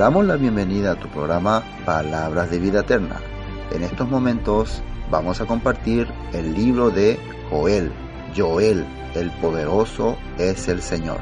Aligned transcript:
damos 0.00 0.24
la 0.24 0.36
bienvenida 0.36 0.92
a 0.92 0.94
tu 0.94 1.08
programa 1.08 1.62
Palabras 1.84 2.50
de 2.50 2.58
Vida 2.58 2.80
Eterna. 2.80 3.20
En 3.70 3.82
estos 3.82 4.08
momentos 4.08 4.82
vamos 5.10 5.42
a 5.42 5.44
compartir 5.44 6.08
el 6.32 6.54
libro 6.54 6.88
de 6.88 7.18
Joel. 7.50 7.92
Joel, 8.34 8.86
el 9.14 9.30
poderoso 9.42 10.16
es 10.38 10.68
el 10.68 10.80
Señor. 10.80 11.20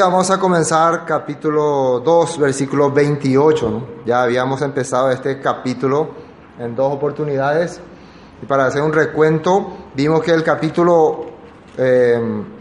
Vamos 0.00 0.30
a 0.30 0.38
comenzar 0.38 1.04
capítulo 1.04 2.00
2, 2.00 2.38
versículo 2.38 2.90
28. 2.90 3.70
¿no? 3.70 3.84
Ya 4.04 4.22
habíamos 4.22 4.62
empezado 4.62 5.10
este 5.10 5.40
capítulo 5.40 6.08
en 6.58 6.74
dos 6.74 6.92
oportunidades. 6.92 7.80
Y 8.42 8.46
para 8.46 8.66
hacer 8.66 8.82
un 8.82 8.92
recuento, 8.92 9.72
vimos 9.94 10.22
que 10.22 10.32
el 10.32 10.42
capítulo 10.42 11.26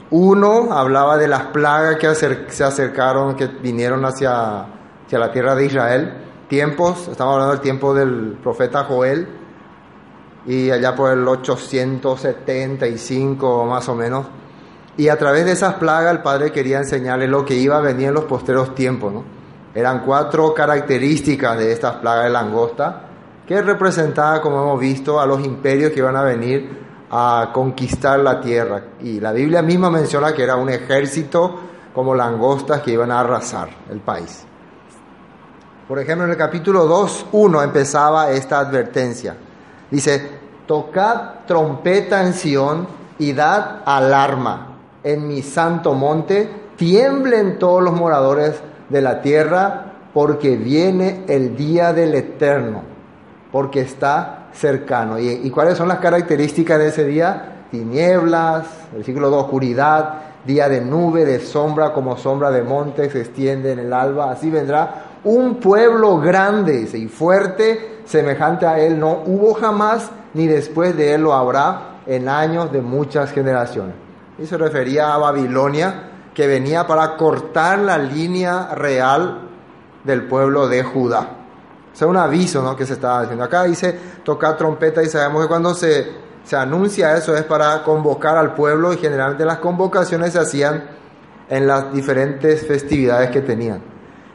1 0.09 0.73
hablaba 0.73 1.17
de 1.17 1.27
las 1.27 1.45
plagas 1.47 1.97
que 1.97 2.13
se 2.15 2.63
acercaron, 2.63 3.35
que 3.35 3.47
vinieron 3.47 4.05
hacia, 4.05 4.65
hacia 5.05 5.19
la 5.19 5.31
tierra 5.31 5.55
de 5.55 5.65
Israel. 5.65 6.13
Tiempos, 6.47 7.07
estamos 7.07 7.33
hablando 7.33 7.53
del 7.53 7.61
tiempo 7.61 7.93
del 7.93 8.37
profeta 8.43 8.83
Joel. 8.83 9.27
Y 10.45 10.69
allá 10.69 10.93
por 10.95 11.11
el 11.11 11.27
875 11.27 13.65
más 13.65 13.87
o 13.87 13.95
menos 13.95 14.25
y 14.95 15.09
a 15.09 15.17
través 15.17 15.45
de 15.45 15.53
esas 15.53 15.75
plagas 15.75 16.11
el 16.11 16.21
Padre 16.21 16.51
quería 16.51 16.77
enseñarle 16.77 17.27
lo 17.27 17.43
que 17.43 17.55
iba 17.55 17.77
a 17.77 17.81
venir 17.81 18.09
en 18.09 18.13
los 18.13 18.25
posteros 18.25 18.75
tiempos. 18.75 19.11
¿no? 19.11 19.23
Eran 19.73 20.03
cuatro 20.05 20.53
características 20.53 21.57
de 21.57 21.71
estas 21.71 21.95
plagas 21.95 22.25
de 22.25 22.29
langosta 22.29 23.01
que 23.47 23.61
representaban, 23.61 24.39
como 24.39 24.61
hemos 24.61 24.79
visto, 24.79 25.19
a 25.19 25.25
los 25.25 25.43
imperios 25.43 25.91
que 25.91 25.99
iban 25.99 26.15
a 26.15 26.23
venir 26.23 26.83
a 27.09 27.49
conquistar 27.51 28.19
la 28.19 28.39
tierra. 28.39 28.83
Y 29.01 29.19
la 29.19 29.31
Biblia 29.31 29.61
misma 29.61 29.89
menciona 29.89 30.33
que 30.33 30.43
era 30.43 30.55
un 30.55 30.69
ejército 30.69 31.59
como 31.93 32.13
langostas 32.13 32.81
que 32.81 32.91
iban 32.91 33.11
a 33.11 33.19
arrasar 33.19 33.69
el 33.89 33.99
país. 33.99 34.45
Por 35.87 35.99
ejemplo, 35.99 36.25
en 36.25 36.31
el 36.31 36.37
capítulo 36.37 36.87
2.1 36.87 37.63
empezaba 37.63 38.31
esta 38.31 38.59
advertencia. 38.59 39.35
Dice, 39.91 40.39
tocad 40.65 41.45
trompeta 41.45 42.23
en 42.23 42.33
Sión 42.33 42.87
y 43.19 43.33
dad 43.33 43.81
alarma 43.85 44.72
en 45.03 45.27
mi 45.27 45.41
santo 45.41 45.93
monte, 45.93 46.49
tiemblen 46.75 47.59
todos 47.59 47.83
los 47.83 47.93
moradores 47.93 48.55
de 48.89 49.01
la 49.01 49.21
tierra, 49.21 49.91
porque 50.13 50.55
viene 50.55 51.23
el 51.27 51.55
día 51.55 51.93
del 51.93 52.15
eterno, 52.15 52.83
porque 53.51 53.81
está 53.81 54.47
cercano. 54.53 55.19
¿Y, 55.19 55.49
cuáles 55.49 55.77
son 55.77 55.87
las 55.87 55.99
características 55.99 56.79
de 56.79 56.87
ese 56.89 57.05
día? 57.05 57.65
Tinieblas, 57.71 58.65
versículo 58.93 59.31
de 59.31 59.37
oscuridad, 59.37 60.13
día 60.45 60.69
de 60.69 60.81
nube, 60.81 61.25
de 61.25 61.39
sombra, 61.39 61.93
como 61.93 62.17
sombra 62.17 62.51
de 62.51 62.61
monte, 62.61 63.09
se 63.09 63.21
extiende 63.21 63.71
en 63.71 63.79
el 63.79 63.93
alba. 63.93 64.31
Así 64.31 64.51
vendrá 64.51 65.05
un 65.23 65.55
pueblo 65.55 66.19
grande 66.19 66.87
y 66.93 67.07
fuerte, 67.07 68.01
semejante 68.05 68.67
a 68.67 68.79
él, 68.79 68.99
no 68.99 69.23
hubo 69.25 69.55
jamás, 69.55 70.11
ni 70.35 70.45
después 70.45 70.95
de 70.95 71.15
él 71.15 71.23
lo 71.23 71.33
habrá 71.33 72.01
en 72.05 72.29
años 72.29 72.71
de 72.71 72.81
muchas 72.81 73.31
generaciones 73.31 74.02
y 74.37 74.45
se 74.45 74.57
refería 74.57 75.13
a 75.13 75.17
Babilonia, 75.17 76.09
que 76.33 76.47
venía 76.47 76.87
para 76.87 77.15
cortar 77.15 77.79
la 77.79 77.97
línea 77.97 78.73
real 78.73 79.41
del 80.03 80.23
pueblo 80.27 80.67
de 80.67 80.83
Judá. 80.83 81.29
O 81.93 81.95
sea, 81.95 82.07
un 82.07 82.17
aviso 82.17 82.63
¿no? 82.63 82.75
que 82.75 82.85
se 82.85 82.93
estaba 82.93 83.21
haciendo. 83.21 83.43
Acá 83.43 83.63
dice 83.63 83.97
tocar 84.23 84.57
trompeta 84.57 85.03
y 85.03 85.07
sabemos 85.07 85.43
que 85.43 85.47
cuando 85.47 85.75
se, 85.75 86.11
se 86.43 86.55
anuncia 86.55 87.15
eso 87.15 87.35
es 87.35 87.43
para 87.43 87.83
convocar 87.83 88.35
al 88.35 88.55
pueblo 88.55 88.93
y 88.93 88.97
generalmente 88.97 89.45
las 89.45 89.59
convocaciones 89.59 90.33
se 90.33 90.39
hacían 90.39 90.83
en 91.49 91.67
las 91.67 91.93
diferentes 91.93 92.65
festividades 92.65 93.29
que 93.29 93.41
tenían. 93.41 93.81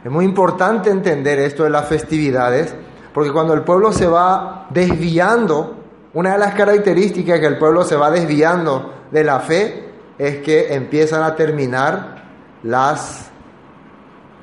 Es 0.04 0.10
muy 0.10 0.24
importante 0.24 0.90
entender 0.90 1.40
esto 1.40 1.64
de 1.64 1.70
las 1.70 1.86
festividades, 1.86 2.72
porque 3.12 3.32
cuando 3.32 3.54
el 3.54 3.62
pueblo 3.62 3.92
se 3.92 4.06
va 4.06 4.68
desviando, 4.70 5.74
una 6.14 6.32
de 6.32 6.38
las 6.38 6.54
características 6.54 7.40
que 7.40 7.46
el 7.46 7.58
pueblo 7.58 7.82
se 7.82 7.96
va 7.96 8.10
desviando 8.10 8.94
de 9.10 9.24
la 9.24 9.40
fe 9.40 9.87
es 10.18 10.38
que 10.38 10.74
empiezan 10.74 11.22
a 11.22 11.36
terminar 11.36 12.24
las 12.62 13.30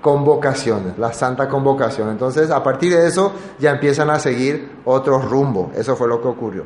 convocaciones, 0.01 0.97
la 0.97 1.11
santa 1.13 1.49
convocación. 1.49 2.09
Entonces, 2.09 2.51
a 2.51 2.63
partir 2.63 2.95
de 2.95 3.07
eso 3.07 3.33
ya 3.59 3.71
empiezan 3.71 4.09
a 4.09 4.19
seguir 4.19 4.77
otro 4.85 5.19
rumbo. 5.19 5.71
Eso 5.75 5.95
fue 5.95 6.07
lo 6.07 6.21
que 6.21 6.27
ocurrió. 6.27 6.63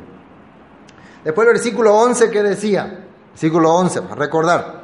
Después 1.24 1.46
el 1.46 1.54
versículo 1.54 1.96
11 1.96 2.30
que 2.30 2.42
decía, 2.42 3.06
versículo 3.30 3.74
11, 3.74 4.02
para 4.02 4.14
recordar. 4.14 4.80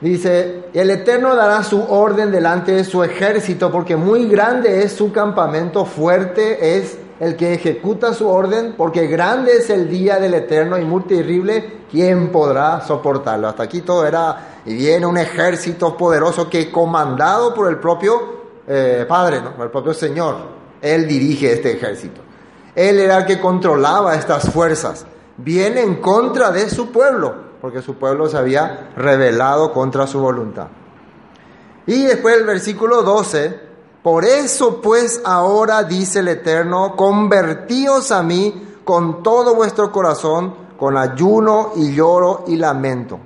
Dice, 0.00 0.64
el 0.74 0.90
Eterno 0.90 1.36
dará 1.36 1.62
su 1.62 1.80
orden 1.80 2.32
delante 2.32 2.72
de 2.72 2.82
su 2.82 3.04
ejército, 3.04 3.70
porque 3.70 3.94
muy 3.94 4.26
grande 4.26 4.82
es 4.82 4.92
su 4.92 5.12
campamento, 5.12 5.84
fuerte 5.84 6.76
es 6.76 6.98
el 7.22 7.36
que 7.36 7.54
ejecuta 7.54 8.14
su 8.14 8.28
orden, 8.28 8.74
porque 8.76 9.06
grande 9.06 9.52
es 9.52 9.70
el 9.70 9.88
día 9.88 10.18
del 10.18 10.34
Eterno 10.34 10.76
y 10.76 10.84
muy 10.84 11.04
terrible, 11.04 11.84
¿quién 11.88 12.32
podrá 12.32 12.80
soportarlo? 12.80 13.46
Hasta 13.46 13.62
aquí 13.62 13.82
todo 13.82 14.04
era, 14.04 14.58
y 14.66 14.74
viene 14.74 15.06
un 15.06 15.16
ejército 15.16 15.96
poderoso 15.96 16.50
que 16.50 16.68
comandado 16.68 17.54
por 17.54 17.68
el 17.68 17.78
propio 17.78 18.42
eh, 18.66 19.06
Padre, 19.08 19.40
¿no? 19.40 19.62
el 19.62 19.70
propio 19.70 19.94
Señor, 19.94 20.34
Él 20.80 21.06
dirige 21.06 21.52
este 21.52 21.74
ejército. 21.74 22.20
Él 22.74 22.98
era 22.98 23.18
el 23.18 23.24
que 23.24 23.38
controlaba 23.38 24.16
estas 24.16 24.50
fuerzas. 24.50 25.06
Viene 25.36 25.80
en 25.80 26.00
contra 26.00 26.50
de 26.50 26.68
su 26.68 26.90
pueblo, 26.90 27.34
porque 27.60 27.82
su 27.82 27.94
pueblo 27.94 28.28
se 28.28 28.36
había 28.36 28.90
rebelado 28.96 29.72
contra 29.72 30.08
su 30.08 30.18
voluntad. 30.18 30.66
Y 31.86 32.02
después 32.02 32.36
el 32.36 32.46
versículo 32.46 33.02
12 33.02 33.71
por 34.02 34.24
eso 34.24 34.80
pues 34.80 35.20
ahora 35.24 35.84
dice 35.84 36.20
el 36.20 36.28
Eterno, 36.28 36.96
convertíos 36.96 38.10
a 38.10 38.22
mí 38.22 38.70
con 38.84 39.22
todo 39.22 39.54
vuestro 39.54 39.92
corazón, 39.92 40.54
con 40.76 40.96
ayuno 40.96 41.72
y 41.76 41.94
lloro 41.94 42.44
y 42.48 42.56
lamento. 42.56 43.20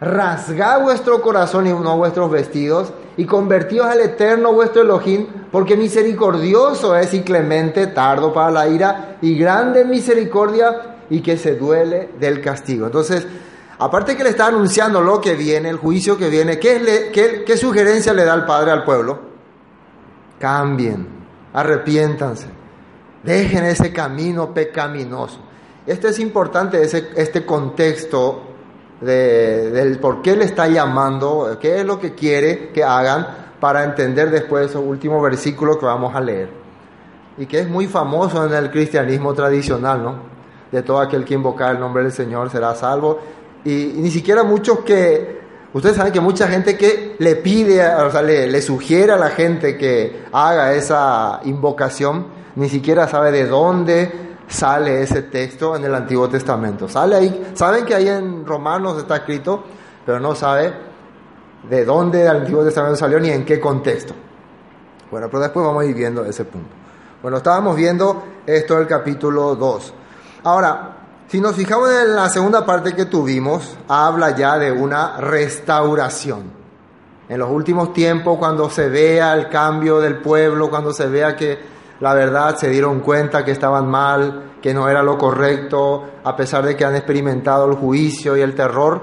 Rasgad 0.00 0.82
vuestro 0.82 1.20
corazón 1.20 1.66
y 1.66 1.70
no 1.70 1.96
vuestros 1.96 2.30
vestidos, 2.30 2.92
y 3.16 3.24
convertíos 3.24 3.86
al 3.86 4.00
Eterno 4.00 4.52
vuestro 4.52 4.82
Elohim, 4.82 5.26
porque 5.50 5.76
misericordioso 5.76 6.96
es 6.96 7.12
y 7.14 7.22
clemente, 7.22 7.88
tardo 7.88 8.32
para 8.32 8.50
la 8.50 8.68
ira, 8.68 9.18
y 9.20 9.36
grande 9.36 9.84
misericordia, 9.84 10.96
y 11.10 11.20
que 11.20 11.36
se 11.36 11.56
duele 11.56 12.10
del 12.18 12.40
castigo. 12.40 12.86
Entonces, 12.86 13.26
aparte 13.78 14.16
que 14.16 14.24
le 14.24 14.30
está 14.30 14.46
anunciando 14.46 15.00
lo 15.00 15.20
que 15.20 15.34
viene, 15.34 15.68
el 15.68 15.76
juicio 15.76 16.16
que 16.16 16.28
viene, 16.28 16.58
¿qué, 16.58 17.10
qué, 17.12 17.44
qué 17.44 17.56
sugerencia 17.56 18.12
le 18.12 18.24
da 18.24 18.34
el 18.34 18.44
Padre 18.44 18.70
al 18.70 18.84
pueblo? 18.84 19.31
Cambien, 20.42 21.06
arrepiéntanse, 21.52 22.48
dejen 23.22 23.62
ese 23.62 23.92
camino 23.92 24.52
pecaminoso. 24.52 25.38
Este 25.86 26.08
es 26.08 26.18
importante, 26.18 26.82
ese, 26.82 27.10
este 27.14 27.46
contexto 27.46 28.42
de, 29.00 29.70
del 29.70 30.00
por 30.00 30.20
qué 30.20 30.34
le 30.34 30.44
está 30.44 30.66
llamando, 30.66 31.58
qué 31.60 31.78
es 31.78 31.86
lo 31.86 32.00
que 32.00 32.16
quiere 32.16 32.70
que 32.70 32.82
hagan 32.82 33.24
para 33.60 33.84
entender 33.84 34.32
después 34.32 34.70
esos 34.70 34.82
últimos 34.84 35.22
versículos 35.22 35.76
que 35.76 35.86
vamos 35.86 36.12
a 36.12 36.20
leer. 36.20 36.48
Y 37.38 37.46
que 37.46 37.60
es 37.60 37.68
muy 37.68 37.86
famoso 37.86 38.44
en 38.44 38.52
el 38.52 38.68
cristianismo 38.72 39.34
tradicional, 39.34 40.02
¿no? 40.02 40.16
De 40.72 40.82
todo 40.82 40.98
aquel 40.98 41.24
que 41.24 41.34
invoca 41.34 41.70
el 41.70 41.78
nombre 41.78 42.02
del 42.02 42.10
Señor 42.10 42.50
será 42.50 42.74
salvo. 42.74 43.20
y 43.64 43.92
ni 43.94 44.10
siquiera 44.10 44.42
muchos 44.42 44.80
que 44.80 45.41
Ustedes 45.74 45.96
saben 45.96 46.12
que 46.12 46.20
mucha 46.20 46.48
gente 46.48 46.76
que 46.76 47.16
le 47.18 47.36
pide, 47.36 47.86
o 47.94 48.10
sea, 48.10 48.20
le, 48.22 48.60
sugiere 48.60 49.12
a 49.12 49.16
la 49.16 49.30
gente 49.30 49.78
que 49.78 50.24
haga 50.32 50.74
esa 50.74 51.40
invocación, 51.44 52.26
ni 52.56 52.68
siquiera 52.68 53.08
sabe 53.08 53.32
de 53.32 53.46
dónde 53.46 54.34
sale 54.48 55.02
ese 55.02 55.22
texto 55.22 55.74
en 55.74 55.84
el 55.84 55.94
Antiguo 55.94 56.28
Testamento. 56.28 56.88
Sale 56.88 57.16
ahí, 57.16 57.52
saben 57.54 57.86
que 57.86 57.94
ahí 57.94 58.06
en 58.06 58.44
Romanos 58.44 58.98
está 58.98 59.16
escrito, 59.16 59.64
pero 60.04 60.20
no 60.20 60.34
sabe 60.34 60.74
de 61.70 61.84
dónde 61.86 62.22
el 62.22 62.28
Antiguo 62.28 62.62
Testamento 62.62 62.96
salió 62.96 63.18
ni 63.18 63.30
en 63.30 63.46
qué 63.46 63.58
contexto. 63.58 64.12
Bueno, 65.10 65.28
pero 65.28 65.40
después 65.40 65.64
vamos 65.64 65.82
a 65.82 65.86
ir 65.86 65.94
viendo 65.94 66.22
ese 66.26 66.44
punto. 66.44 66.68
Bueno, 67.22 67.38
estábamos 67.38 67.76
viendo 67.76 68.22
esto 68.44 68.76
del 68.76 68.86
capítulo 68.86 69.54
2. 69.54 69.94
Ahora, 70.44 71.01
si 71.32 71.40
nos 71.40 71.56
fijamos 71.56 71.88
en 71.90 72.14
la 72.14 72.28
segunda 72.28 72.66
parte 72.66 72.94
que 72.94 73.06
tuvimos, 73.06 73.78
habla 73.88 74.36
ya 74.36 74.58
de 74.58 74.70
una 74.70 75.16
restauración. 75.16 76.42
En 77.26 77.38
los 77.38 77.50
últimos 77.50 77.94
tiempos, 77.94 78.36
cuando 78.36 78.68
se 78.68 78.90
vea 78.90 79.32
el 79.32 79.48
cambio 79.48 79.98
del 79.98 80.16
pueblo, 80.16 80.68
cuando 80.68 80.92
se 80.92 81.06
vea 81.06 81.34
que 81.34 81.58
la 82.00 82.12
verdad 82.12 82.58
se 82.58 82.68
dieron 82.68 83.00
cuenta 83.00 83.46
que 83.46 83.52
estaban 83.52 83.88
mal, 83.88 84.56
que 84.60 84.74
no 84.74 84.90
era 84.90 85.02
lo 85.02 85.16
correcto, 85.16 86.04
a 86.22 86.36
pesar 86.36 86.66
de 86.66 86.76
que 86.76 86.84
han 86.84 86.96
experimentado 86.96 87.66
el 87.66 87.78
juicio 87.78 88.36
y 88.36 88.42
el 88.42 88.54
terror, 88.54 89.00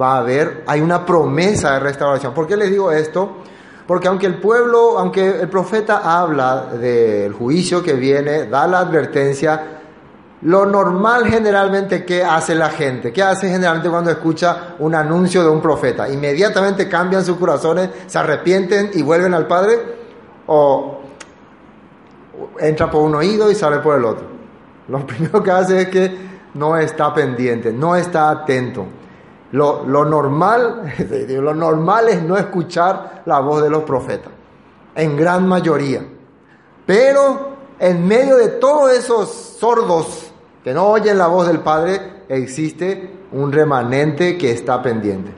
va 0.00 0.14
a 0.14 0.18
haber, 0.18 0.62
hay 0.68 0.80
una 0.80 1.04
promesa 1.04 1.72
de 1.72 1.80
restauración. 1.80 2.32
¿Por 2.32 2.46
qué 2.46 2.56
les 2.56 2.70
digo 2.70 2.92
esto? 2.92 3.38
Porque 3.88 4.06
aunque 4.06 4.26
el 4.26 4.38
pueblo, 4.38 5.00
aunque 5.00 5.40
el 5.40 5.48
profeta 5.48 6.20
habla 6.20 6.66
del 6.66 7.32
juicio 7.32 7.82
que 7.82 7.94
viene, 7.94 8.46
da 8.46 8.68
la 8.68 8.78
advertencia, 8.78 9.75
lo 10.46 10.64
normal 10.64 11.26
generalmente, 11.26 12.04
¿qué 12.04 12.22
hace 12.22 12.54
la 12.54 12.70
gente? 12.70 13.12
¿Qué 13.12 13.20
hace 13.20 13.48
generalmente 13.48 13.90
cuando 13.90 14.12
escucha 14.12 14.76
un 14.78 14.94
anuncio 14.94 15.42
de 15.42 15.48
un 15.48 15.60
profeta? 15.60 16.08
Inmediatamente 16.08 16.88
cambian 16.88 17.24
sus 17.24 17.36
corazones, 17.36 17.90
se 18.06 18.16
arrepienten 18.16 18.90
y 18.94 19.02
vuelven 19.02 19.34
al 19.34 19.48
Padre, 19.48 19.76
o 20.46 21.00
entra 22.60 22.88
por 22.88 23.02
un 23.02 23.16
oído 23.16 23.50
y 23.50 23.56
sale 23.56 23.78
por 23.78 23.98
el 23.98 24.04
otro. 24.04 24.24
Lo 24.86 25.04
primero 25.06 25.42
que 25.42 25.50
hace 25.50 25.80
es 25.80 25.88
que 25.88 26.16
no 26.54 26.76
está 26.76 27.12
pendiente, 27.12 27.72
no 27.72 27.96
está 27.96 28.30
atento. 28.30 28.86
Lo, 29.50 29.84
lo, 29.84 30.04
normal, 30.04 30.94
lo 31.28 31.54
normal 31.54 32.08
es 32.08 32.22
no 32.22 32.36
escuchar 32.36 33.22
la 33.26 33.40
voz 33.40 33.64
de 33.64 33.70
los 33.70 33.82
profetas, 33.82 34.30
en 34.94 35.16
gran 35.16 35.48
mayoría. 35.48 36.06
Pero 36.86 37.56
en 37.80 38.06
medio 38.06 38.36
de 38.36 38.46
todos 38.46 38.92
esos 38.92 39.28
sordos 39.28 40.25
que 40.66 40.74
no 40.74 40.88
oyen 40.88 41.16
la 41.16 41.28
voz 41.28 41.46
del 41.46 41.60
Padre, 41.60 42.24
existe 42.28 43.18
un 43.30 43.52
remanente 43.52 44.36
que 44.36 44.50
está 44.50 44.82
pendiente. 44.82 45.32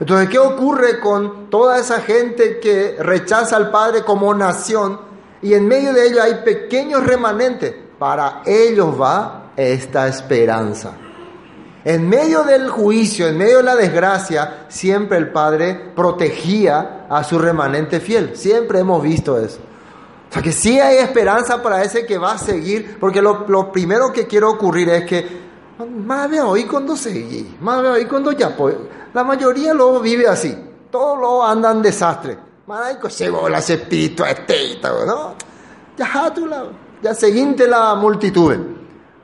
Entonces, 0.00 0.28
¿qué 0.28 0.40
ocurre 0.40 0.98
con 0.98 1.48
toda 1.50 1.78
esa 1.78 2.00
gente 2.00 2.58
que 2.58 2.96
rechaza 2.98 3.54
al 3.54 3.70
Padre 3.70 4.02
como 4.02 4.34
nación? 4.34 4.98
Y 5.40 5.54
en 5.54 5.68
medio 5.68 5.92
de 5.92 6.08
ello 6.08 6.20
hay 6.20 6.42
pequeños 6.44 7.06
remanentes. 7.06 7.72
Para 7.96 8.42
ellos 8.44 9.00
va 9.00 9.52
esta 9.56 10.08
esperanza. 10.08 10.94
En 11.84 12.08
medio 12.08 12.42
del 12.42 12.68
juicio, 12.68 13.28
en 13.28 13.38
medio 13.38 13.58
de 13.58 13.62
la 13.62 13.76
desgracia, 13.76 14.64
siempre 14.66 15.16
el 15.16 15.30
Padre 15.30 15.92
protegía 15.94 17.06
a 17.08 17.22
su 17.22 17.38
remanente 17.38 18.00
fiel. 18.00 18.34
Siempre 18.34 18.80
hemos 18.80 19.00
visto 19.00 19.38
eso. 19.38 19.60
O 20.32 20.34
sea 20.34 20.42
que 20.42 20.52
sí 20.52 20.80
hay 20.80 20.96
esperanza 20.96 21.62
para 21.62 21.82
ese 21.82 22.06
que 22.06 22.16
va 22.16 22.32
a 22.32 22.38
seguir, 22.38 22.96
porque 22.98 23.20
lo, 23.20 23.70
primero 23.70 24.10
que 24.10 24.26
quiere 24.26 24.46
ocurrir 24.46 24.88
es 24.88 25.04
que, 25.04 25.42
más 26.06 26.30
veo 26.30 26.48
hoy 26.48 26.64
cuando 26.64 26.96
seguí, 26.96 27.54
más 27.60 27.82
veo 27.82 27.92
hoy 27.92 28.06
cuando 28.06 28.32
ya, 28.32 28.56
pues, 28.56 28.74
la 29.12 29.24
mayoría 29.24 29.74
luego 29.74 30.00
vive 30.00 30.26
así, 30.26 30.56
todos 30.90 31.18
lo 31.18 31.44
andan 31.44 31.82
desastre. 31.82 32.38
Más 32.66 32.96
se 33.10 33.30
las 33.30 33.68
espíritu 33.68 34.24
este, 34.24 34.80
¿no? 35.06 35.34
Ya, 35.98 36.32
tú 36.34 36.46
la, 36.46 36.64
ya 37.02 37.12
seguinte 37.12 37.68
la 37.68 37.94
multitud, 37.94 38.56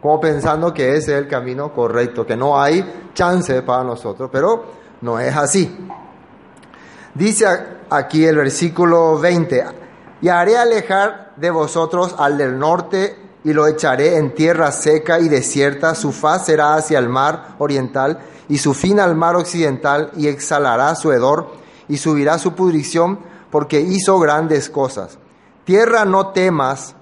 como 0.02 0.20
pensando 0.20 0.74
que 0.74 0.94
ese 0.94 1.12
es 1.12 1.18
el 1.20 1.26
camino 1.26 1.72
correcto, 1.72 2.26
que 2.26 2.36
no 2.36 2.60
hay 2.60 2.84
chance 3.14 3.62
para 3.62 3.82
nosotros, 3.82 4.28
pero 4.30 4.62
no 5.00 5.18
es 5.18 5.34
así. 5.34 5.74
Dice 7.14 7.46
aquí 7.88 8.26
el 8.26 8.36
versículo 8.36 9.18
20, 9.18 9.87
y 10.20 10.28
haré 10.28 10.56
alejar 10.56 11.32
de 11.36 11.50
vosotros 11.50 12.14
al 12.18 12.38
del 12.38 12.58
norte 12.58 13.16
y 13.44 13.52
lo 13.52 13.66
echaré 13.66 14.16
en 14.16 14.34
tierra 14.34 14.72
seca 14.72 15.20
y 15.20 15.28
desierta, 15.28 15.94
su 15.94 16.12
faz 16.12 16.46
será 16.46 16.74
hacia 16.74 16.98
el 16.98 17.08
mar 17.08 17.54
oriental 17.58 18.18
y 18.48 18.58
su 18.58 18.74
fin 18.74 18.98
al 19.00 19.14
mar 19.14 19.36
occidental 19.36 20.10
y 20.16 20.26
exhalará 20.26 20.94
su 20.94 21.12
hedor 21.12 21.52
y 21.88 21.98
subirá 21.98 22.38
su 22.38 22.54
pudrición 22.54 23.20
porque 23.50 23.80
hizo 23.80 24.18
grandes 24.18 24.68
cosas. 24.68 25.18
Tierra 25.64 26.04
no 26.04 26.28
temas, 26.28 26.94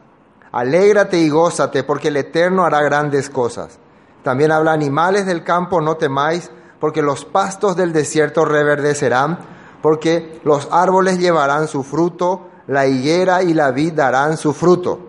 alégrate 0.53 1.19
y 1.19 1.29
gózate 1.29 1.85
porque 1.85 2.09
el 2.09 2.17
Eterno 2.17 2.65
hará 2.65 2.83
grandes 2.83 3.31
cosas. 3.31 3.79
También 4.23 4.51
habla 4.53 4.73
animales 4.73 5.25
del 5.25 5.45
campo, 5.45 5.81
no 5.81 5.97
temáis, 5.97 6.51
porque 6.81 7.03
los 7.03 7.25
pastos 7.25 7.77
del 7.77 7.93
desierto 7.93 8.45
reverdecerán, 8.45 9.39
porque 9.83 10.41
los 10.45 10.69
árboles 10.73 11.19
llevarán 11.19 11.69
su 11.69 11.85
fruto, 11.85 12.49
la 12.69 12.87
higuera 12.87 13.43
y 13.43 13.55
la 13.55 13.71
vid 13.71 13.93
darán 13.93 14.37
su 14.37 14.53
fruto. 14.53 15.01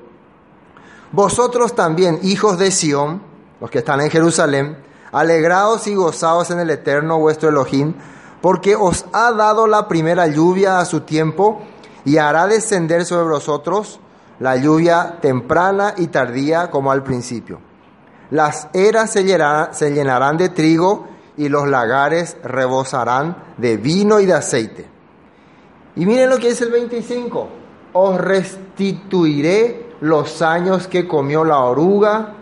Vosotros 1.11 1.73
también, 1.75 2.19
hijos 2.23 2.57
de 2.57 2.71
Sión, 2.71 3.21
los 3.59 3.69
que 3.69 3.79
están 3.79 4.01
en 4.01 4.09
Jerusalén, 4.09 4.77
alegraos 5.11 5.87
y 5.87 5.95
gozaos 5.95 6.51
en 6.51 6.59
el 6.59 6.69
eterno 6.69 7.19
vuestro 7.19 7.49
Elohim, 7.49 7.93
porque 8.41 8.75
os 8.75 9.05
ha 9.13 9.31
dado 9.31 9.67
la 9.67 9.87
primera 9.87 10.27
lluvia 10.27 10.79
a 10.79 10.85
su 10.85 11.01
tiempo 11.01 11.61
y 12.05 12.17
hará 12.17 12.47
descender 12.47 13.05
sobre 13.05 13.29
vosotros 13.29 13.99
la 14.39 14.55
lluvia 14.57 15.17
temprana 15.21 15.93
y 15.97 16.07
tardía 16.07 16.69
como 16.69 16.91
al 16.91 17.03
principio. 17.03 17.59
Las 18.29 18.67
eras 18.73 19.11
se 19.11 19.23
llenarán, 19.23 19.73
se 19.73 19.91
llenarán 19.91 20.37
de 20.37 20.49
trigo 20.49 21.07
y 21.37 21.49
los 21.49 21.67
lagares 21.67 22.37
rebosarán 22.43 23.37
de 23.57 23.77
vino 23.77 24.19
y 24.19 24.25
de 24.25 24.33
aceite. 24.33 24.96
Y 25.97 26.05
miren 26.05 26.29
lo 26.29 26.37
que 26.37 26.49
dice 26.49 26.63
el 26.63 26.71
25. 26.71 27.47
Os 27.93 28.21
restituiré 28.21 29.87
los 30.01 30.43
años 30.43 30.87
que 30.87 31.07
comió 31.07 31.43
la 31.43 31.59
oruga, 31.61 32.33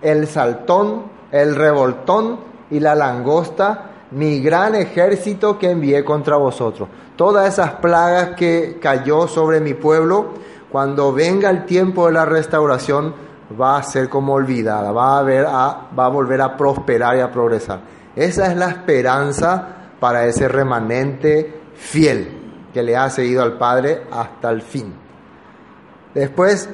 el 0.00 0.28
saltón, 0.28 1.06
el 1.32 1.56
revoltón 1.56 2.38
y 2.70 2.78
la 2.78 2.94
langosta, 2.94 3.90
mi 4.12 4.40
gran 4.40 4.76
ejército 4.76 5.58
que 5.58 5.70
envié 5.70 6.04
contra 6.04 6.36
vosotros. 6.36 6.88
Todas 7.16 7.52
esas 7.52 7.72
plagas 7.74 8.36
que 8.36 8.78
cayó 8.80 9.26
sobre 9.26 9.58
mi 9.58 9.74
pueblo, 9.74 10.28
cuando 10.70 11.12
venga 11.12 11.50
el 11.50 11.66
tiempo 11.66 12.06
de 12.06 12.12
la 12.12 12.24
restauración, 12.24 13.12
va 13.60 13.76
a 13.76 13.82
ser 13.82 14.08
como 14.08 14.34
olvidada, 14.34 14.92
va 14.92 15.18
a, 15.18 15.22
ver 15.24 15.46
a, 15.48 15.88
va 15.98 16.06
a 16.06 16.08
volver 16.08 16.40
a 16.40 16.56
prosperar 16.56 17.16
y 17.16 17.20
a 17.20 17.32
progresar. 17.32 17.80
Esa 18.14 18.46
es 18.46 18.56
la 18.56 18.68
esperanza 18.68 19.66
para 19.98 20.26
ese 20.26 20.46
remanente 20.46 21.60
fiel 21.74 22.39
que 22.72 22.82
le 22.82 22.96
ha 22.96 23.10
seguido 23.10 23.42
al 23.42 23.58
Padre 23.58 24.02
hasta 24.10 24.50
el 24.50 24.62
fin. 24.62 24.94
Después, 26.14 26.68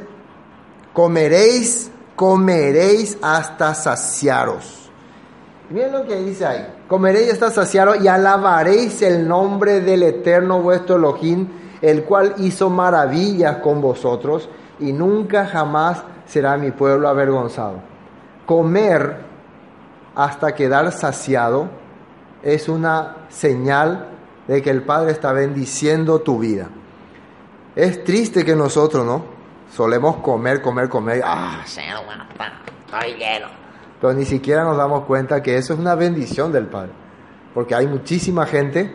comeréis, 0.92 1.90
comeréis 2.14 3.18
hasta 3.22 3.74
saciaros. 3.74 4.90
Miren 5.70 5.92
lo 5.92 6.06
que 6.06 6.16
dice 6.16 6.46
ahí. 6.46 6.66
Comeréis 6.88 7.32
hasta 7.32 7.50
saciaros 7.50 8.00
y 8.00 8.08
alabaréis 8.08 9.02
el 9.02 9.26
nombre 9.26 9.80
del 9.80 10.02
eterno 10.04 10.60
vuestro 10.60 10.96
Elohim, 10.96 11.48
el 11.82 12.04
cual 12.04 12.34
hizo 12.38 12.70
maravillas 12.70 13.56
con 13.58 13.80
vosotros 13.80 14.48
y 14.78 14.92
nunca 14.92 15.46
jamás 15.46 16.02
será 16.26 16.56
mi 16.56 16.70
pueblo 16.70 17.08
avergonzado. 17.08 17.80
Comer 18.46 19.16
hasta 20.14 20.54
quedar 20.54 20.92
saciado 20.92 21.68
es 22.42 22.68
una 22.68 23.26
señal 23.28 24.15
de 24.46 24.62
que 24.62 24.70
el 24.70 24.82
Padre 24.82 25.12
está 25.12 25.32
bendiciendo 25.32 26.20
tu 26.20 26.38
vida. 26.38 26.68
Es 27.74 28.04
triste 28.04 28.44
que 28.44 28.54
nosotros, 28.54 29.04
¿no? 29.04 29.24
Solemos 29.72 30.16
comer, 30.16 30.62
comer, 30.62 30.88
comer. 30.88 31.22
Ah, 31.24 31.62
Señor, 31.66 32.04
bueno, 32.06 32.24
estoy 32.86 33.14
lleno. 33.14 33.48
Pero 34.00 34.12
ni 34.12 34.24
siquiera 34.24 34.64
nos 34.64 34.76
damos 34.76 35.04
cuenta 35.04 35.42
que 35.42 35.56
eso 35.56 35.74
es 35.74 35.78
una 35.78 35.94
bendición 35.94 36.52
del 36.52 36.66
Padre. 36.66 36.92
Porque 37.52 37.74
hay 37.74 37.86
muchísima 37.86 38.46
gente 38.46 38.94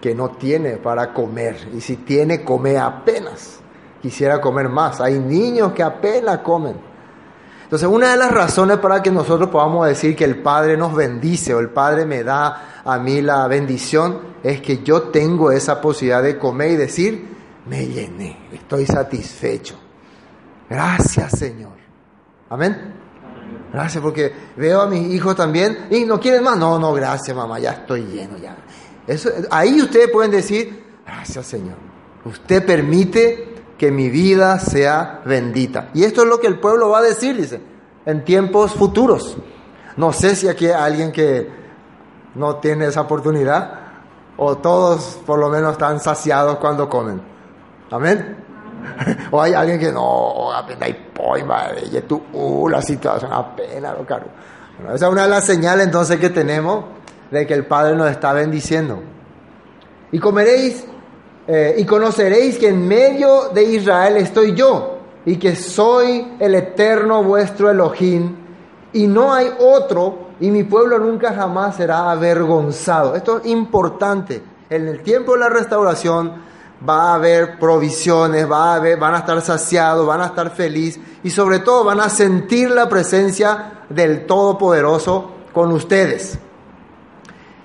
que 0.00 0.14
no 0.14 0.30
tiene 0.30 0.76
para 0.76 1.12
comer. 1.12 1.68
Y 1.74 1.80
si 1.80 1.96
tiene, 1.96 2.42
come 2.44 2.78
apenas. 2.78 3.60
Quisiera 4.00 4.40
comer 4.40 4.68
más. 4.68 5.00
Hay 5.00 5.18
niños 5.18 5.72
que 5.72 5.82
apenas 5.82 6.38
comen. 6.38 6.89
Entonces, 7.70 7.88
una 7.88 8.10
de 8.10 8.16
las 8.16 8.32
razones 8.32 8.78
para 8.78 9.00
que 9.00 9.12
nosotros 9.12 9.48
podamos 9.48 9.86
decir 9.86 10.16
que 10.16 10.24
el 10.24 10.42
Padre 10.42 10.76
nos 10.76 10.92
bendice 10.92 11.54
o 11.54 11.60
el 11.60 11.68
Padre 11.68 12.04
me 12.04 12.24
da 12.24 12.82
a 12.84 12.98
mí 12.98 13.22
la 13.22 13.46
bendición 13.46 14.18
es 14.42 14.60
que 14.60 14.82
yo 14.82 15.02
tengo 15.02 15.52
esa 15.52 15.80
posibilidad 15.80 16.20
de 16.20 16.36
comer 16.36 16.72
y 16.72 16.76
decir, 16.76 17.28
me 17.66 17.86
llené, 17.86 18.48
estoy 18.50 18.86
satisfecho. 18.86 19.76
Gracias, 20.68 21.38
Señor. 21.38 21.74
Amén. 22.48 22.92
Gracias, 23.72 24.02
porque 24.02 24.32
veo 24.56 24.80
a 24.80 24.88
mis 24.88 25.08
hijos 25.14 25.36
también 25.36 25.86
y 25.92 26.04
no 26.04 26.18
quieren 26.18 26.42
más. 26.42 26.58
No, 26.58 26.76
no, 26.76 26.92
gracias, 26.92 27.36
mamá, 27.36 27.60
ya 27.60 27.70
estoy 27.70 28.02
lleno 28.02 28.36
ya. 28.36 28.56
Eso, 29.06 29.30
ahí 29.48 29.80
ustedes 29.80 30.10
pueden 30.10 30.32
decir, 30.32 30.86
gracias, 31.06 31.46
Señor. 31.46 31.76
Usted 32.24 32.66
permite 32.66 33.49
que 33.80 33.90
mi 33.90 34.10
vida 34.10 34.58
sea 34.58 35.22
bendita. 35.24 35.88
Y 35.94 36.04
esto 36.04 36.20
es 36.20 36.28
lo 36.28 36.38
que 36.38 36.46
el 36.46 36.58
pueblo 36.58 36.90
va 36.90 36.98
a 36.98 37.02
decir, 37.02 37.34
dice, 37.34 37.62
en 38.04 38.26
tiempos 38.26 38.72
futuros. 38.72 39.38
No 39.96 40.12
sé 40.12 40.36
si 40.36 40.48
aquí 40.48 40.66
hay 40.66 40.72
alguien 40.72 41.10
que 41.10 41.50
no 42.34 42.56
tiene 42.56 42.88
esa 42.88 43.00
oportunidad 43.00 43.72
o 44.36 44.58
todos 44.58 45.18
por 45.24 45.38
lo 45.38 45.48
menos 45.48 45.72
están 45.72 45.98
saciados 45.98 46.58
cuando 46.58 46.90
comen. 46.90 47.22
Amén. 47.90 48.44
o 49.30 49.40
hay 49.40 49.54
alguien 49.54 49.78
que 49.78 49.90
no, 49.90 50.52
apenas 50.52 50.82
hay 50.82 51.12
poima, 51.14 51.68
y 51.90 51.98
tú, 52.02 52.22
uh, 52.34 52.68
la 52.68 52.82
situación 52.82 53.32
apenas, 53.32 53.96
lo 53.96 54.04
caro. 54.04 54.26
Bueno, 54.76 54.94
esa 54.94 55.06
es 55.06 55.12
una 55.12 55.22
de 55.22 55.30
las 55.30 55.44
señales 55.44 55.86
entonces 55.86 56.20
que 56.20 56.28
tenemos 56.28 56.84
de 57.30 57.46
que 57.46 57.54
el 57.54 57.64
Padre 57.64 57.96
nos 57.96 58.10
está 58.10 58.34
bendiciendo. 58.34 59.02
Y 60.12 60.18
comeréis 60.18 60.84
eh, 61.52 61.74
y 61.78 61.84
conoceréis 61.84 62.58
que 62.58 62.68
en 62.68 62.86
medio 62.86 63.48
de 63.48 63.64
Israel 63.64 64.18
estoy 64.18 64.54
yo 64.54 64.98
y 65.26 65.36
que 65.36 65.56
soy 65.56 66.36
el 66.38 66.54
eterno 66.54 67.24
vuestro 67.24 67.68
Elohim 67.68 68.36
y 68.92 69.08
no 69.08 69.32
hay 69.34 69.50
otro 69.58 70.28
y 70.38 70.48
mi 70.52 70.62
pueblo 70.62 71.00
nunca 71.00 71.34
jamás 71.34 71.74
será 71.74 72.12
avergonzado. 72.12 73.16
Esto 73.16 73.38
es 73.38 73.46
importante. 73.46 74.40
En 74.70 74.86
el 74.86 75.02
tiempo 75.02 75.32
de 75.32 75.40
la 75.40 75.48
restauración 75.48 76.34
va 76.88 77.10
a 77.10 77.14
haber 77.14 77.58
provisiones, 77.58 78.48
va 78.48 78.74
a 78.74 78.76
haber, 78.76 78.96
van 78.96 79.16
a 79.16 79.18
estar 79.18 79.42
saciados, 79.42 80.06
van 80.06 80.20
a 80.20 80.26
estar 80.26 80.52
felices 80.52 81.02
y 81.24 81.30
sobre 81.30 81.58
todo 81.58 81.82
van 81.82 81.98
a 81.98 82.10
sentir 82.10 82.70
la 82.70 82.88
presencia 82.88 83.72
del 83.88 84.24
Todopoderoso 84.24 85.32
con 85.52 85.72
ustedes. 85.72 86.38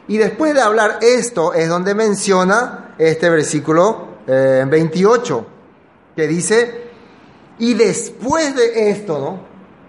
Y 0.07 0.17
después 0.17 0.55
de 0.55 0.61
hablar 0.61 0.97
esto 1.01 1.53
es 1.53 1.69
donde 1.69 1.93
menciona 1.93 2.84
este 2.97 3.29
versículo 3.29 4.07
28, 4.27 5.39
eh, 5.39 5.45
que 6.15 6.27
dice, 6.27 6.83
y 7.59 7.73
después 7.73 8.55
de 8.55 8.89
esto, 8.89 9.19
¿no? 9.19 9.39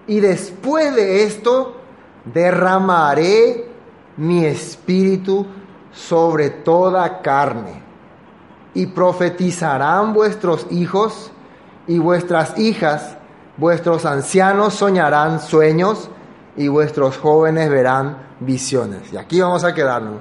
Y 0.07 0.21
después 0.21 0.95
de 0.95 1.25
esto 1.25 1.77
derramaré 2.25 3.69
mi 4.17 4.45
espíritu 4.45 5.47
sobre 5.93 6.51
toda 6.51 7.23
carne, 7.23 7.83
y 8.75 8.87
profetizarán 8.87 10.13
vuestros 10.13 10.67
hijos 10.71 11.33
y 11.87 11.99
vuestras 11.99 12.59
hijas, 12.59 13.17
vuestros 13.57 14.05
ancianos 14.05 14.75
soñarán 14.75 15.41
sueños, 15.41 16.11
y 16.57 16.69
vuestros 16.69 17.19
jóvenes 17.19 17.69
verán 17.71 18.19
visiones. 18.41 19.13
Y 19.13 19.17
aquí 19.17 19.41
vamos 19.41 19.65
a 19.65 19.75
quedarnos. 19.75 20.21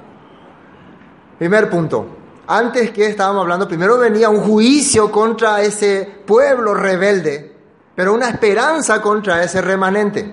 Primer 1.38 1.70
punto. 1.70 2.06
Antes 2.48 2.92
que 2.92 3.06
estábamos 3.06 3.42
hablando, 3.42 3.66
primero 3.66 3.98
venía 3.98 4.30
un 4.30 4.40
juicio 4.40 5.10
contra 5.10 5.62
ese 5.62 6.08
pueblo 6.24 6.74
rebelde, 6.74 7.56
pero 7.94 8.14
una 8.14 8.28
esperanza 8.28 9.02
contra 9.02 9.42
ese 9.42 9.60
remanente. 9.60 10.32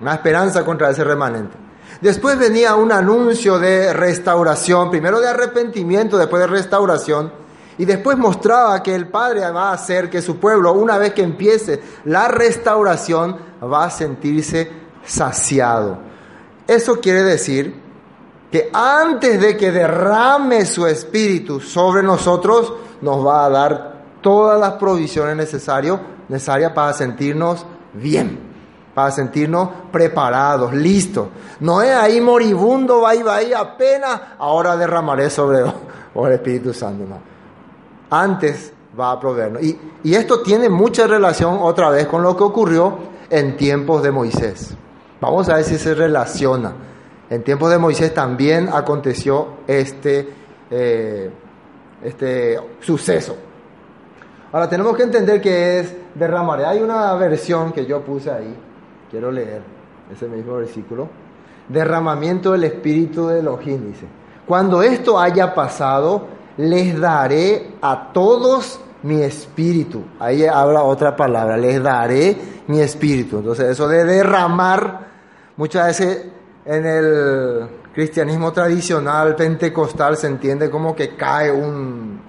Una 0.00 0.14
esperanza 0.14 0.64
contra 0.64 0.90
ese 0.90 1.02
remanente. 1.02 1.56
Después 2.00 2.38
venía 2.38 2.76
un 2.76 2.92
anuncio 2.92 3.58
de 3.58 3.92
restauración, 3.92 4.90
primero 4.90 5.20
de 5.20 5.28
arrepentimiento, 5.28 6.16
después 6.16 6.40
de 6.40 6.46
restauración, 6.46 7.32
y 7.78 7.84
después 7.84 8.16
mostraba 8.16 8.82
que 8.82 8.94
el 8.94 9.08
Padre 9.08 9.40
va 9.50 9.70
a 9.70 9.74
hacer 9.74 10.08
que 10.08 10.22
su 10.22 10.38
pueblo, 10.38 10.72
una 10.72 10.98
vez 10.98 11.14
que 11.14 11.22
empiece 11.22 11.82
la 12.04 12.28
restauración, 12.28 13.36
va 13.62 13.86
a 13.86 13.90
sentirse 13.90 14.70
saciado. 15.04 15.98
Eso 16.66 17.00
quiere 17.00 17.22
decir 17.22 17.79
que 18.50 18.70
antes 18.72 19.40
de 19.40 19.56
que 19.56 19.70
derrame 19.70 20.64
su 20.66 20.86
espíritu 20.86 21.60
sobre 21.60 22.02
nosotros, 22.02 22.72
nos 23.00 23.24
va 23.24 23.44
a 23.44 23.50
dar 23.50 24.00
todas 24.20 24.58
las 24.60 24.72
provisiones 24.72 25.36
necesarias 25.36 26.72
para 26.74 26.92
sentirnos 26.92 27.64
bien, 27.92 28.40
para 28.94 29.10
sentirnos 29.10 29.68
preparados, 29.92 30.74
listos. 30.74 31.28
No 31.60 31.80
es 31.80 31.92
ahí 31.92 32.20
moribundo, 32.20 33.00
va 33.02 33.14
y 33.14 33.22
va 33.22 33.42
y 33.42 33.52
apenas, 33.52 34.20
ahora 34.38 34.76
derramaré 34.76 35.30
sobre 35.30 35.60
el 36.14 36.32
Espíritu 36.32 36.74
Santo. 36.74 37.04
Antes 38.10 38.72
va 38.98 39.12
a 39.12 39.20
proveernos. 39.20 39.62
Y, 39.62 39.78
y 40.02 40.14
esto 40.14 40.42
tiene 40.42 40.68
mucha 40.68 41.06
relación 41.06 41.58
otra 41.60 41.90
vez 41.90 42.06
con 42.08 42.22
lo 42.22 42.36
que 42.36 42.42
ocurrió 42.42 42.98
en 43.30 43.56
tiempos 43.56 44.02
de 44.02 44.10
Moisés. 44.10 44.74
Vamos 45.20 45.48
a 45.48 45.54
ver 45.54 45.64
si 45.64 45.78
se 45.78 45.94
relaciona. 45.94 46.72
En 47.30 47.44
tiempos 47.44 47.70
de 47.70 47.78
Moisés 47.78 48.12
también 48.12 48.68
aconteció 48.72 49.58
este, 49.66 50.28
eh, 50.70 51.30
este 52.02 52.58
suceso. 52.80 53.36
Ahora 54.52 54.68
tenemos 54.68 54.96
que 54.96 55.04
entender 55.04 55.40
que 55.40 55.78
es 55.78 55.94
derramar. 56.14 56.64
Hay 56.64 56.80
una 56.82 57.14
versión 57.14 57.72
que 57.72 57.86
yo 57.86 58.02
puse 58.02 58.32
ahí, 58.32 58.52
quiero 59.08 59.30
leer 59.30 59.62
ese 60.12 60.26
mismo 60.26 60.56
versículo. 60.56 61.08
Derramamiento 61.68 62.50
del 62.50 62.64
Espíritu 62.64 63.28
de 63.28 63.38
Elohim, 63.38 63.92
dice. 63.92 64.06
Cuando 64.44 64.82
esto 64.82 65.20
haya 65.20 65.54
pasado, 65.54 66.26
les 66.56 66.98
daré 66.98 67.74
a 67.80 68.10
todos 68.12 68.80
mi 69.04 69.22
espíritu. 69.22 70.02
Ahí 70.18 70.44
habla 70.44 70.82
otra 70.82 71.14
palabra, 71.14 71.56
les 71.56 71.80
daré 71.80 72.36
mi 72.66 72.80
espíritu. 72.80 73.38
Entonces 73.38 73.70
eso 73.70 73.86
de 73.86 74.04
derramar 74.04 75.10
Muchas 75.60 75.88
veces 75.88 76.24
en 76.70 76.86
el 76.86 77.68
cristianismo 77.92 78.52
tradicional 78.52 79.34
pentecostal 79.34 80.16
se 80.16 80.28
entiende 80.28 80.70
como 80.70 80.94
que 80.94 81.16
cae 81.16 81.50
un, 81.50 82.20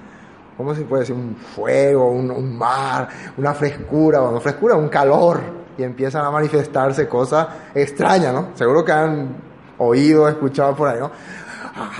¿cómo 0.57 0.73
se 0.73 0.81
puede 0.81 1.01
decir? 1.01 1.15
Un 1.15 1.35
fuego, 1.35 2.09
un, 2.09 2.57
mar, 2.57 3.07
una 3.37 3.53
frescura, 3.53 4.19
frescura, 4.39 4.75
un 4.75 4.89
calor, 4.89 5.41
y 5.77 5.83
empiezan 5.83 6.25
a 6.25 6.31
manifestarse 6.31 7.07
cosas 7.07 7.47
extrañas, 7.75 8.33
¿no? 8.33 8.49
Seguro 8.55 8.83
que 8.83 8.91
han 8.91 9.35
oído, 9.77 10.27
escuchado 10.27 10.75
por 10.75 10.89
ahí, 10.89 10.99
¿no? 10.99 11.11
Ah, 11.75 11.91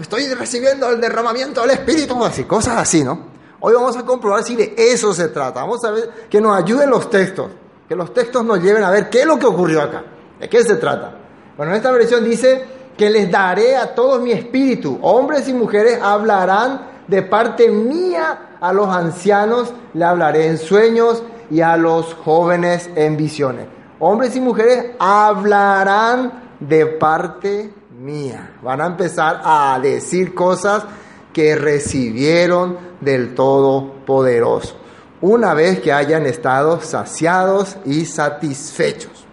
estoy 0.00 0.26
recibiendo 0.32 0.88
el 0.88 1.02
derramamiento 1.02 1.60
del 1.60 1.72
Espíritu, 1.72 2.24
así, 2.24 2.44
cosas 2.44 2.78
así, 2.78 3.04
¿no? 3.04 3.28
Hoy 3.60 3.74
vamos 3.74 3.94
a 3.98 4.06
comprobar 4.06 4.42
si 4.42 4.56
de 4.56 4.74
eso 4.74 5.12
se 5.12 5.28
trata. 5.28 5.60
Vamos 5.60 5.84
a 5.84 5.90
ver 5.90 6.10
que 6.30 6.40
nos 6.40 6.56
ayuden 6.56 6.88
los 6.88 7.10
textos, 7.10 7.50
que 7.86 7.94
los 7.94 8.14
textos 8.14 8.42
nos 8.42 8.62
lleven 8.62 8.82
a 8.84 8.90
ver 8.90 9.10
qué 9.10 9.20
es 9.20 9.26
lo 9.26 9.38
que 9.38 9.44
ocurrió 9.44 9.82
acá. 9.82 10.02
¿De 10.40 10.48
qué 10.48 10.64
se 10.64 10.76
trata? 10.76 11.19
Bueno, 11.60 11.74
en 11.74 11.76
esta 11.76 11.92
versión 11.92 12.24
dice 12.24 12.64
que 12.96 13.10
les 13.10 13.30
daré 13.30 13.76
a 13.76 13.94
todos 13.94 14.22
mi 14.22 14.32
espíritu. 14.32 14.98
Hombres 15.02 15.46
y 15.46 15.52
mujeres 15.52 15.98
hablarán 16.00 16.86
de 17.06 17.20
parte 17.20 17.68
mía 17.68 18.56
a 18.58 18.72
los 18.72 18.88
ancianos, 18.88 19.70
le 19.92 20.06
hablaré 20.06 20.46
en 20.46 20.56
sueños 20.56 21.22
y 21.50 21.60
a 21.60 21.76
los 21.76 22.14
jóvenes 22.14 22.88
en 22.94 23.18
visiones. 23.18 23.66
Hombres 23.98 24.34
y 24.36 24.40
mujeres 24.40 24.92
hablarán 24.98 26.32
de 26.60 26.86
parte 26.86 27.74
mía. 27.90 28.52
Van 28.62 28.80
a 28.80 28.86
empezar 28.86 29.42
a 29.44 29.78
decir 29.82 30.34
cosas 30.34 30.84
que 31.30 31.56
recibieron 31.56 32.78
del 33.02 33.34
Todopoderoso, 33.34 34.76
una 35.20 35.52
vez 35.52 35.80
que 35.80 35.92
hayan 35.92 36.24
estado 36.24 36.80
saciados 36.80 37.76
y 37.84 38.06
satisfechos. 38.06 39.26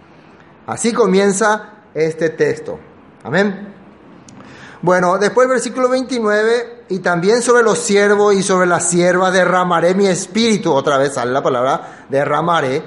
Así 0.66 0.92
comienza 0.92 1.77
este 2.06 2.30
texto. 2.30 2.78
Amén. 3.24 3.74
Bueno, 4.80 5.18
después 5.18 5.48
versículo 5.48 5.88
29, 5.88 6.84
y 6.90 7.00
también 7.00 7.42
sobre 7.42 7.64
los 7.64 7.78
siervos 7.78 8.34
y 8.34 8.42
sobre 8.42 8.66
las 8.66 8.88
siervas 8.88 9.32
derramaré 9.32 9.94
mi 9.94 10.06
espíritu. 10.06 10.72
Otra 10.72 10.98
vez 10.98 11.14
sale 11.14 11.32
la 11.32 11.42
palabra 11.42 12.04
derramaré. 12.08 12.82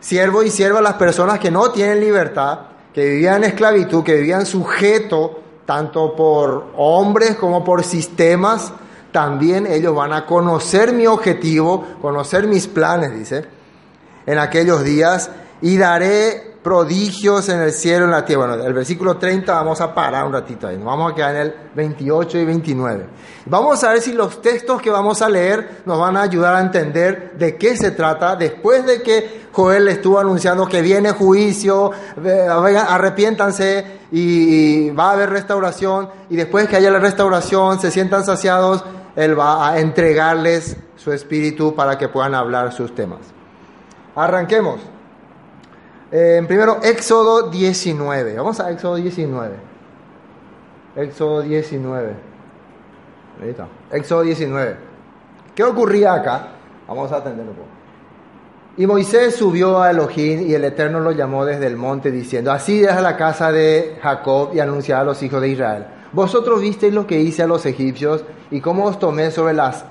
Siervo 0.00 0.42
y 0.42 0.50
sierva 0.50 0.80
las 0.80 0.94
personas 0.94 1.38
que 1.38 1.50
no 1.50 1.70
tienen 1.70 2.00
libertad, 2.00 2.58
que 2.92 3.04
vivían 3.04 3.44
en 3.44 3.50
esclavitud, 3.50 4.04
que 4.04 4.14
vivían 4.14 4.46
sujeto 4.46 5.42
tanto 5.64 6.16
por 6.16 6.72
hombres 6.76 7.36
como 7.36 7.64
por 7.64 7.84
sistemas. 7.84 8.72
También 9.12 9.66
ellos 9.66 9.94
van 9.94 10.12
a 10.12 10.26
conocer 10.26 10.92
mi 10.92 11.06
objetivo, 11.06 11.84
conocer 12.00 12.46
mis 12.46 12.66
planes, 12.66 13.12
dice, 13.12 13.44
en 14.26 14.38
aquellos 14.38 14.82
días, 14.82 15.30
y 15.60 15.76
daré 15.76 16.57
prodigios 16.68 17.48
en 17.48 17.60
el 17.60 17.72
cielo 17.72 18.02
y 18.02 18.04
en 18.04 18.10
la 18.10 18.26
tierra. 18.26 18.46
Bueno, 18.46 18.62
el 18.62 18.74
versículo 18.74 19.16
30 19.16 19.54
vamos 19.54 19.80
a 19.80 19.94
parar 19.94 20.26
un 20.26 20.34
ratito 20.34 20.66
ahí, 20.68 20.76
nos 20.76 20.84
vamos 20.84 21.12
a 21.12 21.14
quedar 21.14 21.34
en 21.34 21.40
el 21.40 21.54
28 21.74 22.36
y 22.36 22.44
29. 22.44 23.06
Vamos 23.46 23.82
a 23.84 23.92
ver 23.92 24.02
si 24.02 24.12
los 24.12 24.42
textos 24.42 24.82
que 24.82 24.90
vamos 24.90 25.22
a 25.22 25.30
leer 25.30 25.80
nos 25.86 25.98
van 25.98 26.18
a 26.18 26.20
ayudar 26.20 26.56
a 26.56 26.60
entender 26.60 27.32
de 27.38 27.56
qué 27.56 27.74
se 27.74 27.92
trata 27.92 28.36
después 28.36 28.84
de 28.84 29.00
que 29.00 29.48
Joel 29.50 29.88
estuvo 29.88 30.18
anunciando 30.18 30.66
que 30.66 30.82
viene 30.82 31.12
juicio, 31.12 31.90
arrepiéntanse 32.86 34.00
y 34.12 34.90
va 34.90 35.08
a 35.08 35.12
haber 35.12 35.30
restauración 35.30 36.10
y 36.28 36.36
después 36.36 36.68
que 36.68 36.76
haya 36.76 36.90
la 36.90 36.98
restauración, 36.98 37.80
se 37.80 37.90
sientan 37.90 38.26
saciados, 38.26 38.84
Él 39.16 39.40
va 39.40 39.70
a 39.70 39.80
entregarles 39.80 40.76
su 40.96 41.12
espíritu 41.12 41.74
para 41.74 41.96
que 41.96 42.10
puedan 42.10 42.34
hablar 42.34 42.74
sus 42.74 42.94
temas. 42.94 43.20
Arranquemos. 44.14 44.97
Eh, 46.10 46.42
primero, 46.46 46.78
Éxodo 46.82 47.50
19. 47.50 48.36
Vamos 48.36 48.60
a 48.60 48.70
Éxodo 48.70 48.96
19. 48.96 49.54
Éxodo 50.96 51.42
19. 51.42 52.12
Ahí 53.42 53.50
está. 53.50 53.68
Éxodo 53.92 54.22
19. 54.22 54.76
¿Qué 55.54 55.64
ocurría 55.64 56.14
acá? 56.14 56.48
Vamos 56.88 57.12
a 57.12 57.16
atenderlo 57.16 57.52
un 57.52 57.56
poco. 57.56 57.68
Y 58.78 58.86
Moisés 58.86 59.34
subió 59.34 59.82
a 59.82 59.90
Elohim 59.90 60.48
y 60.48 60.54
el 60.54 60.64
Eterno 60.64 61.00
lo 61.00 61.10
llamó 61.10 61.44
desde 61.44 61.66
el 61.66 61.76
monte 61.76 62.12
diciendo, 62.12 62.52
así 62.52 62.86
a 62.86 63.00
la 63.00 63.16
casa 63.16 63.50
de 63.50 63.98
Jacob 64.00 64.50
y 64.54 64.60
anunciad 64.60 65.00
a 65.00 65.04
los 65.04 65.20
hijos 65.22 65.40
de 65.40 65.48
Israel. 65.48 65.86
Vosotros 66.12 66.60
visteis 66.60 66.94
lo 66.94 67.06
que 67.06 67.20
hice 67.20 67.42
a 67.42 67.48
los 67.48 67.66
egipcios 67.66 68.24
y 68.52 68.60
cómo 68.60 68.84
os 68.84 68.98
tomé 68.98 69.30
sobre 69.30 69.54
las 69.54 69.84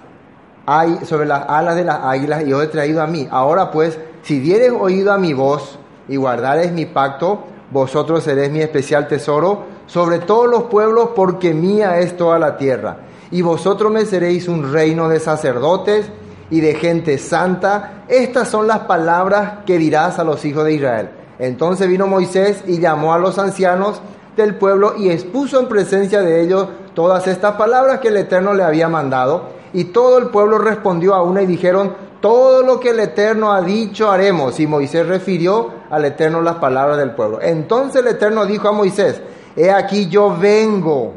sobre 1.05 1.25
las 1.25 1.45
alas 1.47 1.75
de 1.75 1.86
las 1.86 2.00
águilas 2.03 2.45
y 2.45 2.51
os 2.51 2.63
he 2.63 2.67
traído 2.67 3.01
a 3.01 3.07
mí. 3.07 3.27
Ahora 3.29 3.71
pues, 3.71 4.00
si 4.24 4.39
dieres 4.39 4.71
oído 4.71 5.13
a 5.13 5.17
mi 5.17 5.33
voz 5.33 5.79
y 6.08 6.16
guardares 6.16 6.72
mi 6.72 6.86
pacto, 6.86 7.44
vosotros 7.72 8.24
seréis 8.24 8.52
mi 8.52 8.62
especial 8.62 9.08
tesoro 9.08 9.64
sobre 9.88 10.20
todos 10.20 10.48
los 10.48 10.64
pueblos, 10.64 11.10
porque 11.16 11.54
mía 11.54 12.00
es 12.00 12.16
toda 12.16 12.40
la 12.40 12.58
tierra. 12.58 12.98
Y 13.32 13.42
vosotros 13.42 13.92
me 13.92 14.06
seréis 14.06 14.48
un 14.48 14.72
reino 14.72 15.10
de 15.10 15.20
sacerdotes 15.20 16.10
y 16.50 16.62
de 16.62 16.76
gente 16.76 17.18
santa. 17.18 18.04
Estas 18.08 18.50
son 18.50 18.68
las 18.68 18.80
palabras 18.80 19.66
que 19.66 19.78
dirás 19.78 20.20
a 20.20 20.24
los 20.24 20.44
hijos 20.46 20.64
de 20.64 20.74
Israel. 20.74 21.10
Entonces 21.40 21.88
vino 21.88 22.08
Moisés 22.08 22.64
y 22.68 22.80
llamó 22.80 23.14
a 23.14 23.20
los 23.20 23.38
ancianos 23.38 24.02
del 24.36 24.56
pueblo 24.56 24.94
y 24.98 25.10
expuso 25.10 25.60
en 25.60 25.68
presencia 25.68 26.22
de 26.22 26.42
ellos 26.42 26.68
todas 26.94 27.28
estas 27.28 27.56
palabras 27.56 28.00
que 28.00 28.08
el 28.08 28.18
Eterno 28.18 28.54
le 28.54 28.64
había 28.64 28.88
mandado. 28.88 29.58
Y 29.74 29.86
todo 29.86 30.18
el 30.18 30.28
pueblo 30.28 30.58
respondió 30.58 31.14
a 31.14 31.22
una 31.22 31.42
y 31.42 31.46
dijeron, 31.46 31.94
todo 32.19 32.63
lo 32.63 32.79
que 32.79 32.89
el 32.89 33.00
Eterno 33.00 33.51
ha 33.51 33.62
dicho 33.62 34.09
haremos. 34.09 34.59
Y 34.59 34.67
Moisés 34.67 35.07
refirió 35.07 35.71
al 35.89 36.05
Eterno 36.05 36.41
las 36.41 36.55
palabras 36.55 36.97
del 36.97 37.12
pueblo. 37.12 37.39
Entonces 37.41 38.01
el 38.01 38.07
Eterno 38.07 38.45
dijo 38.45 38.67
a 38.67 38.71
Moisés, 38.71 39.21
he 39.55 39.71
aquí 39.71 40.07
yo 40.07 40.36
vengo. 40.38 41.13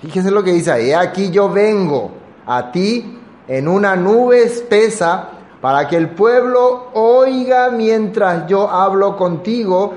Fíjense 0.00 0.30
lo 0.30 0.42
que 0.42 0.52
dice 0.52 0.88
he 0.88 0.94
aquí 0.94 1.30
yo 1.30 1.48
vengo 1.48 2.10
a 2.46 2.70
ti 2.70 3.18
en 3.48 3.68
una 3.68 3.96
nube 3.96 4.42
espesa 4.42 5.30
para 5.60 5.88
que 5.88 5.96
el 5.96 6.10
pueblo 6.10 6.88
oiga 6.92 7.70
mientras 7.70 8.46
yo 8.46 8.68
hablo 8.68 9.16
contigo 9.16 9.94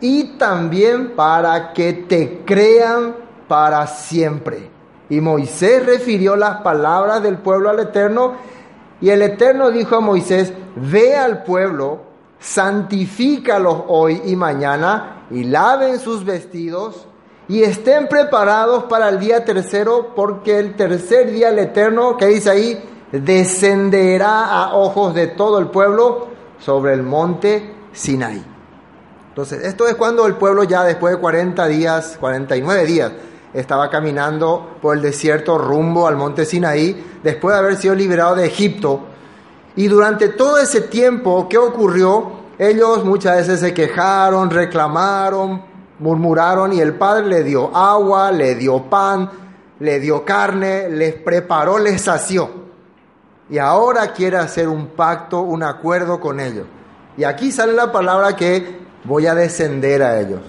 y 0.00 0.36
también 0.38 1.10
para 1.14 1.72
que 1.72 1.92
te 1.92 2.42
crean 2.44 3.14
para 3.46 3.86
siempre. 3.86 4.70
Y 5.10 5.20
Moisés 5.20 5.84
refirió 5.84 6.36
las 6.36 6.62
palabras 6.62 7.22
del 7.22 7.36
pueblo 7.38 7.70
al 7.70 7.80
Eterno 7.80 8.32
y 9.02 9.10
el 9.10 9.20
Eterno 9.20 9.70
dijo 9.70 9.96
a 9.96 10.00
Moisés, 10.00 10.52
ve 10.76 11.16
al 11.16 11.42
pueblo, 11.42 12.02
santifícalos 12.38 13.82
hoy 13.88 14.22
y 14.26 14.36
mañana 14.36 15.26
y 15.30 15.44
laven 15.44 15.98
sus 15.98 16.24
vestidos 16.24 17.08
y 17.48 17.64
estén 17.64 18.06
preparados 18.06 18.84
para 18.84 19.08
el 19.08 19.18
día 19.18 19.44
tercero 19.44 20.12
porque 20.14 20.58
el 20.58 20.76
tercer 20.76 21.32
día 21.32 21.48
el 21.48 21.58
Eterno, 21.58 22.16
que 22.16 22.26
dice 22.26 22.50
ahí, 22.50 22.88
descenderá 23.10 24.46
a 24.46 24.74
ojos 24.74 25.14
de 25.14 25.26
todo 25.26 25.58
el 25.58 25.66
pueblo 25.66 26.28
sobre 26.60 26.94
el 26.94 27.02
monte 27.02 27.74
Sinaí. 27.92 28.44
Entonces, 29.30 29.64
esto 29.64 29.88
es 29.88 29.96
cuando 29.96 30.26
el 30.26 30.36
pueblo 30.36 30.62
ya 30.62 30.84
después 30.84 31.14
de 31.14 31.20
40 31.20 31.66
días, 31.66 32.16
49 32.20 32.86
días, 32.86 33.12
estaba 33.54 33.90
caminando 33.90 34.76
por 34.80 34.96
el 34.96 35.02
desierto 35.02 35.58
rumbo 35.58 36.06
al 36.06 36.16
monte 36.16 36.44
Sinaí, 36.44 37.18
después 37.22 37.54
de 37.54 37.60
haber 37.60 37.76
sido 37.76 37.94
liberado 37.94 38.34
de 38.36 38.46
Egipto. 38.46 39.00
Y 39.76 39.88
durante 39.88 40.28
todo 40.28 40.58
ese 40.58 40.82
tiempo, 40.82 41.48
¿qué 41.48 41.58
ocurrió? 41.58 42.42
Ellos 42.58 43.04
muchas 43.04 43.38
veces 43.38 43.60
se 43.60 43.74
quejaron, 43.74 44.50
reclamaron, 44.50 45.62
murmuraron 45.98 46.72
y 46.72 46.80
el 46.80 46.94
Padre 46.94 47.26
le 47.26 47.44
dio 47.44 47.74
agua, 47.74 48.30
le 48.30 48.54
dio 48.54 48.90
pan, 48.90 49.30
le 49.80 50.00
dio 50.00 50.24
carne, 50.24 50.88
les 50.88 51.14
preparó, 51.14 51.78
les 51.78 52.02
sació 52.02 52.62
y 53.52 53.58
ahora 53.58 54.14
quiere 54.14 54.38
hacer 54.38 54.66
un 54.66 54.86
pacto, 54.88 55.42
un 55.42 55.62
acuerdo 55.62 56.18
con 56.18 56.40
ellos. 56.40 56.66
Y 57.18 57.24
aquí 57.24 57.52
sale 57.52 57.74
la 57.74 57.92
palabra 57.92 58.34
que 58.34 58.78
voy 59.04 59.26
a 59.26 59.34
descender 59.34 60.02
a 60.02 60.18
ellos. 60.18 60.40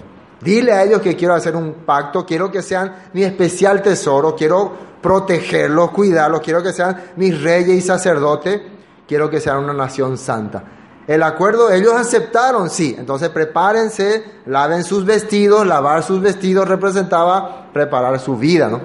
Dile 0.44 0.72
a 0.72 0.84
ellos 0.84 1.00
que 1.00 1.16
quiero 1.16 1.32
hacer 1.32 1.56
un 1.56 1.72
pacto, 1.86 2.26
quiero 2.26 2.52
que 2.52 2.60
sean 2.60 2.94
mi 3.14 3.24
especial 3.24 3.80
tesoro, 3.80 4.36
quiero 4.36 4.72
protegerlos, 5.00 5.90
cuidarlos, 5.90 6.42
quiero 6.42 6.62
que 6.62 6.72
sean 6.72 7.12
mis 7.16 7.42
reyes 7.42 7.78
y 7.78 7.80
sacerdotes, 7.80 8.60
quiero 9.08 9.30
que 9.30 9.40
sean 9.40 9.64
una 9.64 9.72
nación 9.72 10.18
santa. 10.18 10.62
El 11.06 11.22
acuerdo, 11.22 11.70
ellos 11.70 11.94
aceptaron, 11.94 12.70
sí. 12.70 12.94
Entonces 12.98 13.28
prepárense, 13.30 14.24
laven 14.46 14.84
sus 14.84 15.04
vestidos. 15.04 15.66
Lavar 15.66 16.02
sus 16.02 16.20
vestidos 16.20 16.68
representaba 16.68 17.70
preparar 17.72 18.18
su 18.18 18.36
vida, 18.36 18.68
¿no? 18.68 18.80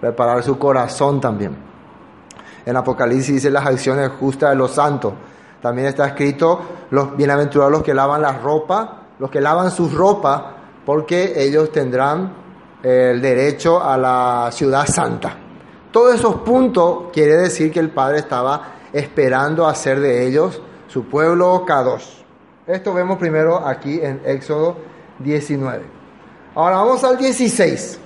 Preparar 0.00 0.42
su 0.42 0.58
corazón 0.58 1.20
también. 1.20 1.56
En 2.66 2.76
Apocalipsis 2.76 3.34
dice 3.34 3.50
las 3.50 3.66
acciones 3.66 4.10
justas 4.20 4.50
de 4.50 4.56
los 4.56 4.72
santos. 4.72 5.14
También 5.60 5.88
está 5.88 6.06
escrito 6.06 6.60
los 6.90 7.16
bienaventurados 7.16 7.72
los 7.72 7.82
que 7.82 7.94
lavan 7.94 8.20
la 8.20 8.32
ropa, 8.38 9.02
los 9.18 9.30
que 9.30 9.40
lavan 9.40 9.70
sus 9.70 9.94
ropa, 9.94 10.53
porque 10.84 11.34
ellos 11.36 11.72
tendrán 11.72 12.32
el 12.82 13.20
derecho 13.20 13.82
a 13.82 13.96
la 13.96 14.50
ciudad 14.52 14.86
santa. 14.86 15.36
Todos 15.90 16.14
esos 16.14 16.36
puntos 16.36 17.10
quiere 17.12 17.36
decir 17.36 17.72
que 17.72 17.80
el 17.80 17.90
Padre 17.90 18.18
estaba 18.18 18.74
esperando 18.92 19.66
hacer 19.66 20.00
de 20.00 20.26
ellos 20.26 20.60
su 20.88 21.04
pueblo 21.04 21.64
K2. 21.66 22.02
Esto 22.66 22.92
vemos 22.92 23.18
primero 23.18 23.66
aquí 23.66 24.00
en 24.02 24.20
Éxodo 24.24 24.76
19. 25.20 25.84
Ahora 26.54 26.76
vamos 26.76 27.02
al 27.04 27.16
16. 27.16 28.00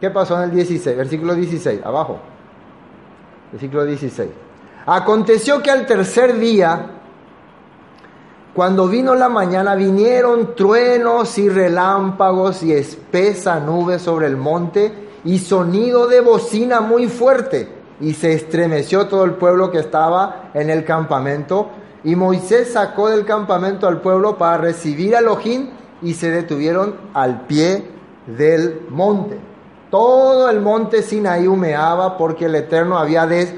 ¿Qué 0.00 0.10
pasó 0.10 0.36
en 0.38 0.50
el 0.50 0.56
16? 0.56 0.96
Versículo 0.96 1.34
16, 1.34 1.80
abajo 1.84 2.20
versículo 3.52 3.84
16. 3.84 4.30
Aconteció 4.86 5.62
que 5.62 5.70
al 5.70 5.86
tercer 5.86 6.38
día, 6.38 6.99
cuando 8.54 8.88
vino 8.88 9.14
la 9.14 9.28
mañana, 9.28 9.76
vinieron 9.76 10.56
truenos 10.56 11.38
y 11.38 11.48
relámpagos 11.48 12.64
y 12.64 12.72
espesa 12.72 13.60
nube 13.60 14.00
sobre 14.00 14.26
el 14.26 14.36
monte 14.36 14.92
y 15.24 15.38
sonido 15.38 16.08
de 16.08 16.20
bocina 16.20 16.80
muy 16.80 17.06
fuerte. 17.06 17.68
Y 18.00 18.14
se 18.14 18.32
estremeció 18.32 19.06
todo 19.06 19.24
el 19.24 19.32
pueblo 19.32 19.70
que 19.70 19.78
estaba 19.78 20.50
en 20.54 20.68
el 20.68 20.84
campamento. 20.84 21.68
Y 22.02 22.16
Moisés 22.16 22.72
sacó 22.72 23.08
del 23.08 23.24
campamento 23.24 23.86
al 23.86 24.00
pueblo 24.00 24.36
para 24.36 24.56
recibir 24.56 25.14
a 25.14 25.20
Elohim 25.20 25.68
y 26.02 26.14
se 26.14 26.30
detuvieron 26.30 26.96
al 27.14 27.42
pie 27.42 27.84
del 28.26 28.82
monte. 28.88 29.38
Todo 29.90 30.50
el 30.50 30.60
monte 30.60 31.02
Sinaí 31.02 31.46
humeaba 31.46 32.16
porque 32.16 32.46
el 32.46 32.54
Eterno 32.54 32.98
había, 32.98 33.26
des... 33.26 33.54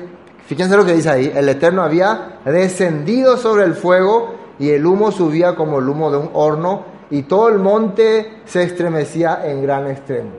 fíjense 0.46 0.76
lo 0.76 0.84
que 0.84 0.94
dice 0.94 1.10
ahí, 1.10 1.32
el 1.34 1.48
Eterno 1.48 1.82
había 1.82 2.40
descendido 2.44 3.36
sobre 3.36 3.64
el 3.64 3.74
fuego 3.74 4.41
y 4.62 4.70
el 4.70 4.86
humo 4.86 5.10
subía 5.10 5.56
como 5.56 5.80
el 5.80 5.88
humo 5.88 6.12
de 6.12 6.18
un 6.18 6.30
horno 6.34 6.84
y 7.10 7.24
todo 7.24 7.48
el 7.48 7.58
monte 7.58 8.42
se 8.44 8.62
estremecía 8.62 9.40
en 9.44 9.60
gran 9.60 9.88
extremo. 9.88 10.30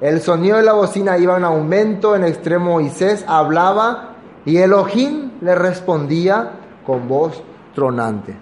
El 0.00 0.22
sonido 0.22 0.56
de 0.56 0.62
la 0.62 0.72
bocina 0.72 1.18
iba 1.18 1.36
en 1.36 1.44
aumento 1.44 2.16
en 2.16 2.24
extremo. 2.24 2.70
Moisés 2.70 3.22
hablaba 3.28 4.14
y 4.46 4.56
Elohim 4.56 5.32
le 5.42 5.54
respondía 5.54 6.52
con 6.86 7.06
voz 7.06 7.42
tronante. 7.74 8.34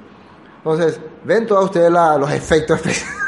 Entonces, 0.58 1.00
ven 1.24 1.48
todos 1.48 1.64
ustedes 1.64 1.90
los 1.90 2.30
efectos. 2.30 2.80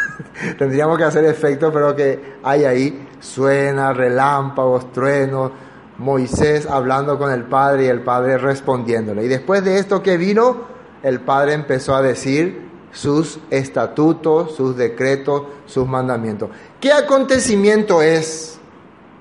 Tendríamos 0.58 0.98
que 0.98 1.04
hacer 1.04 1.24
efectos, 1.24 1.72
pero 1.72 1.96
que 1.96 2.36
hay 2.44 2.64
ahí 2.66 3.08
suena, 3.18 3.92
relámpagos, 3.92 4.92
truenos, 4.92 5.50
Moisés 5.98 6.68
hablando 6.70 7.18
con 7.18 7.32
el 7.32 7.42
Padre 7.42 7.86
y 7.86 7.88
el 7.88 8.02
Padre 8.02 8.38
respondiéndole. 8.38 9.24
Y 9.24 9.28
después 9.28 9.64
de 9.64 9.80
esto 9.80 10.04
que 10.04 10.16
vino, 10.16 10.75
el 11.06 11.20
Padre 11.20 11.52
empezó 11.52 11.94
a 11.94 12.02
decir 12.02 12.68
sus 12.90 13.38
estatutos, 13.50 14.56
sus 14.56 14.76
decretos, 14.76 15.42
sus 15.64 15.86
mandamientos. 15.86 16.50
¿Qué 16.80 16.92
acontecimiento 16.92 18.02
es, 18.02 18.58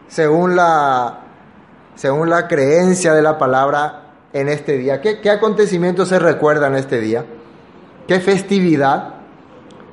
según 0.07 0.55
la, 0.55 1.19
según 1.93 2.31
la 2.31 2.47
creencia 2.47 3.13
de 3.13 3.21
la 3.21 3.37
palabra, 3.37 4.13
en 4.33 4.49
este 4.49 4.79
día? 4.79 4.99
¿Qué, 4.99 5.21
qué 5.21 5.29
acontecimiento 5.29 6.07
se 6.07 6.17
recuerda 6.17 6.65
en 6.65 6.75
este 6.75 6.99
día? 6.99 7.23
¿Qué 8.07 8.19
festividad? 8.19 9.17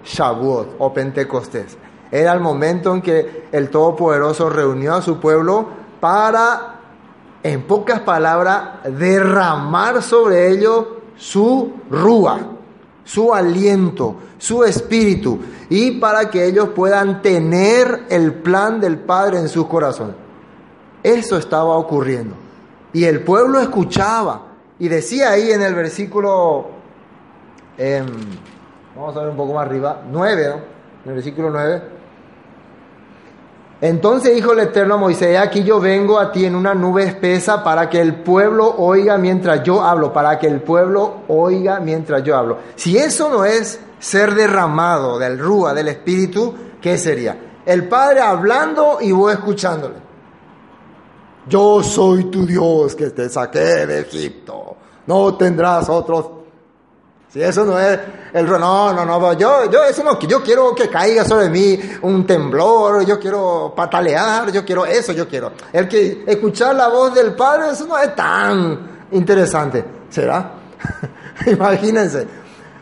Shavuot 0.02 0.76
o 0.78 0.94
Pentecostés. 0.94 1.76
Era 2.10 2.32
el 2.32 2.40
momento 2.40 2.94
en 2.94 3.02
que 3.02 3.48
el 3.52 3.68
Todopoderoso 3.68 4.48
reunió 4.48 4.94
a 4.94 5.02
su 5.02 5.20
pueblo 5.20 5.68
para, 6.00 6.76
en 7.42 7.64
pocas 7.64 8.00
palabras, 8.00 8.82
derramar 8.84 10.00
sobre 10.02 10.48
ellos 10.48 10.86
su 11.16 11.72
rúa, 11.90 12.40
su 13.04 13.34
aliento, 13.34 14.16
su 14.38 14.64
espíritu, 14.64 15.38
y 15.68 15.92
para 15.92 16.30
que 16.30 16.46
ellos 16.46 16.70
puedan 16.70 17.22
tener 17.22 18.04
el 18.08 18.34
plan 18.34 18.80
del 18.80 18.98
Padre 18.98 19.38
en 19.38 19.48
sus 19.48 19.66
corazones. 19.66 20.16
Eso 21.02 21.36
estaba 21.36 21.76
ocurriendo. 21.76 22.34
Y 22.92 23.04
el 23.04 23.22
pueblo 23.22 23.60
escuchaba. 23.60 24.42
Y 24.78 24.88
decía 24.88 25.30
ahí 25.30 25.50
en 25.50 25.62
el 25.62 25.74
versículo, 25.74 26.66
em, 27.78 28.06
vamos 28.96 29.16
a 29.16 29.20
ver 29.20 29.30
un 29.30 29.36
poco 29.36 29.54
más 29.54 29.66
arriba, 29.66 30.02
9, 30.10 30.46
¿no? 30.48 30.54
En 30.54 31.08
el 31.08 31.14
versículo 31.14 31.50
9. 31.50 31.82
Entonces 33.82 34.32
dijo 34.36 34.52
el 34.52 34.60
Eterno 34.60 34.94
a 34.94 34.96
Moisés, 34.96 35.36
aquí 35.36 35.64
yo 35.64 35.80
vengo 35.80 36.20
a 36.20 36.30
ti 36.30 36.44
en 36.44 36.54
una 36.54 36.72
nube 36.72 37.02
espesa 37.02 37.64
para 37.64 37.90
que 37.90 38.00
el 38.00 38.14
pueblo 38.22 38.76
oiga 38.78 39.18
mientras 39.18 39.64
yo 39.64 39.82
hablo, 39.82 40.12
para 40.12 40.38
que 40.38 40.46
el 40.46 40.60
pueblo 40.60 41.22
oiga 41.26 41.80
mientras 41.80 42.22
yo 42.22 42.36
hablo. 42.36 42.58
Si 42.76 42.96
eso 42.96 43.28
no 43.28 43.44
es 43.44 43.80
ser 43.98 44.36
derramado 44.36 45.18
del 45.18 45.36
rúa, 45.36 45.74
del 45.74 45.88
Espíritu, 45.88 46.54
¿qué 46.80 46.96
sería? 46.96 47.36
El 47.66 47.88
Padre 47.88 48.20
hablando 48.20 48.98
y 49.00 49.10
vos 49.10 49.32
escuchándole. 49.32 49.96
Yo 51.48 51.82
soy 51.82 52.30
tu 52.30 52.46
Dios 52.46 52.94
que 52.94 53.10
te 53.10 53.28
saqué 53.28 53.84
de 53.84 54.02
Egipto. 54.02 54.76
No 55.08 55.34
tendrás 55.34 55.88
otros. 55.88 56.41
Si 57.32 57.42
eso 57.42 57.64
no 57.64 57.78
es 57.78 57.98
el 58.34 58.44
no, 58.46 58.92
no, 58.92 59.06
no, 59.06 59.32
yo, 59.32 59.70
yo 59.70 59.84
eso 59.84 60.04
no, 60.04 60.18
yo 60.18 60.42
quiero 60.42 60.74
que 60.74 60.90
caiga 60.90 61.24
sobre 61.24 61.48
mí 61.48 61.80
un 62.02 62.26
temblor, 62.26 63.06
yo 63.06 63.18
quiero 63.18 63.72
patalear, 63.74 64.52
yo 64.52 64.62
quiero 64.66 64.84
eso, 64.84 65.12
yo 65.12 65.26
quiero. 65.26 65.52
El 65.72 65.88
que 65.88 66.24
escuchar 66.26 66.74
la 66.74 66.88
voz 66.88 67.14
del 67.14 67.34
Padre, 67.34 67.70
eso 67.72 67.86
no 67.86 67.98
es 67.98 68.14
tan 68.14 69.06
interesante, 69.12 69.82
¿será? 70.10 70.52
Imagínense. 71.46 72.26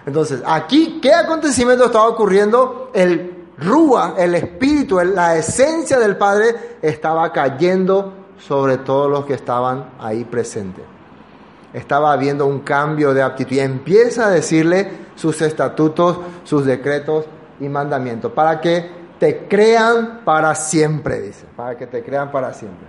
Entonces, 0.04 0.42
aquí, 0.44 0.98
¿qué 1.00 1.14
acontecimiento 1.14 1.84
estaba 1.84 2.08
ocurriendo? 2.08 2.90
El 2.92 3.46
Rúa, 3.56 4.14
el 4.18 4.34
espíritu, 4.34 4.98
la 4.98 5.36
esencia 5.36 5.96
del 6.00 6.16
Padre 6.16 6.78
estaba 6.82 7.32
cayendo 7.32 8.14
sobre 8.36 8.78
todos 8.78 9.08
los 9.08 9.24
que 9.26 9.34
estaban 9.34 9.90
ahí 10.00 10.24
presentes. 10.24 10.84
Estaba 11.72 12.12
habiendo 12.12 12.46
un 12.46 12.61
cambio 12.61 13.14
de 13.14 13.22
aptitud 13.22 13.52
y 13.52 13.61
empieza 13.61 14.26
a 14.26 14.30
decirle 14.30 14.90
sus 15.14 15.40
estatutos, 15.42 16.18
sus 16.44 16.64
decretos 16.64 17.26
y 17.61 17.68
mandamientos, 17.68 18.33
para 18.33 18.61
que 18.61 18.90
te 19.18 19.46
crean 19.46 20.22
para 20.24 20.54
siempre, 20.54 21.20
dice, 21.20 21.46
para 21.54 21.76
que 21.76 21.87
te 21.87 22.02
crean 22.02 22.33
para 22.33 22.52
siempre. 22.54 22.87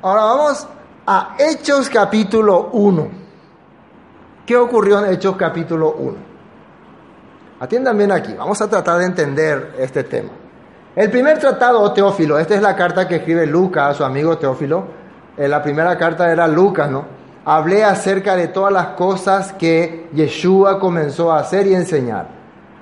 Ahora 0.00 0.24
vamos 0.24 0.66
a 1.06 1.34
Hechos 1.38 1.90
capítulo 1.90 2.70
1. 2.72 3.08
¿Qué 4.46 4.56
ocurrió 4.56 5.04
en 5.04 5.12
Hechos 5.12 5.36
capítulo 5.36 5.94
1? 5.98 6.16
Atiendan 7.60 7.96
bien 7.98 8.12
aquí, 8.12 8.34
vamos 8.34 8.60
a 8.62 8.68
tratar 8.68 8.98
de 8.98 9.06
entender 9.06 9.74
este 9.78 10.04
tema. 10.04 10.30
El 10.94 11.10
primer 11.10 11.38
tratado, 11.38 11.92
Teófilo, 11.92 12.38
esta 12.38 12.54
es 12.54 12.62
la 12.62 12.76
carta 12.76 13.08
que 13.08 13.16
escribe 13.16 13.46
Lucas 13.46 13.96
su 13.96 14.04
amigo 14.04 14.38
Teófilo. 14.38 14.84
En 15.36 15.50
la 15.50 15.60
primera 15.60 15.98
carta 15.98 16.30
era 16.30 16.46
Lucas, 16.46 16.88
¿no? 16.88 17.04
Hablé 17.44 17.84
acerca 17.84 18.36
de 18.36 18.48
todas 18.48 18.72
las 18.72 18.88
cosas 18.88 19.52
que 19.52 20.08
Yeshua 20.14 20.78
comenzó 20.78 21.30
a 21.32 21.40
hacer 21.40 21.66
y 21.66 21.74
enseñar, 21.74 22.28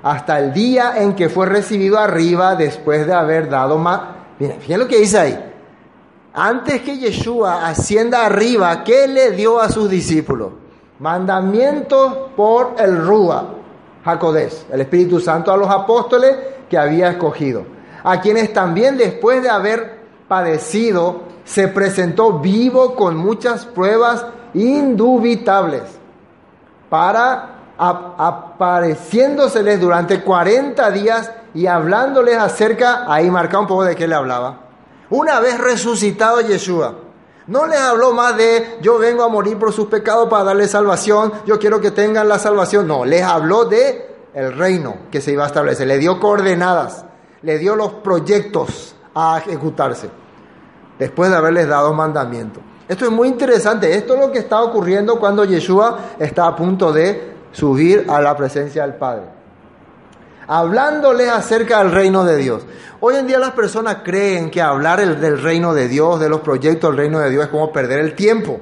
hasta 0.02 0.38
el 0.38 0.52
día 0.52 0.94
en 0.96 1.14
que 1.14 1.28
fue 1.28 1.46
recibido 1.46 1.98
arriba 1.98 2.54
después 2.54 3.06
de 3.06 3.12
haber 3.12 3.48
dado 3.48 3.78
más. 3.78 4.00
Miren, 4.38 4.60
fíjense 4.60 4.78
lo 4.78 4.88
que 4.88 4.98
dice 4.98 5.18
ahí. 5.18 5.52
Antes 6.34 6.82
que 6.82 6.98
Yeshua 6.98 7.66
ascienda 7.66 8.24
arriba, 8.24 8.84
¿qué 8.84 9.08
le 9.08 9.32
dio 9.32 9.60
a 9.60 9.68
sus 9.68 9.90
discípulos? 9.90 10.52
Mandamientos 11.00 12.30
por 12.36 12.76
el 12.78 13.04
Rúa, 13.04 13.54
Jacodés, 14.04 14.66
el 14.72 14.80
Espíritu 14.80 15.20
Santo 15.20 15.52
a 15.52 15.56
los 15.56 15.68
apóstoles 15.68 16.36
que 16.70 16.78
había 16.78 17.10
escogido 17.10 17.64
a 18.04 18.20
quienes 18.20 18.52
también 18.52 18.96
después 18.96 19.42
de 19.42 19.48
haber 19.48 20.02
padecido, 20.28 21.22
se 21.44 21.68
presentó 21.68 22.38
vivo 22.38 22.94
con 22.94 23.16
muchas 23.16 23.64
pruebas 23.66 24.24
indubitables, 24.54 25.82
para 26.88 27.48
apareciéndoseles 27.78 29.80
durante 29.80 30.22
40 30.22 30.90
días 30.90 31.32
y 31.54 31.66
hablándoles 31.66 32.36
acerca, 32.36 33.12
ahí 33.12 33.30
marca 33.30 33.58
un 33.58 33.66
poco 33.66 33.84
de 33.84 33.96
qué 33.96 34.06
le 34.06 34.14
hablaba. 34.14 34.60
Una 35.10 35.40
vez 35.40 35.58
resucitado 35.58 36.40
Yeshua, 36.40 36.94
no 37.46 37.66
les 37.66 37.80
habló 37.80 38.12
más 38.12 38.36
de 38.36 38.78
yo 38.82 38.98
vengo 38.98 39.24
a 39.24 39.28
morir 39.28 39.58
por 39.58 39.72
sus 39.72 39.88
pecados 39.88 40.28
para 40.28 40.44
darles 40.44 40.70
salvación, 40.70 41.32
yo 41.44 41.58
quiero 41.58 41.80
que 41.80 41.90
tengan 41.90 42.28
la 42.28 42.38
salvación. 42.38 42.86
No, 42.86 43.04
les 43.04 43.22
habló 43.22 43.64
de 43.64 44.14
el 44.34 44.56
reino 44.56 44.94
que 45.10 45.20
se 45.20 45.32
iba 45.32 45.42
a 45.44 45.48
establecer, 45.48 45.88
le 45.88 45.98
dio 45.98 46.20
coordenadas 46.20 47.04
le 47.42 47.58
dio 47.58 47.76
los 47.76 47.92
proyectos 47.94 48.94
a 49.14 49.38
ejecutarse, 49.38 50.08
después 50.98 51.30
de 51.30 51.36
haberles 51.36 51.68
dado 51.68 51.92
mandamiento. 51.92 52.60
Esto 52.88 53.04
es 53.04 53.10
muy 53.10 53.28
interesante, 53.28 53.94
esto 53.94 54.14
es 54.14 54.20
lo 54.20 54.32
que 54.32 54.40
está 54.40 54.62
ocurriendo 54.62 55.18
cuando 55.18 55.44
Yeshua 55.44 55.98
está 56.18 56.46
a 56.46 56.56
punto 56.56 56.92
de 56.92 57.32
subir 57.52 58.06
a 58.08 58.20
la 58.20 58.36
presencia 58.36 58.82
del 58.82 58.94
Padre. 58.94 59.22
Hablándoles 60.46 61.28
acerca 61.28 61.78
del 61.78 61.92
reino 61.92 62.24
de 62.24 62.36
Dios. 62.36 62.62
Hoy 63.00 63.16
en 63.16 63.26
día 63.26 63.38
las 63.38 63.52
personas 63.52 63.98
creen 64.04 64.50
que 64.50 64.60
hablar 64.60 65.04
del 65.18 65.40
reino 65.40 65.74
de 65.74 65.88
Dios, 65.88 66.20
de 66.20 66.28
los 66.28 66.40
proyectos 66.40 66.90
del 66.90 66.98
reino 66.98 67.18
de 67.20 67.30
Dios, 67.30 67.44
es 67.44 67.50
como 67.50 67.72
perder 67.72 68.00
el 68.00 68.14
tiempo. 68.14 68.60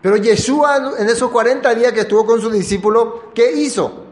Pero 0.00 0.16
Yeshua 0.16 0.94
en 0.98 1.08
esos 1.08 1.30
40 1.30 1.74
días 1.74 1.92
que 1.92 2.00
estuvo 2.00 2.24
con 2.24 2.40
sus 2.40 2.52
discípulos, 2.52 3.08
¿qué 3.34 3.52
hizo? 3.52 4.04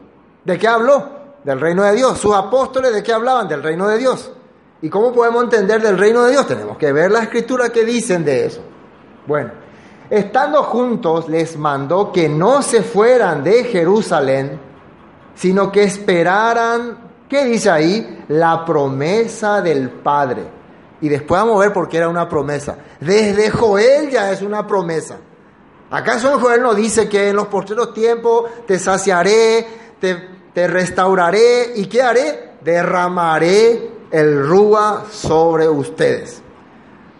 ¿De 0.45 0.59
qué 0.59 0.67
habló? 0.67 1.17
del 1.47 1.61
reino 1.61 1.85
de 1.85 1.95
Dios. 1.95 2.19
Sus 2.19 2.35
apóstoles 2.35 2.93
de 2.93 3.03
qué 3.03 3.13
hablaban? 3.13 3.47
Del 3.47 3.63
reino 3.63 3.87
de 3.87 3.99
Dios. 3.99 4.33
¿Y 4.83 4.91
cómo 4.91 5.13
podemos 5.13 5.45
entender 5.45 5.81
del 5.81 5.97
reino 5.97 6.25
de 6.25 6.33
Dios? 6.33 6.47
Tenemos 6.47 6.77
que 6.77 6.93
ver 6.93 7.11
la 7.11 7.23
escritura 7.23 7.71
que 7.71 7.85
dicen 7.85 8.25
de 8.25 8.47
eso. 8.47 8.61
Bueno, 9.27 9.51
estando 10.09 10.63
juntos 10.65 11.29
les 11.29 11.57
mandó 11.57 12.13
que 12.13 12.29
no 12.29 12.63
se 12.63 12.83
fueran 12.83 13.43
de 13.43 13.65
Jerusalén, 13.65 14.59
sino 15.35 15.71
que 15.71 15.85
esperaran, 15.85 16.99
¿qué 17.29 17.45
dice 17.45 17.71
ahí? 17.71 18.25
La 18.29 18.65
promesa 18.65 19.61
del 19.61 19.91
Padre. 19.91 20.45
Y 21.01 21.09
después 21.09 21.41
vamos 21.41 21.57
a 21.57 21.65
ver 21.65 21.73
por 21.73 21.89
qué 21.89 21.99
era 21.99 22.09
una 22.09 22.29
promesa. 22.29 22.79
Desde 23.01 23.51
Joel 23.51 24.11
ya 24.11 24.33
es 24.33 24.43
una 24.43 24.67
promesa. 24.67 25.17
¿Acaso 25.91 26.33
en 26.33 26.41
Joel 26.41 26.63
no 26.63 26.75
dice 26.75 27.09
que 27.09 27.29
en 27.29 27.37
los 27.37 27.47
postreros 27.49 27.93
tiempos 27.93 28.51
te 28.67 28.79
saciaré, 28.79 29.67
te 30.01 30.37
te 30.57 30.67
restauraré 30.67 31.75
y 31.77 31.85
¿qué 31.85 32.01
haré? 32.01 32.53
Derramaré 32.63 33.91
el 34.11 34.43
rúa 34.49 35.05
sobre 35.13 35.69
ustedes. 35.69 36.43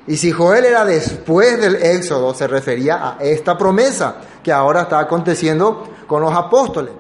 Y 0.07 0.17
si 0.17 0.31
Joel 0.31 0.65
era 0.65 0.85
después 0.85 1.61
del 1.61 1.77
éxodo, 1.77 2.33
se 2.33 2.47
refería 2.47 3.09
a 3.11 3.17
esta 3.21 3.59
promesa 3.59 4.17
que 4.43 4.53
ahora 4.53 4.83
está 4.83 5.01
aconteciendo 5.01 5.89
con 6.07 6.23
los 6.23 6.33
apóstoles. 6.33 6.93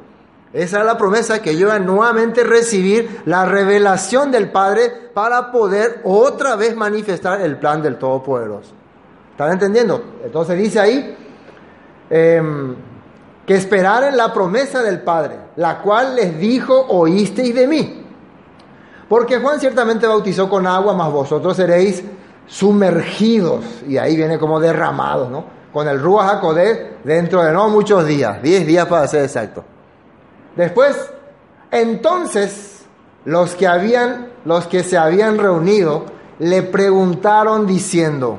Esa 0.52 0.80
es 0.80 0.86
la 0.86 0.96
promesa 0.96 1.40
que 1.40 1.50
ellos 1.50 1.70
iban 1.70 1.86
nuevamente 1.86 2.42
recibir 2.42 3.20
la 3.26 3.44
revelación 3.44 4.30
del 4.32 4.50
Padre 4.50 4.90
para 5.12 5.52
poder 5.52 6.00
otra 6.04 6.56
vez 6.56 6.74
manifestar 6.74 7.40
el 7.42 7.58
plan 7.58 7.82
del 7.82 7.96
Todopoderoso. 7.98 8.72
¿Están 9.32 9.52
entendiendo? 9.52 10.02
Entonces 10.24 10.56
dice 10.56 10.80
ahí, 10.80 11.16
em, 12.08 12.74
que 13.44 13.54
esperaran 13.54 14.16
la 14.16 14.32
promesa 14.32 14.82
del 14.82 15.02
Padre, 15.02 15.38
la 15.56 15.80
cual 15.82 16.16
les 16.16 16.38
dijo, 16.38 16.74
oísteis 16.88 17.54
de 17.54 17.66
mí. 17.66 18.02
Porque 19.08 19.38
Juan 19.38 19.60
ciertamente 19.60 20.06
bautizó 20.06 20.48
con 20.48 20.66
agua, 20.66 20.94
mas 20.94 21.12
vosotros 21.12 21.56
seréis 21.56 22.02
sumergidos, 22.46 23.64
y 23.88 23.98
ahí 23.98 24.16
viene 24.16 24.38
como 24.38 24.60
derramados, 24.60 25.30
¿no? 25.30 25.44
Con 25.72 25.88
el 25.88 26.00
Ruach 26.00 26.36
HaKodesh 26.36 27.04
dentro 27.04 27.42
de 27.42 27.52
no 27.52 27.68
muchos 27.68 28.06
días, 28.06 28.42
10 28.42 28.66
días 28.66 28.86
para 28.86 29.06
ser 29.08 29.24
exacto. 29.24 29.64
Después, 30.54 30.96
entonces, 31.70 32.84
los 33.24 33.54
que 33.54 33.66
habían, 33.66 34.28
los 34.44 34.66
que 34.66 34.82
se 34.82 34.96
habían 34.96 35.38
reunido, 35.38 36.06
le 36.38 36.62
preguntaron 36.62 37.66
diciendo, 37.66 38.38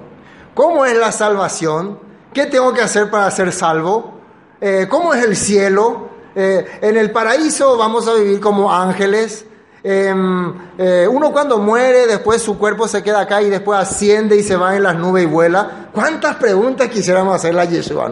¿cómo 0.54 0.86
es 0.86 0.98
la 0.98 1.12
salvación? 1.12 2.00
¿Qué 2.34 2.46
tengo 2.46 2.74
que 2.74 2.82
hacer 2.82 3.10
para 3.10 3.30
ser 3.32 3.52
salvo? 3.52 4.20
Eh, 4.62 4.88
cómo 4.90 5.14
es 5.14 5.24
el 5.24 5.36
cielo. 5.36 6.10
Eh, 6.36 6.80
en 6.82 6.98
el 6.98 7.12
paraíso 7.12 7.78
vamos 7.78 8.08
a 8.08 8.14
vivir 8.14 8.40
como 8.40 8.72
ángeles. 8.72 9.47
Em, 9.90 10.54
eh, 10.78 11.08
uno 11.10 11.32
cuando 11.32 11.60
muere, 11.60 12.08
después 12.08 12.42
su 12.42 12.58
cuerpo 12.58 12.90
se 12.90 13.02
queda 13.02 13.22
acá 13.22 13.42
y 13.42 13.50
después 13.50 13.80
asciende 13.80 14.36
y 14.36 14.44
se 14.44 14.58
va 14.58 14.76
en 14.76 14.84
las 14.84 14.98
nubes 14.98 15.24
y 15.24 15.28
vuela. 15.28 15.88
¿Cuántas 15.94 16.36
preguntas 16.36 16.90
quisiéramos 16.90 17.34
hacerle 17.34 17.62
a 17.62 17.64
Yeshua? 17.64 18.12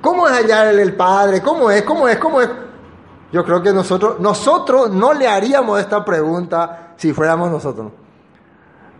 ¿Cómo 0.00 0.28
es 0.28 0.34
allá 0.34 0.70
el, 0.70 0.94
Padre? 0.94 1.42
¿Cómo 1.42 1.68
es? 1.68 1.82
¿Cómo 1.82 2.06
es? 2.06 2.16
¿Cómo 2.16 2.40
es? 2.40 2.48
Yo 3.32 3.44
creo 3.44 3.60
que 3.60 3.72
nosotros, 3.72 4.20
nosotros 4.20 4.90
no 4.90 5.12
le 5.12 5.26
haríamos 5.26 5.80
esta 5.80 6.04
pregunta 6.04 6.94
si 6.96 7.12
fuéramos 7.12 7.50
nosotros. 7.50 7.90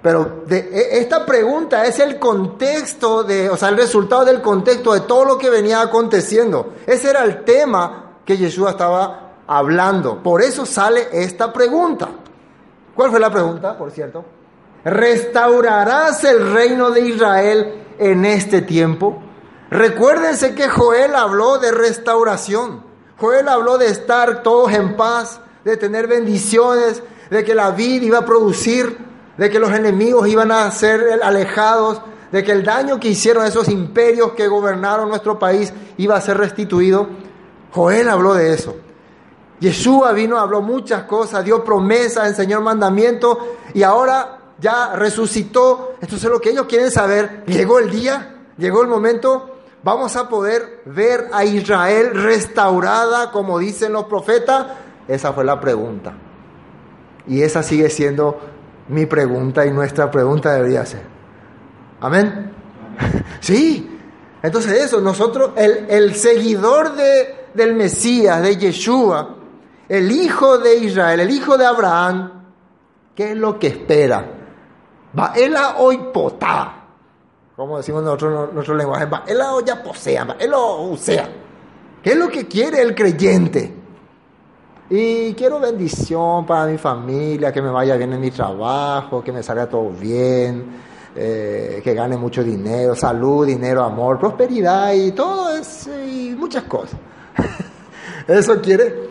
Pero 0.02 0.42
e, 0.50 0.88
esta 0.98 1.24
pregunta 1.24 1.86
es 1.86 2.00
el 2.00 2.18
contexto 2.18 3.22
de, 3.22 3.48
o 3.48 3.56
sea, 3.56 3.68
el 3.68 3.76
resultado 3.76 4.24
del 4.24 4.42
contexto 4.42 4.94
de 4.94 5.02
todo 5.02 5.24
lo 5.24 5.38
que 5.38 5.48
venía 5.48 5.80
aconteciendo. 5.80 6.72
Ese 6.88 7.10
era 7.10 7.22
el 7.22 7.44
tema 7.44 8.16
que 8.24 8.36
Yeshua 8.36 8.70
estaba 8.70 9.29
hablando. 9.50 10.22
Por 10.22 10.40
eso 10.40 10.64
sale 10.64 11.08
esta 11.12 11.52
pregunta. 11.52 12.08
¿Cuál 12.94 13.10
fue 13.10 13.20
la 13.20 13.30
pregunta, 13.30 13.76
por 13.76 13.90
cierto? 13.90 14.24
¿Restaurarás 14.84 16.24
el 16.24 16.52
reino 16.52 16.90
de 16.90 17.00
Israel 17.02 17.74
en 17.98 18.24
este 18.24 18.62
tiempo? 18.62 19.22
Recuérdense 19.70 20.54
que 20.54 20.68
Joel 20.68 21.14
habló 21.14 21.58
de 21.58 21.72
restauración. 21.72 22.82
Joel 23.18 23.48
habló 23.48 23.76
de 23.76 23.88
estar 23.88 24.42
todos 24.42 24.72
en 24.72 24.96
paz, 24.96 25.40
de 25.64 25.76
tener 25.76 26.06
bendiciones, 26.06 27.02
de 27.28 27.44
que 27.44 27.54
la 27.54 27.72
vida 27.72 28.06
iba 28.06 28.18
a 28.18 28.24
producir 28.24 29.10
de 29.40 29.48
que 29.48 29.58
los 29.58 29.72
enemigos 29.72 30.28
iban 30.28 30.52
a 30.52 30.70
ser 30.70 31.18
alejados, 31.22 32.02
de 32.30 32.44
que 32.44 32.52
el 32.52 32.62
daño 32.62 33.00
que 33.00 33.08
hicieron 33.08 33.46
esos 33.46 33.70
imperios 33.70 34.32
que 34.32 34.46
gobernaron 34.48 35.08
nuestro 35.08 35.38
país 35.38 35.72
iba 35.96 36.14
a 36.14 36.20
ser 36.20 36.36
restituido. 36.36 37.08
Joel 37.72 38.10
habló 38.10 38.34
de 38.34 38.52
eso. 38.52 38.76
Yeshua 39.60 40.12
vino, 40.12 40.38
habló 40.38 40.62
muchas 40.62 41.04
cosas, 41.04 41.44
dio 41.44 41.62
promesas, 41.62 42.26
enseñó 42.28 42.60
mandamientos 42.60 43.38
y 43.74 43.82
ahora 43.82 44.38
ya 44.58 44.94
resucitó. 44.96 45.94
Entonces 46.00 46.28
lo 46.30 46.40
que 46.40 46.50
ellos 46.50 46.66
quieren 46.66 46.90
saber, 46.90 47.44
llegó 47.46 47.78
el 47.78 47.90
día, 47.90 48.36
Llegó 48.60 48.82
el 48.82 48.88
momento, 48.88 49.56
vamos 49.82 50.16
a 50.16 50.28
poder 50.28 50.82
ver 50.84 51.28
a 51.32 51.46
Israel 51.46 52.10
restaurada, 52.12 53.30
como 53.32 53.58
dicen 53.58 53.94
los 53.94 54.04
profetas. 54.04 54.66
Esa 55.08 55.32
fue 55.32 55.44
la 55.44 55.58
pregunta. 55.58 56.12
Y 57.26 57.40
esa 57.40 57.62
sigue 57.62 57.88
siendo 57.88 58.38
mi 58.88 59.06
pregunta 59.06 59.64
y 59.64 59.70
nuestra 59.70 60.10
pregunta 60.10 60.52
debería 60.52 60.84
ser. 60.86 61.02
Amén. 62.00 62.52
Sí. 63.40 63.98
Entonces 64.42 64.84
eso, 64.84 65.00
nosotros, 65.00 65.52
el, 65.56 66.14
seguidor 66.14 66.94
de, 66.94 67.46
del 67.54 67.74
Mesías, 67.74 68.42
de 68.42 68.56
Yeshua, 68.56 69.36
el 69.90 70.12
hijo 70.12 70.56
de 70.58 70.76
Israel, 70.76 71.18
el 71.18 71.30
hijo 71.30 71.58
de 71.58 71.66
Abraham, 71.66 72.44
¿qué 73.12 73.32
es 73.32 73.36
lo 73.36 73.58
que 73.58 73.66
espera? 73.66 74.24
Va, 75.18 75.32
él 75.34 75.52
hoy 75.78 75.98
potá. 76.14 76.76
Como 77.56 77.76
decimos 77.76 78.04
nosotros 78.04 78.52
nuestro 78.52 78.76
lenguaje, 78.76 79.06
va, 79.06 79.24
él 79.26 79.38
ya 79.66 79.82
posea, 79.82 80.22
va, 80.22 80.36
él 80.38 80.52
lo 80.52 80.82
usea. 80.82 81.28
¿Qué 82.00 82.10
es 82.10 82.16
lo 82.16 82.28
que 82.28 82.46
quiere 82.46 82.80
el 82.80 82.94
creyente? 82.94 83.74
Y 84.90 85.34
quiero 85.34 85.58
bendición 85.58 86.46
para 86.46 86.66
mi 86.66 86.78
familia, 86.78 87.52
que 87.52 87.60
me 87.60 87.70
vaya 87.70 87.96
bien 87.96 88.12
en 88.12 88.20
mi 88.20 88.30
trabajo, 88.30 89.24
que 89.24 89.32
me 89.32 89.42
salga 89.42 89.68
todo 89.68 89.90
bien, 89.90 90.66
eh, 91.16 91.80
que 91.82 91.94
gane 91.94 92.16
mucho 92.16 92.44
dinero, 92.44 92.94
salud, 92.94 93.44
dinero, 93.44 93.82
amor, 93.82 94.20
prosperidad 94.20 94.92
y 94.92 95.10
todo 95.10 95.52
eso 95.52 95.90
y 96.00 96.36
muchas 96.38 96.62
cosas. 96.62 97.00
¿Eso 98.28 98.60
quiere? 98.60 99.10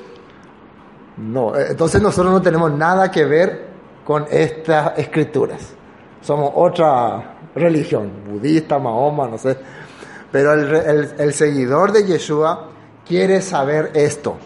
No, 1.19 1.55
eh, 1.55 1.67
entonces 1.69 2.01
nosotros 2.01 2.33
no 2.33 2.41
tenemos 2.41 2.71
nada 2.71 3.11
que 3.11 3.25
ver 3.25 3.67
con 4.05 4.25
estas 4.29 4.97
escrituras. 4.97 5.61
Somos 6.21 6.51
otra 6.55 7.37
religión, 7.55 8.11
budista, 8.27 8.79
Mahoma, 8.79 9.27
no 9.27 9.37
sé. 9.37 9.57
Pero 10.31 10.53
el, 10.53 11.13
el 11.17 11.33
seguidor 11.33 11.91
de 11.91 12.05
Yeshua 12.05 12.69
quiere 13.05 13.41
saber 13.41 13.91
esto 13.93 14.37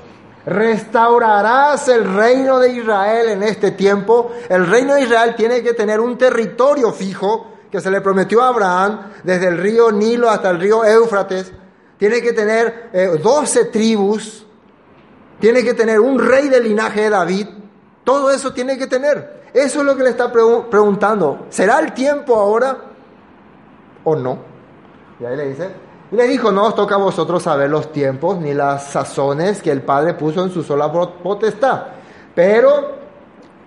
Restaurarás 0.46 1.88
el 1.88 2.14
reino 2.14 2.60
de 2.60 2.74
Israel 2.74 3.30
en 3.30 3.44
este 3.44 3.72
tiempo. 3.72 4.32
El 4.50 4.68
reino 4.68 4.96
de 4.96 5.04
Israel 5.04 5.36
tiene 5.36 5.64
que 5.64 5.74
tener 5.74 6.00
un 6.00 6.18
territorio 6.18 6.92
fijo 6.92 7.48
que 7.72 7.80
se 7.80 7.90
le 7.90 8.02
prometió 8.02 8.42
a 8.42 8.50
Abraham, 8.50 9.12
desde 9.24 9.48
el 9.48 9.58
río 9.58 9.92
Nilo 9.92 10.30
hasta 10.30 10.50
el 10.50 10.60
río 10.60 10.84
Éufrates. 10.84 11.52
Tiene 11.98 12.22
que 12.22 12.34
tener 12.34 12.90
eh, 12.94 13.20
doce 13.24 13.66
tribus. 13.66 14.43
Tiene 15.40 15.64
que 15.64 15.74
tener 15.74 16.00
un 16.00 16.20
rey 16.20 16.50
del 16.50 16.64
linaje 16.64 17.02
de 17.02 17.10
David. 17.10 17.48
Todo 18.04 18.32
eso 18.32 18.54
tiene 18.54 18.78
que 18.78 18.88
tener. 18.88 19.44
Eso 19.54 19.80
es 19.80 19.86
lo 19.86 19.96
que 19.96 20.04
le 20.04 20.10
está 20.10 20.32
preguntando. 20.32 21.46
¿Será 21.50 21.80
el 21.80 21.94
tiempo 21.94 22.36
ahora 22.36 22.78
o 24.04 24.16
no? 24.16 24.40
Y 25.20 25.26
ahí 25.26 25.38
le 25.38 25.50
dice, 25.50 25.70
le 26.12 26.28
dijo, 26.28 26.52
no 26.52 26.66
os 26.66 26.76
toca 26.76 26.96
a 26.96 26.98
vosotros 26.98 27.44
saber 27.44 27.70
los 27.70 27.92
tiempos 27.92 28.38
ni 28.38 28.54
las 28.54 28.92
sazones 28.92 29.62
que 29.62 29.72
el 29.72 29.82
Padre 29.82 30.14
puso 30.16 30.44
en 30.44 30.52
su 30.52 30.64
sola 30.64 30.92
potestad. 30.92 31.84
Pero, 32.36 32.98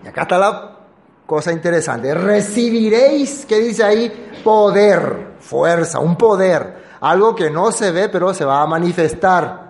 y 0.04 0.08
acá 0.08 0.22
está 0.22 0.38
la 0.38 0.76
cosa 1.24 1.52
interesante, 1.52 2.14
recibiréis, 2.14 3.46
¿qué 3.46 3.58
dice 3.58 3.82
ahí? 3.82 4.30
Poder, 4.44 5.34
fuerza, 5.40 5.98
un 5.98 6.16
poder, 6.16 6.84
algo 7.00 7.34
que 7.34 7.50
no 7.50 7.72
se 7.72 7.90
ve, 7.90 8.08
pero 8.08 8.32
se 8.32 8.44
va 8.44 8.62
a 8.62 8.66
manifestar 8.66 9.65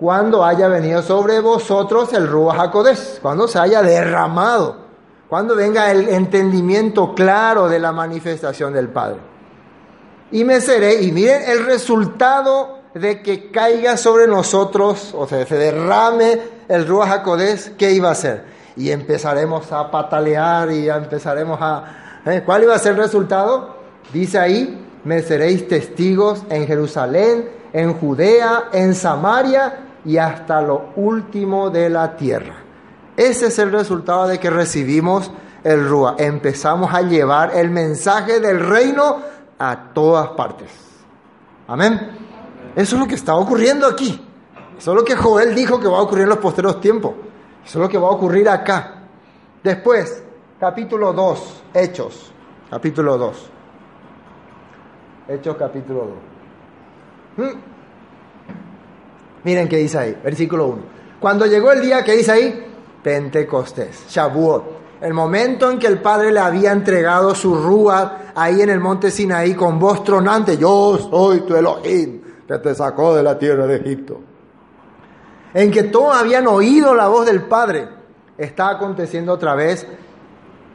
cuando 0.00 0.42
haya 0.42 0.66
venido 0.68 1.02
sobre 1.02 1.40
vosotros 1.40 2.10
el 2.14 2.26
Ruach 2.26 2.58
HaKodesh, 2.58 3.20
cuando 3.20 3.46
se 3.46 3.58
haya 3.58 3.82
derramado, 3.82 4.76
cuando 5.28 5.54
venga 5.54 5.90
el 5.90 6.08
entendimiento 6.08 7.14
claro 7.14 7.68
de 7.68 7.78
la 7.78 7.92
manifestación 7.92 8.72
del 8.72 8.88
Padre 8.88 9.18
y 10.32 10.42
me 10.42 10.62
seré, 10.62 11.02
y 11.02 11.12
miren 11.12 11.42
el 11.46 11.66
resultado 11.66 12.78
de 12.94 13.20
que 13.20 13.50
caiga 13.50 13.98
sobre 13.98 14.26
nosotros, 14.26 15.14
o 15.14 15.26
sea, 15.26 15.44
se 15.46 15.56
derrame 15.56 16.40
el 16.66 16.88
Ruach 16.88 17.10
HaKodesh, 17.10 17.76
¿qué 17.76 17.92
iba 17.92 18.10
a 18.10 18.14
ser? 18.14 18.44
Y 18.76 18.90
empezaremos 18.92 19.70
a 19.70 19.90
patalear 19.90 20.72
y 20.72 20.88
empezaremos 20.88 21.58
a... 21.60 22.22
¿eh? 22.24 22.42
¿Cuál 22.46 22.62
iba 22.62 22.74
a 22.74 22.78
ser 22.78 22.92
el 22.92 22.98
resultado? 22.98 23.76
Dice 24.14 24.38
ahí, 24.38 24.82
me 25.04 25.20
seréis 25.20 25.68
testigos 25.68 26.42
en 26.48 26.66
Jerusalén, 26.66 27.50
en 27.74 27.92
Judea, 27.92 28.70
en 28.72 28.94
Samaria 28.94 29.89
y 30.04 30.16
hasta 30.16 30.60
lo 30.62 30.90
último 30.96 31.70
de 31.70 31.90
la 31.90 32.16
tierra. 32.16 32.54
Ese 33.16 33.46
es 33.46 33.58
el 33.58 33.72
resultado 33.72 34.26
de 34.26 34.38
que 34.38 34.50
recibimos 34.50 35.30
el 35.62 35.86
Rúa. 35.86 36.16
Empezamos 36.18 36.92
a 36.94 37.02
llevar 37.02 37.54
el 37.54 37.70
mensaje 37.70 38.40
del 38.40 38.60
reino 38.60 39.18
a 39.58 39.92
todas 39.92 40.28
partes. 40.30 40.70
Amén. 41.68 42.10
Eso 42.74 42.96
es 42.96 43.00
lo 43.00 43.06
que 43.06 43.14
está 43.14 43.34
ocurriendo 43.34 43.86
aquí. 43.86 44.26
Eso 44.78 44.92
es 44.92 44.96
lo 44.96 45.04
que 45.04 45.14
Joel 45.14 45.54
dijo 45.54 45.78
que 45.78 45.88
va 45.88 45.98
a 45.98 46.02
ocurrir 46.02 46.22
en 46.22 46.30
los 46.30 46.38
posteros 46.38 46.80
tiempos. 46.80 47.12
Eso 47.64 47.78
es 47.78 47.82
lo 47.82 47.88
que 47.88 47.98
va 47.98 48.08
a 48.08 48.12
ocurrir 48.12 48.48
acá. 48.48 49.02
Después, 49.62 50.22
capítulo 50.58 51.12
2, 51.12 51.62
Hechos, 51.74 52.32
capítulo 52.70 53.18
2. 53.18 53.50
Hechos 55.28 55.56
capítulo 55.56 56.08
2. 57.36 57.48
Hmm. 57.54 57.69
Miren 59.44 59.68
qué 59.68 59.76
dice 59.76 59.98
ahí, 59.98 60.16
versículo 60.22 60.66
1. 60.68 60.82
Cuando 61.20 61.46
llegó 61.46 61.72
el 61.72 61.80
día 61.80 62.04
que 62.04 62.12
dice 62.12 62.32
ahí, 62.32 62.66
Pentecostés, 63.02 64.06
Shavuot 64.08 64.80
el 65.00 65.14
momento 65.14 65.70
en 65.70 65.78
que 65.78 65.86
el 65.86 66.00
Padre 66.00 66.30
le 66.30 66.40
había 66.40 66.72
entregado 66.72 67.34
su 67.34 67.54
rúa 67.54 68.32
ahí 68.34 68.60
en 68.60 68.68
el 68.68 68.80
monte 68.80 69.10
Sinaí 69.10 69.54
con 69.54 69.78
voz 69.78 70.04
tronante, 70.04 70.58
yo 70.58 70.98
soy 70.98 71.40
tu 71.40 71.56
Elohim, 71.56 72.20
que 72.46 72.58
te 72.58 72.74
sacó 72.74 73.14
de 73.14 73.22
la 73.22 73.38
tierra 73.38 73.66
de 73.66 73.76
Egipto. 73.76 74.20
En 75.54 75.70
que 75.70 75.84
todos 75.84 76.14
habían 76.14 76.46
oído 76.46 76.94
la 76.94 77.08
voz 77.08 77.26
del 77.26 77.42
Padre, 77.42 77.88
está 78.36 78.70
aconteciendo 78.70 79.32
otra 79.32 79.54
vez 79.54 79.86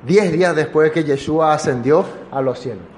diez 0.05 0.31
días 0.31 0.55
después 0.55 0.91
que 0.91 1.03
Yeshua 1.03 1.53
ascendió 1.53 2.03
a 2.31 2.41
los 2.41 2.59
cielos. 2.59 2.94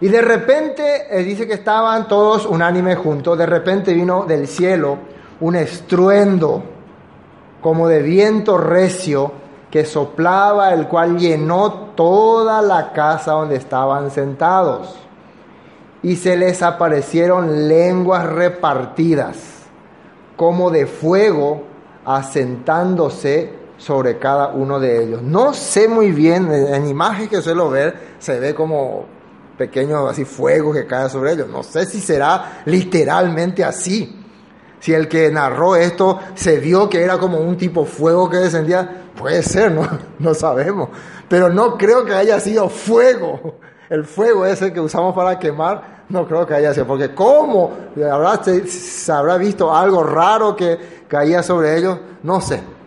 Y 0.00 0.08
de 0.08 0.22
repente, 0.22 1.06
eh, 1.10 1.24
dice 1.24 1.46
que 1.46 1.54
estaban 1.54 2.06
todos 2.06 2.46
unánimes 2.46 2.98
juntos, 2.98 3.36
de 3.36 3.46
repente 3.46 3.92
vino 3.92 4.24
del 4.24 4.46
cielo 4.46 4.98
un 5.40 5.56
estruendo 5.56 6.62
como 7.60 7.88
de 7.88 8.02
viento 8.02 8.58
recio 8.58 9.32
que 9.70 9.84
soplaba, 9.84 10.72
el 10.72 10.86
cual 10.86 11.18
llenó 11.18 11.72
toda 11.94 12.62
la 12.62 12.92
casa 12.92 13.32
donde 13.32 13.56
estaban 13.56 14.10
sentados. 14.10 14.96
Y 16.02 16.16
se 16.16 16.36
les 16.36 16.62
aparecieron 16.62 17.68
lenguas 17.68 18.24
repartidas, 18.24 19.36
como 20.36 20.70
de 20.70 20.86
fuego, 20.86 21.62
asentándose 22.04 23.52
sobre 23.76 24.18
cada 24.18 24.48
uno 24.48 24.78
de 24.78 25.02
ellos. 25.02 25.22
No 25.22 25.52
sé 25.52 25.88
muy 25.88 26.12
bien, 26.12 26.50
en 26.52 26.88
imagen 26.88 27.28
que 27.28 27.42
suelo 27.42 27.68
ver, 27.68 27.98
se 28.20 28.38
ve 28.38 28.54
como 28.54 29.17
pequeño 29.58 30.06
así 30.06 30.24
fuego 30.24 30.72
que 30.72 30.86
cae 30.86 31.10
sobre 31.10 31.32
ellos. 31.32 31.48
No 31.48 31.62
sé 31.62 31.84
si 31.84 32.00
será 32.00 32.62
literalmente 32.64 33.64
así. 33.64 34.14
Si 34.80 34.94
el 34.94 35.08
que 35.08 35.30
narró 35.30 35.74
esto 35.74 36.20
se 36.34 36.58
vio 36.58 36.88
que 36.88 37.02
era 37.02 37.18
como 37.18 37.38
un 37.38 37.56
tipo 37.56 37.84
fuego 37.84 38.30
que 38.30 38.36
descendía, 38.36 39.10
puede 39.16 39.42
ser, 39.42 39.72
no, 39.72 39.86
no 40.18 40.32
sabemos. 40.32 40.90
Pero 41.28 41.50
no 41.50 41.76
creo 41.76 42.04
que 42.04 42.14
haya 42.14 42.40
sido 42.40 42.68
fuego. 42.68 43.56
El 43.90 44.04
fuego 44.04 44.46
ese 44.46 44.72
que 44.72 44.80
usamos 44.80 45.14
para 45.14 45.38
quemar, 45.38 46.04
no 46.08 46.26
creo 46.26 46.46
que 46.46 46.54
haya 46.54 46.72
sido. 46.72 46.86
Porque 46.86 47.12
¿cómo? 47.14 47.72
¿Habrá, 48.10 48.42
¿Se 48.42 49.12
habrá 49.12 49.36
visto 49.36 49.74
algo 49.74 50.04
raro 50.04 50.54
que 50.54 51.04
caía 51.08 51.42
sobre 51.42 51.76
ellos? 51.76 51.98
No 52.22 52.40
sé. 52.40 52.77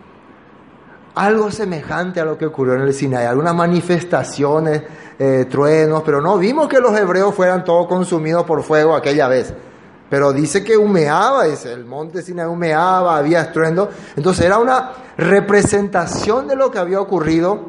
Algo 1.14 1.50
semejante 1.50 2.20
a 2.20 2.24
lo 2.24 2.38
que 2.38 2.46
ocurrió 2.46 2.74
en 2.74 2.82
el 2.82 2.94
Sinai. 2.94 3.26
Algunas 3.26 3.54
manifestaciones, 3.54 4.82
eh, 5.18 5.46
truenos, 5.50 6.02
pero 6.04 6.20
no 6.20 6.38
vimos 6.38 6.68
que 6.68 6.80
los 6.80 6.98
hebreos 6.98 7.34
fueran 7.34 7.64
todos 7.64 7.86
consumidos 7.86 8.44
por 8.44 8.62
fuego 8.62 8.94
aquella 8.94 9.28
vez 9.28 9.54
pero 10.12 10.30
dice 10.30 10.62
que 10.62 10.76
humeaba, 10.76 11.44
dice, 11.44 11.72
el 11.72 11.86
monte 11.86 12.20
Sinaí 12.20 12.44
humeaba, 12.44 13.16
había 13.16 13.40
estruendo. 13.40 13.88
Entonces 14.14 14.44
era 14.44 14.58
una 14.58 14.90
representación 15.16 16.46
de 16.46 16.54
lo 16.54 16.70
que 16.70 16.78
había 16.78 17.00
ocurrido 17.00 17.60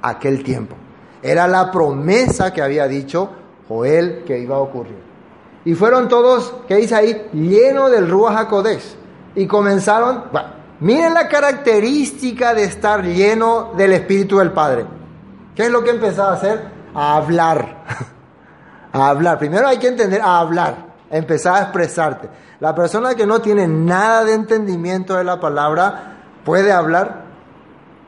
aquel 0.00 0.44
tiempo. 0.44 0.76
Era 1.20 1.48
la 1.48 1.72
promesa 1.72 2.52
que 2.52 2.62
había 2.62 2.86
dicho 2.86 3.30
Joel 3.66 4.22
que 4.24 4.38
iba 4.38 4.54
a 4.54 4.60
ocurrir. 4.60 5.00
Y 5.64 5.74
fueron 5.74 6.06
todos, 6.06 6.54
¿qué 6.68 6.76
dice 6.76 6.94
ahí? 6.94 7.26
Llenos 7.32 7.90
del 7.90 8.08
Ruach 8.08 8.36
HaKodesh. 8.42 8.94
Y 9.34 9.48
comenzaron, 9.48 10.26
miren 10.80 11.14
la 11.14 11.28
característica 11.28 12.54
de 12.54 12.64
estar 12.64 13.04
lleno 13.04 13.72
del 13.76 13.92
Espíritu 13.92 14.38
del 14.38 14.52
Padre. 14.52 14.86
¿Qué 15.54 15.64
es 15.64 15.70
lo 15.70 15.82
que 15.82 15.90
empezaba 15.90 16.32
a 16.32 16.34
hacer? 16.34 16.64
A 16.94 17.16
hablar. 17.16 17.84
a 18.92 19.08
hablar. 19.08 19.38
Primero 19.38 19.66
hay 19.68 19.78
que 19.78 19.88
entender 19.88 20.20
a 20.20 20.38
hablar 20.38 20.90
empezar 21.10 21.56
a 21.56 21.62
expresarte. 21.62 22.28
La 22.60 22.74
persona 22.74 23.14
que 23.14 23.26
no 23.26 23.40
tiene 23.40 23.66
nada 23.66 24.24
de 24.24 24.34
entendimiento 24.34 25.16
de 25.16 25.24
la 25.24 25.40
palabra 25.40 26.16
puede 26.44 26.72
hablar, 26.72 27.24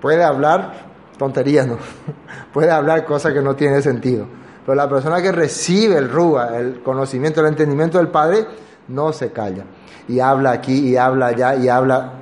puede 0.01 0.23
hablar 0.23 0.93
tonterías, 1.19 1.67
¿no? 1.67 1.79
puede 2.53 2.71
hablar 2.71 3.05
cosas 3.05 3.33
que 3.33 3.43
no 3.43 3.57
tienen 3.57 3.83
sentido. 3.83 4.27
Pero 4.65 4.77
la 4.77 4.89
persona 4.89 5.21
que 5.21 5.33
recibe 5.33 5.97
el 5.97 6.09
Rúa, 6.09 6.57
el 6.57 6.83
conocimiento, 6.83 7.41
el 7.41 7.49
entendimiento 7.49 7.99
del 7.99 8.09
Padre, 8.09 8.47
no 8.89 9.13
se 9.13 9.33
calla. 9.33 9.65
Y 10.07 10.21
habla 10.21 10.53
aquí, 10.53 10.91
y 10.91 10.97
habla 10.97 11.27
allá, 11.27 11.57
y 11.57 11.69
habla. 11.69 12.13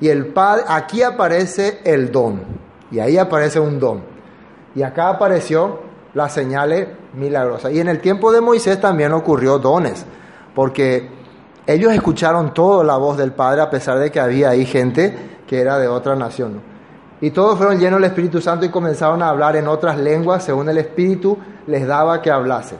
Y 0.00 0.08
el 0.08 0.26
Padre, 0.28 0.64
aquí 0.68 1.02
aparece 1.02 1.80
el 1.84 2.10
don. 2.10 2.40
Y 2.90 2.98
ahí 2.98 3.18
aparece 3.18 3.60
un 3.60 3.78
don. 3.78 4.02
Y 4.74 4.82
acá 4.82 5.08
apareció 5.10 5.80
las 6.14 6.32
señales 6.32 6.88
milagrosas. 7.14 7.72
Y 7.72 7.80
en 7.80 7.88
el 7.88 8.00
tiempo 8.00 8.32
de 8.32 8.40
Moisés 8.40 8.80
también 8.80 9.12
ocurrió 9.12 9.58
dones. 9.58 10.04
Porque 10.54 11.08
ellos 11.66 11.92
escucharon 11.92 12.54
toda 12.54 12.82
la 12.82 12.96
voz 12.96 13.16
del 13.16 13.32
Padre 13.32 13.60
a 13.60 13.70
pesar 13.70 13.98
de 13.98 14.10
que 14.10 14.20
había 14.20 14.50
ahí 14.50 14.64
gente 14.64 15.16
que 15.46 15.60
era 15.60 15.78
de 15.78 15.88
otra 15.88 16.16
nación. 16.16 16.62
Y 17.20 17.30
todos 17.32 17.58
fueron 17.58 17.78
llenos 17.78 18.00
del 18.00 18.10
Espíritu 18.10 18.40
Santo 18.40 18.64
y 18.64 18.70
comenzaron 18.70 19.22
a 19.22 19.28
hablar 19.28 19.56
en 19.56 19.68
otras 19.68 19.98
lenguas 19.98 20.42
según 20.42 20.68
el 20.68 20.78
Espíritu 20.78 21.36
les 21.66 21.86
daba 21.86 22.22
que 22.22 22.30
hablase. 22.30 22.76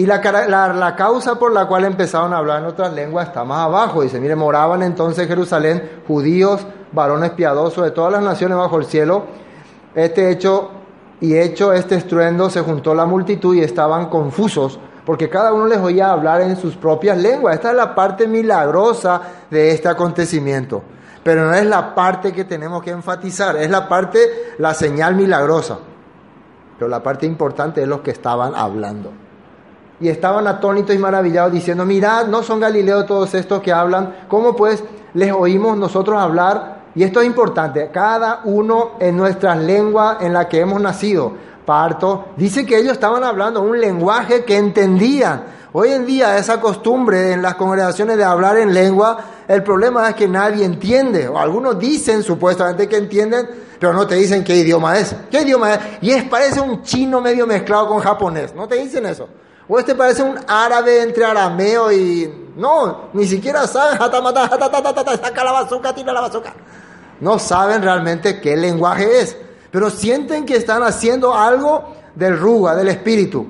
Y 0.00 0.06
la, 0.06 0.94
causa 0.96 1.38
por 1.38 1.52
la 1.52 1.66
cual 1.66 1.84
empezaron 1.84 2.32
a 2.32 2.38
hablar 2.38 2.60
en 2.60 2.64
otras 2.64 2.90
lenguas 2.94 3.28
está 3.28 3.44
más 3.44 3.66
abajo. 3.66 4.00
Dice, 4.00 4.18
mire, 4.18 4.34
moraban 4.34 4.82
entonces 4.82 5.24
en 5.24 5.28
Jerusalén 5.28 5.90
judíos, 6.08 6.66
varones 6.90 7.32
piadosos 7.32 7.84
de 7.84 7.90
todas 7.90 8.10
las 8.10 8.22
naciones 8.22 8.56
bajo 8.56 8.78
el 8.78 8.86
cielo. 8.86 9.24
Este 9.94 10.30
hecho 10.30 10.70
y 11.20 11.36
hecho 11.36 11.74
este 11.74 11.96
estruendo 11.96 12.48
se 12.48 12.62
juntó 12.62 12.94
la 12.94 13.04
multitud 13.04 13.54
y 13.54 13.60
estaban 13.60 14.08
confusos 14.08 14.80
porque 15.04 15.28
cada 15.28 15.52
uno 15.52 15.66
les 15.66 15.80
oía 15.80 16.10
hablar 16.10 16.40
en 16.40 16.56
sus 16.56 16.76
propias 16.76 17.18
lenguas. 17.18 17.56
Esta 17.56 17.68
es 17.68 17.76
la 17.76 17.94
parte 17.94 18.26
milagrosa 18.26 19.20
de 19.50 19.72
este 19.72 19.88
acontecimiento. 19.88 20.82
Pero 21.22 21.44
no 21.44 21.52
es 21.52 21.66
la 21.66 21.94
parte 21.94 22.32
que 22.32 22.44
tenemos 22.44 22.82
que 22.82 22.88
enfatizar, 22.88 23.54
es 23.58 23.68
la 23.68 23.86
parte, 23.86 24.54
la 24.56 24.72
señal 24.72 25.14
milagrosa. 25.14 25.78
Pero 26.78 26.88
la 26.88 27.02
parte 27.02 27.26
importante 27.26 27.82
es 27.82 27.88
los 27.88 28.00
que 28.00 28.12
estaban 28.12 28.54
hablando. 28.54 29.12
Y 30.00 30.08
estaban 30.08 30.46
atónitos 30.46 30.94
y 30.94 30.98
maravillados 30.98 31.52
diciendo, 31.52 31.84
mirad, 31.84 32.26
no 32.26 32.42
son 32.42 32.60
galileos 32.60 33.06
todos 33.06 33.34
estos 33.34 33.60
que 33.60 33.72
hablan, 33.72 34.24
¿cómo 34.28 34.56
pues 34.56 34.82
les 35.14 35.32
oímos 35.32 35.76
nosotros 35.76 36.18
hablar? 36.18 36.80
Y 36.94 37.04
esto 37.04 37.20
es 37.20 37.26
importante, 37.26 37.90
cada 37.92 38.40
uno 38.44 38.92
en 38.98 39.16
nuestras 39.16 39.58
lenguas 39.58 40.18
en 40.22 40.32
la 40.32 40.48
que 40.48 40.60
hemos 40.60 40.80
nacido, 40.80 41.32
parto, 41.64 42.30
dice 42.36 42.66
que 42.66 42.78
ellos 42.78 42.92
estaban 42.92 43.22
hablando 43.22 43.60
un 43.60 43.80
lenguaje 43.80 44.44
que 44.44 44.56
entendían. 44.56 45.60
Hoy 45.72 45.90
en 45.90 46.04
día 46.04 46.36
esa 46.36 46.60
costumbre 46.60 47.32
en 47.32 47.42
las 47.42 47.54
congregaciones 47.54 48.16
de 48.16 48.24
hablar 48.24 48.56
en 48.58 48.74
lengua, 48.74 49.18
el 49.46 49.62
problema 49.62 50.08
es 50.08 50.16
que 50.16 50.26
nadie 50.26 50.64
entiende, 50.64 51.28
o 51.28 51.38
algunos 51.38 51.78
dicen 51.78 52.24
supuestamente 52.24 52.88
que 52.88 52.96
entienden, 52.96 53.48
pero 53.78 53.92
no 53.92 54.06
te 54.06 54.16
dicen 54.16 54.42
qué 54.42 54.56
idioma 54.56 54.98
es. 54.98 55.14
¿Qué 55.30 55.42
idioma 55.42 55.74
es? 55.74 55.80
Y 56.00 56.10
es, 56.10 56.24
parece 56.24 56.60
un 56.60 56.82
chino 56.82 57.20
medio 57.20 57.46
mezclado 57.46 57.88
con 57.88 58.00
japonés, 58.00 58.52
¿no 58.54 58.66
te 58.66 58.76
dicen 58.76 59.06
eso? 59.06 59.28
O 59.72 59.78
este 59.78 59.94
parece 59.94 60.24
un 60.24 60.36
árabe 60.48 61.00
entre 61.00 61.24
arameo 61.24 61.92
y... 61.92 62.50
No, 62.56 63.10
ni 63.12 63.24
siquiera 63.24 63.68
saben, 63.68 63.98
saca 64.00 65.44
la 65.44 65.52
bazooka, 65.52 65.94
tira 65.94 66.12
la 66.12 66.22
bazooka. 66.22 66.52
No 67.20 67.38
saben 67.38 67.80
realmente 67.80 68.40
qué 68.40 68.56
lenguaje 68.56 69.20
es, 69.20 69.36
pero 69.70 69.88
sienten 69.88 70.44
que 70.44 70.56
están 70.56 70.82
haciendo 70.82 71.32
algo 71.32 71.94
del 72.16 72.36
ruga, 72.36 72.74
del 72.74 72.88
espíritu. 72.88 73.46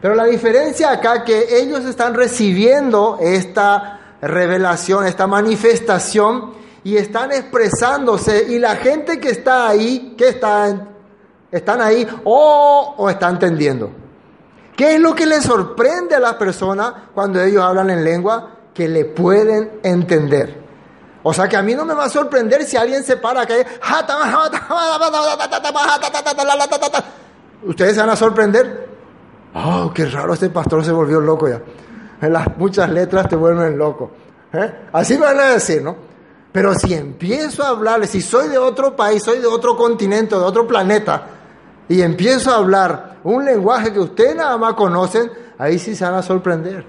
Pero 0.00 0.14
la 0.14 0.26
diferencia 0.26 0.92
acá 0.92 1.24
que 1.24 1.58
ellos 1.58 1.84
están 1.86 2.14
recibiendo 2.14 3.18
esta 3.20 3.98
revelación, 4.22 5.06
esta 5.06 5.26
manifestación 5.26 6.54
y 6.84 6.96
están 6.98 7.32
expresándose 7.32 8.46
y 8.48 8.60
la 8.60 8.76
gente 8.76 9.18
que 9.18 9.30
está 9.30 9.66
ahí, 9.66 10.14
que 10.16 10.28
está, 10.28 10.86
están 11.50 11.80
ahí 11.80 12.06
o, 12.22 12.94
o 12.96 13.10
están 13.10 13.32
entendiendo. 13.34 14.03
¿Qué 14.76 14.94
es 14.96 15.00
lo 15.00 15.14
que 15.14 15.26
les 15.26 15.44
sorprende 15.44 16.16
a 16.16 16.20
las 16.20 16.34
personas 16.34 16.92
cuando 17.14 17.40
ellos 17.40 17.62
hablan 17.62 17.90
en 17.90 18.04
lengua? 18.04 18.50
Que 18.74 18.88
le 18.88 19.04
pueden 19.04 19.80
entender. 19.82 20.62
O 21.22 21.32
sea 21.32 21.48
que 21.48 21.56
a 21.56 21.62
mí 21.62 21.74
no 21.74 21.84
me 21.84 21.94
va 21.94 22.04
a 22.04 22.08
sorprender 22.08 22.64
si 22.64 22.76
alguien 22.76 23.02
se 23.02 23.16
para 23.16 23.46
que 23.46 23.64
ustedes 27.62 27.94
se 27.94 28.00
van 28.00 28.10
a 28.10 28.16
sorprender. 28.16 28.88
Oh, 29.54 29.92
qué 29.94 30.06
raro, 30.06 30.34
este 30.34 30.50
pastor 30.50 30.84
se 30.84 30.92
volvió 30.92 31.20
loco 31.20 31.48
ya. 31.48 31.62
Las 32.20 32.56
muchas 32.58 32.90
letras 32.90 33.28
te 33.28 33.36
vuelven 33.36 33.78
loco. 33.78 34.10
¿eh? 34.52 34.88
Así 34.92 35.14
me 35.16 35.26
van 35.26 35.40
a 35.40 35.46
decir, 35.46 35.82
¿no? 35.82 35.96
Pero 36.52 36.74
si 36.74 36.94
empiezo 36.94 37.64
a 37.64 37.68
hablarles, 37.68 38.10
si 38.10 38.20
soy 38.20 38.48
de 38.48 38.58
otro 38.58 38.94
país, 38.94 39.22
soy 39.22 39.38
de 39.38 39.46
otro 39.46 39.76
continente, 39.76 40.36
de 40.36 40.42
otro 40.42 40.66
planeta, 40.66 41.26
y 41.88 42.02
empiezo 42.02 42.50
a 42.50 42.56
hablar 42.56 43.16
un 43.24 43.44
lenguaje 43.44 43.92
que 43.92 44.00
ustedes 44.00 44.36
nada 44.36 44.56
más 44.56 44.74
conocen, 44.74 45.30
ahí 45.58 45.78
sí 45.78 45.94
se 45.94 46.04
van 46.04 46.14
a 46.14 46.22
sorprender. 46.22 46.84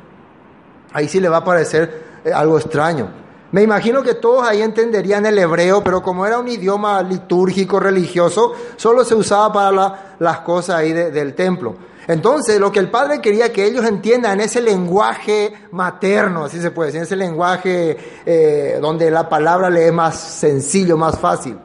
Ahí 0.93 1.07
sí 1.07 1.19
le 1.19 1.29
va 1.29 1.37
a 1.37 1.43
parecer 1.43 2.21
eh, 2.23 2.31
algo 2.31 2.57
extraño. 2.57 3.09
Me 3.51 3.61
imagino 3.63 4.03
que 4.03 4.15
todos 4.15 4.47
ahí 4.47 4.61
entenderían 4.61 5.25
el 5.25 5.37
hebreo, 5.37 5.83
pero 5.83 6.01
como 6.01 6.25
era 6.25 6.39
un 6.39 6.47
idioma 6.47 7.01
litúrgico, 7.01 7.79
religioso, 7.79 8.53
solo 8.75 9.05
se 9.05 9.15
usaba 9.15 9.53
para 9.53 10.15
las 10.19 10.39
cosas 10.39 10.77
ahí 10.77 10.91
del 10.91 11.33
templo. 11.35 11.75
Entonces, 12.07 12.59
lo 12.59 12.71
que 12.71 12.79
el 12.79 12.91
Padre 12.91 13.21
quería 13.21 13.51
que 13.51 13.65
ellos 13.65 13.85
entiendan 13.85 14.39
ese 14.41 14.61
lenguaje 14.61 15.53
materno, 15.71 16.45
así 16.45 16.61
se 16.61 16.71
puede 16.71 16.87
decir, 16.87 17.03
ese 17.03 17.15
lenguaje 17.15 17.97
eh, 18.25 18.77
donde 18.81 19.09
la 19.09 19.27
palabra 19.27 19.69
le 19.69 19.87
es 19.87 19.93
más 19.93 20.19
sencillo, 20.19 20.97
más 20.97 21.17
fácil. 21.17 21.57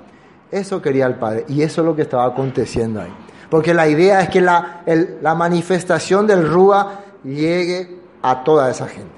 Eso 0.50 0.82
quería 0.82 1.06
el 1.06 1.14
Padre 1.14 1.44
y 1.48 1.62
eso 1.62 1.80
es 1.82 1.86
lo 1.86 1.94
que 1.94 2.02
estaba 2.02 2.24
aconteciendo 2.24 3.00
ahí. 3.00 3.12
Porque 3.48 3.74
la 3.74 3.88
idea 3.88 4.20
es 4.20 4.28
que 4.28 4.40
la, 4.40 4.82
la 5.20 5.34
manifestación 5.34 6.26
del 6.26 6.48
Rúa 6.48 7.00
llegue 7.24 8.00
a 8.22 8.44
toda 8.44 8.70
esa 8.70 8.86
gente. 8.86 9.10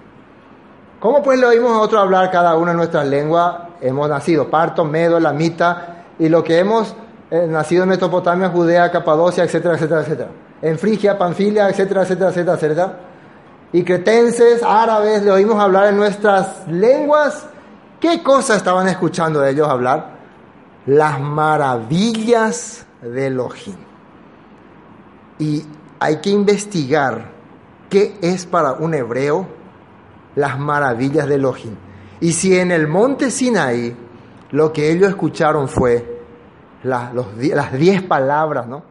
¿Cómo 1.00 1.22
pues 1.22 1.38
le 1.38 1.46
oímos 1.46 1.72
a 1.72 1.80
otros 1.80 2.00
hablar 2.00 2.30
cada 2.30 2.56
uno 2.56 2.70
en 2.70 2.76
nuestras 2.76 3.06
lenguas? 3.06 3.54
Hemos 3.80 4.08
nacido 4.08 4.48
parto, 4.48 4.84
medo, 4.84 5.18
lamita 5.18 6.04
y 6.18 6.28
lo 6.28 6.44
que 6.44 6.58
hemos 6.58 6.94
eh, 7.30 7.46
nacido 7.48 7.82
en 7.82 7.90
Mesopotamia, 7.90 8.48
Judea, 8.48 8.90
Capadocia, 8.90 9.44
etcétera, 9.44 9.74
etcétera, 9.74 10.00
etcétera 10.02 10.28
en 10.62 10.78
Frigia, 10.78 11.18
Panfilia, 11.18 11.68
etcétera, 11.68 12.02
etcétera, 12.02 12.30
etcétera, 12.30 12.54
etcétera. 12.54 12.98
Y 13.72 13.82
cretenses, 13.82 14.62
árabes, 14.62 15.22
le 15.22 15.32
oímos 15.32 15.60
hablar 15.60 15.88
en 15.88 15.96
nuestras 15.96 16.66
lenguas. 16.68 17.46
¿Qué 18.00 18.22
cosas 18.22 18.58
estaban 18.58 18.86
escuchando 18.88 19.40
de 19.40 19.50
ellos 19.50 19.68
hablar? 19.68 20.21
Las 20.86 21.20
maravillas 21.20 22.86
de 23.00 23.26
Elohim. 23.26 23.76
Y 25.38 25.64
hay 25.98 26.20
que 26.20 26.30
investigar 26.30 27.30
qué 27.88 28.16
es 28.20 28.46
para 28.46 28.72
un 28.72 28.94
hebreo 28.94 29.46
las 30.34 30.58
maravillas 30.58 31.28
de 31.28 31.34
Elohim. 31.36 31.76
Y 32.20 32.32
si 32.32 32.58
en 32.58 32.70
el 32.70 32.88
monte 32.88 33.30
Sinaí 33.30 33.96
lo 34.50 34.72
que 34.72 34.90
ellos 34.90 35.08
escucharon 35.08 35.68
fue 35.68 36.20
las 36.82 37.72
diez 37.72 38.02
palabras, 38.02 38.66
¿no? 38.66 38.82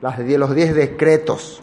los 0.00 0.54
diez 0.54 0.74
decretos, 0.74 1.62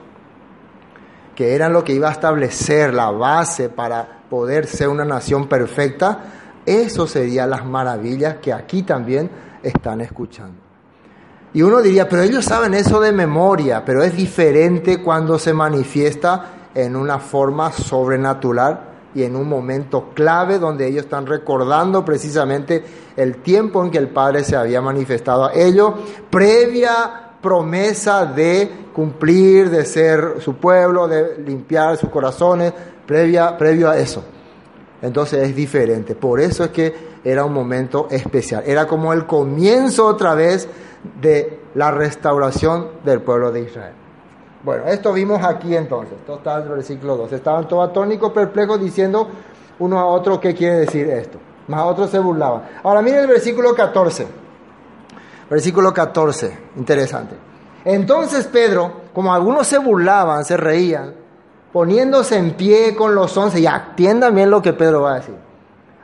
que 1.35 1.53
eran 1.53 1.73
lo 1.73 1.83
que 1.83 1.93
iba 1.93 2.09
a 2.09 2.11
establecer 2.11 2.93
la 2.93 3.11
base 3.11 3.69
para 3.69 4.21
poder 4.29 4.67
ser 4.67 4.89
una 4.89 5.05
nación 5.05 5.47
perfecta, 5.47 6.19
eso 6.65 7.07
serían 7.07 7.49
las 7.49 7.65
maravillas 7.65 8.37
que 8.41 8.53
aquí 8.53 8.83
también 8.83 9.29
están 9.67 10.01
escuchando. 10.01 10.59
Y 11.53 11.61
uno 11.61 11.81
diría, 11.81 12.09
pero 12.09 12.21
ellos 12.21 12.43
saben 12.43 12.73
eso 12.73 12.99
de 12.99 13.11
memoria, 13.11 13.83
pero 13.85 14.03
es 14.03 14.15
diferente 14.15 15.01
cuando 15.01 15.39
se 15.39 15.53
manifiesta 15.53 16.69
en 16.73 16.95
una 16.95 17.19
forma 17.19 17.71
sobrenatural 17.71 18.81
y 19.15 19.23
en 19.23 19.37
un 19.37 19.47
momento 19.47 20.09
clave 20.13 20.59
donde 20.59 20.87
ellos 20.87 21.05
están 21.05 21.25
recordando 21.25 22.03
precisamente 22.03 22.83
el 23.15 23.37
tiempo 23.37 23.81
en 23.83 23.89
que 23.89 23.97
el 23.97 24.09
Padre 24.09 24.43
se 24.43 24.57
había 24.57 24.81
manifestado 24.81 25.45
a 25.45 25.53
ellos, 25.53 25.93
previa 26.29 27.37
promesa 27.41 28.25
de 28.25 28.87
cumplir, 28.93 29.69
de 29.69 29.85
ser 29.85 30.41
su 30.41 30.55
pueblo, 30.55 31.07
de 31.07 31.37
limpiar 31.37 31.95
sus 31.95 32.09
corazones, 32.09 32.73
previa, 33.05 33.57
previo 33.57 33.89
a 33.89 33.97
eso. 33.97 34.25
Entonces 35.05 35.47
es 35.47 35.55
diferente. 35.55 36.15
Por 36.15 36.39
eso 36.39 36.63
es 36.63 36.69
que 36.71 36.93
era 37.23 37.45
un 37.45 37.53
momento 37.53 38.07
especial. 38.09 38.63
Era 38.65 38.87
como 38.87 39.13
el 39.13 39.25
comienzo 39.25 40.07
otra 40.07 40.33
vez 40.33 40.67
de 41.21 41.59
la 41.75 41.91
restauración 41.91 42.87
del 43.03 43.21
pueblo 43.21 43.51
de 43.51 43.61
Israel. 43.61 43.93
Bueno, 44.63 44.85
esto 44.87 45.13
vimos 45.13 45.43
aquí 45.43 45.75
entonces. 45.75 46.13
Esto 46.19 46.37
está 46.37 46.57
en 46.57 46.63
el 46.63 46.69
versículo 46.69 47.17
2. 47.17 47.33
Estaban 47.33 47.67
todos 47.67 47.87
atónicos, 47.87 48.31
perplejos, 48.31 48.79
diciendo 48.81 49.27
uno 49.77 49.99
a 49.99 50.05
otro 50.07 50.39
qué 50.39 50.55
quiere 50.55 50.77
decir 50.77 51.07
esto. 51.07 51.37
Más 51.67 51.83
otros 51.83 52.09
se 52.09 52.17
burlaban. 52.17 52.63
Ahora 52.81 53.03
miren 53.03 53.21
el 53.21 53.27
versículo 53.27 53.75
14. 53.75 54.25
Versículo 55.51 55.93
14, 55.93 56.57
interesante. 56.77 57.35
Entonces 57.83 58.47
Pedro, 58.47 59.01
como 59.13 59.31
algunos 59.31 59.67
se 59.67 59.77
burlaban, 59.77 60.43
se 60.43 60.57
reían, 60.57 61.13
poniéndose 61.75 62.37
en 62.37 62.51
pie 62.51 62.95
con 62.95 63.13
los 63.15 63.35
once, 63.35 63.59
y 63.59 63.67
atiendan 63.67 64.33
bien 64.33 64.49
lo 64.49 64.61
que 64.61 64.71
Pedro 64.71 65.01
va 65.01 65.11
a 65.11 65.15
decir. 65.15 65.35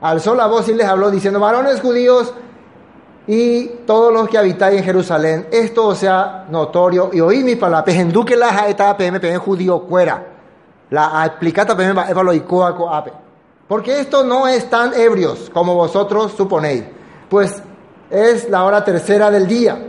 Alzó 0.01 0.35
la 0.35 0.47
voz 0.47 0.67
y 0.67 0.73
les 0.73 0.85
habló 0.85 1.09
diciendo, 1.09 1.39
varones 1.39 1.79
judíos 1.79 2.33
y 3.25 3.67
todos 3.85 4.11
los 4.11 4.27
que 4.27 4.37
habitáis 4.37 4.79
en 4.79 4.83
Jerusalén, 4.83 5.47
esto 5.49 5.95
sea 5.95 6.45
notorio 6.49 7.11
y 7.13 7.21
oí 7.21 7.41
mis 7.45 7.55
palabras, 7.55 7.95
enduque 7.95 8.35
la 8.35 8.67
etapa 8.67 8.97
PM, 8.97 9.37
judío 9.37 9.83
cuera, 9.83 10.21
la 10.89 11.25
explicata 11.25 11.73
PM 11.77 11.97
ape. 11.97 13.13
Porque 13.65 14.01
esto 14.01 14.25
no 14.25 14.49
es 14.49 14.69
tan 14.69 14.93
ebrios 14.93 15.49
como 15.53 15.73
vosotros 15.73 16.33
suponéis, 16.33 16.83
pues 17.29 17.63
es 18.09 18.49
la 18.49 18.65
hora 18.65 18.83
tercera 18.83 19.31
del 19.31 19.47
día. 19.47 19.81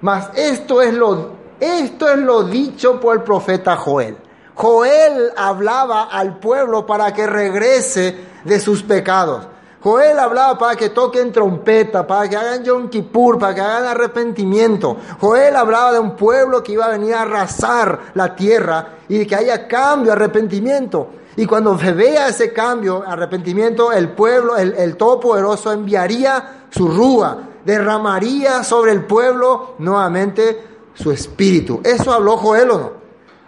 Mas 0.00 0.30
esto 0.36 0.80
es 0.80 0.94
lo, 0.94 1.30
esto 1.58 2.08
es 2.08 2.18
lo 2.18 2.44
dicho 2.44 3.00
por 3.00 3.16
el 3.16 3.24
profeta 3.24 3.74
Joel. 3.74 4.18
Joel 4.54 5.32
hablaba 5.36 6.04
al 6.04 6.38
pueblo 6.38 6.86
para 6.86 7.12
que 7.12 7.26
regrese 7.26 8.16
de 8.44 8.60
sus 8.60 8.82
pecados. 8.82 9.48
Joel 9.82 10.18
hablaba 10.18 10.56
para 10.56 10.76
que 10.76 10.88
toquen 10.88 11.30
trompeta, 11.30 12.06
para 12.06 12.26
que 12.26 12.36
hagan 12.36 12.64
Yom 12.64 12.88
Kippur, 12.88 13.38
para 13.38 13.54
que 13.54 13.60
hagan 13.60 13.84
arrepentimiento. 13.84 14.96
Joel 15.20 15.54
hablaba 15.56 15.92
de 15.92 15.98
un 15.98 16.16
pueblo 16.16 16.62
que 16.62 16.72
iba 16.72 16.86
a 16.86 16.90
venir 16.90 17.14
a 17.14 17.22
arrasar 17.22 17.98
la 18.14 18.34
tierra 18.34 18.94
y 19.08 19.26
que 19.26 19.34
haya 19.34 19.68
cambio, 19.68 20.12
arrepentimiento. 20.12 21.10
Y 21.36 21.44
cuando 21.44 21.78
se 21.78 21.92
vea 21.92 22.28
ese 22.28 22.52
cambio, 22.52 23.04
arrepentimiento, 23.06 23.92
el 23.92 24.08
pueblo, 24.12 24.56
el, 24.56 24.72
el 24.74 24.96
Todopoderoso 24.96 25.70
enviaría 25.70 26.66
su 26.70 26.88
rúa, 26.88 27.40
derramaría 27.62 28.64
sobre 28.64 28.92
el 28.92 29.04
pueblo 29.04 29.74
nuevamente 29.80 30.64
su 30.94 31.10
espíritu. 31.10 31.82
Eso 31.84 32.10
habló 32.10 32.38
Joel 32.38 32.70
o 32.70 32.78
no. 32.78 33.03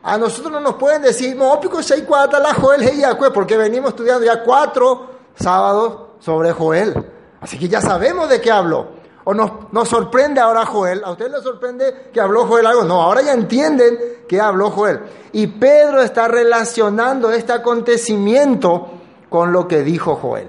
A 0.06 0.16
nosotros 0.18 0.52
no 0.52 0.60
nos 0.60 0.76
pueden 0.76 1.02
decir, 1.02 1.36
la 1.36 2.54
Joel 2.54 3.32
porque 3.34 3.56
venimos 3.56 3.90
estudiando 3.90 4.24
ya 4.24 4.44
cuatro 4.44 5.06
sábados 5.34 5.98
sobre 6.20 6.52
Joel. 6.52 6.94
Así 7.40 7.58
que 7.58 7.66
ya 7.66 7.80
sabemos 7.80 8.28
de 8.28 8.40
qué 8.40 8.52
habló. 8.52 8.86
O 9.24 9.34
nos, 9.34 9.72
nos 9.72 9.88
sorprende 9.88 10.40
ahora 10.40 10.64
Joel. 10.64 11.02
¿A 11.04 11.10
usted 11.10 11.28
le 11.28 11.40
sorprende 11.40 12.10
que 12.12 12.20
habló 12.20 12.46
Joel 12.46 12.66
algo? 12.66 12.84
No, 12.84 13.02
ahora 13.02 13.20
ya 13.22 13.32
entienden 13.32 13.98
que 14.28 14.40
habló 14.40 14.70
Joel. 14.70 15.00
Y 15.32 15.48
Pedro 15.48 16.00
está 16.00 16.28
relacionando 16.28 17.32
este 17.32 17.52
acontecimiento 17.52 18.86
con 19.28 19.50
lo 19.50 19.66
que 19.66 19.82
dijo 19.82 20.14
Joel. 20.14 20.46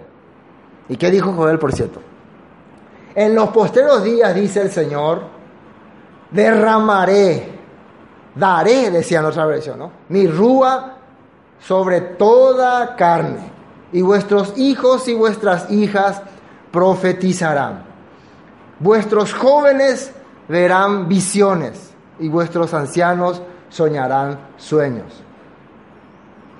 ¿Y 0.87 0.97
qué 0.97 1.09
dijo 1.09 1.33
Joel, 1.33 1.57
por 1.57 1.73
cierto? 1.73 1.99
En 3.15 3.33
los 3.33 3.49
posteros 3.49 4.03
días, 4.03 4.35
dice 4.35 4.61
el 4.61 4.69
Señor, 4.69 5.21
derramaré 6.29 7.56
daré, 8.37 8.91
decía 8.91 9.19
en 9.19 9.25
otra 9.25 9.45
versión, 9.45 9.79
¿no? 9.79 9.91
mi 10.09 10.27
rúa 10.27 10.97
sobre 11.59 12.01
toda 12.01 12.95
carne, 12.95 13.51
y 13.91 14.01
vuestros 14.01 14.57
hijos 14.57 15.07
y 15.07 15.13
vuestras 15.13 15.71
hijas 15.71 16.21
profetizarán. 16.71 17.83
Vuestros 18.79 19.33
jóvenes 19.33 20.11
verán 20.47 21.07
visiones, 21.07 21.91
y 22.19 22.29
vuestros 22.29 22.73
ancianos 22.73 23.41
soñarán 23.69 24.39
sueños. 24.57 25.23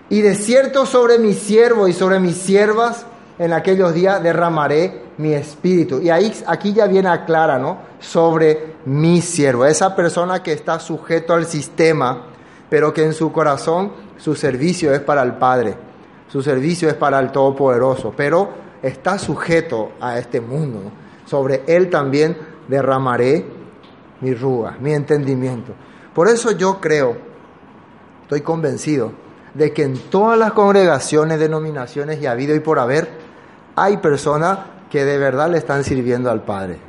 Y 0.09 0.21
de 0.21 0.35
cierto 0.35 0.85
sobre 0.85 1.19
mi 1.19 1.33
siervo 1.33 1.87
y 1.87 1.93
sobre 1.93 2.19
mis 2.19 2.37
siervas 2.37 3.05
en 3.39 3.53
aquellos 3.53 3.93
días 3.93 4.23
derramaré 4.23 5.03
mi 5.17 5.33
espíritu. 5.33 5.99
Y 5.99 6.09
ahí, 6.09 6.33
aquí 6.47 6.73
ya 6.73 6.87
viene 6.87 7.09
aclara, 7.09 7.59
¿no? 7.59 7.79
Sobre 7.99 8.76
mi 8.87 9.21
siervo, 9.21 9.65
esa 9.65 9.97
persona 9.97 10.41
que 10.41 10.53
está 10.53 10.79
sujeto 10.79 11.33
al 11.33 11.45
sistema, 11.45 12.27
pero 12.69 12.93
que 12.93 13.03
en 13.03 13.13
su 13.13 13.33
corazón 13.33 13.91
su 14.15 14.33
servicio 14.33 14.93
es 14.93 15.01
para 15.01 15.23
el 15.23 15.33
Padre, 15.33 15.75
su 16.29 16.41
servicio 16.41 16.87
es 16.87 16.93
para 16.93 17.19
el 17.19 17.33
Todopoderoso, 17.33 18.13
pero 18.15 18.49
está 18.81 19.19
sujeto 19.19 19.91
a 19.99 20.17
este 20.17 20.39
mundo. 20.39 20.83
Sobre 21.25 21.63
él 21.67 21.89
también 21.89 22.37
derramaré 22.69 23.45
mi 24.21 24.33
rúa, 24.33 24.77
mi 24.79 24.93
entendimiento. 24.93 25.73
Por 26.13 26.29
eso 26.29 26.51
yo 26.51 26.79
creo, 26.79 27.17
estoy 28.23 28.39
convencido, 28.39 29.11
de 29.53 29.73
que 29.73 29.83
en 29.83 29.97
todas 29.97 30.39
las 30.39 30.53
congregaciones, 30.53 31.39
denominaciones 31.39 32.21
y 32.21 32.25
habido 32.25 32.55
y 32.55 32.61
por 32.61 32.79
haber, 32.79 33.09
hay 33.75 33.97
personas 33.97 34.59
que 34.89 35.03
de 35.03 35.17
verdad 35.17 35.51
le 35.51 35.57
están 35.57 35.83
sirviendo 35.83 36.31
al 36.31 36.43
Padre. 36.43 36.87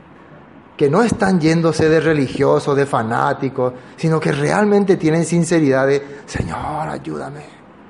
Que 0.78 0.88
no 0.88 1.02
están 1.02 1.38
yéndose 1.38 1.90
de 1.90 2.00
religiosos, 2.00 2.74
de 2.74 2.86
fanáticos, 2.86 3.74
sino 3.96 4.18
que 4.18 4.32
realmente 4.32 4.96
tienen 4.96 5.26
sinceridad 5.26 5.86
de, 5.86 6.20
Señor, 6.24 6.88
ayúdame. 6.88 7.44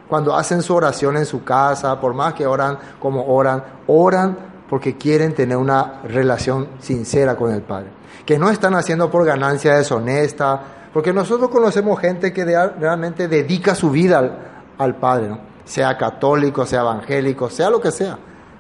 Cuando 0.09 0.35
hacen 0.35 0.63
su 0.63 0.75
oración 0.75 1.17
en 1.17 1.27
su 1.27 1.45
casa, 1.45 2.01
por 2.01 2.15
más 2.15 2.35
que 2.35 2.47
oran 2.47 2.77
como 2.99 3.27
oran, 3.27 3.63
oran 3.87 4.37
porque 4.69 4.97
quieren 4.97 5.35
tener 5.35 5.57
una 5.57 6.01
relación 6.03 6.71
sincera 6.81 7.37
con 7.37 7.53
el 7.53 7.63
Padre. 7.63 7.91
Que 8.27 8.39
no 8.39 8.51
están 8.51 8.75
haciendo 8.75 9.11
por 9.11 9.25
ganancia 9.25 9.77
deshonesta, 9.77 10.61
porque 10.93 11.13
nosotros 11.13 11.51
conocemos 11.51 12.01
gente 12.01 12.33
que 12.33 12.45
realmente 12.45 13.29
dedica 13.29 13.77
su 13.77 13.91
vida 13.91 14.19
al, 14.19 14.39
al 14.79 14.97
Padre, 14.97 15.29
¿no? 15.29 15.39
sea 15.65 15.97
católico, 15.97 16.67
sea 16.67 16.81
evangélico, 16.81 17.51
sea 17.51 17.71
lo 17.71 17.81
que 17.81 17.93
sea 17.93 18.19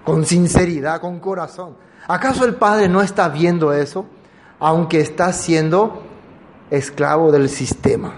con 0.08 0.24
sinceridad, 0.24 1.02
con 1.02 1.20
corazón. 1.20 1.76
¿Acaso 2.06 2.46
el 2.46 2.54
Padre 2.54 2.88
no 2.88 3.02
está 3.02 3.28
viendo 3.28 3.74
eso, 3.74 4.06
aunque 4.60 5.00
está 5.00 5.32
siendo 5.32 6.02
esclavo 6.70 7.32
del 7.32 7.48
sistema? 7.48 8.14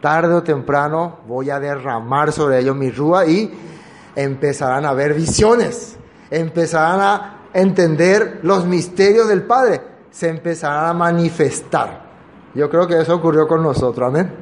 Tarde 0.00 0.34
o 0.34 0.42
temprano 0.42 1.18
voy 1.26 1.50
a 1.50 1.58
derramar 1.58 2.32
sobre 2.32 2.60
ellos 2.60 2.76
mi 2.76 2.90
rúa 2.90 3.26
y 3.26 3.52
empezarán 4.14 4.84
a 4.84 4.92
ver 4.92 5.14
visiones, 5.14 5.96
empezarán 6.30 7.00
a 7.00 7.38
entender 7.52 8.40
los 8.42 8.64
misterios 8.64 9.28
del 9.28 9.42
Padre, 9.42 9.80
se 10.10 10.28
empezarán 10.28 10.86
a 10.86 10.92
manifestar. 10.92 12.02
Yo 12.54 12.68
creo 12.70 12.86
que 12.86 13.00
eso 13.00 13.14
ocurrió 13.14 13.46
con 13.46 13.62
nosotros, 13.62 14.08
amén. 14.08 14.32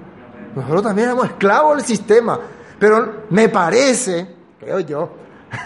Nosotros 0.54 0.82
también 0.82 1.08
éramos 1.08 1.26
esclavos 1.26 1.76
del 1.76 1.84
sistema, 1.84 2.38
pero 2.78 3.24
me 3.30 3.48
parece, 3.48 4.34
creo 4.58 4.80
yo, 4.80 5.10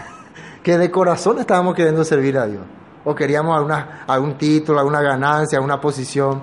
que 0.63 0.77
de 0.77 0.91
corazón 0.91 1.39
estábamos 1.39 1.75
queriendo 1.75 2.03
servir 2.03 2.37
a 2.37 2.45
Dios. 2.45 2.63
O 3.03 3.15
queríamos 3.15 3.55
alguna, 3.55 4.03
algún 4.07 4.37
título, 4.37 4.79
alguna 4.79 5.01
ganancia, 5.01 5.57
alguna 5.57 5.79
posición. 5.79 6.41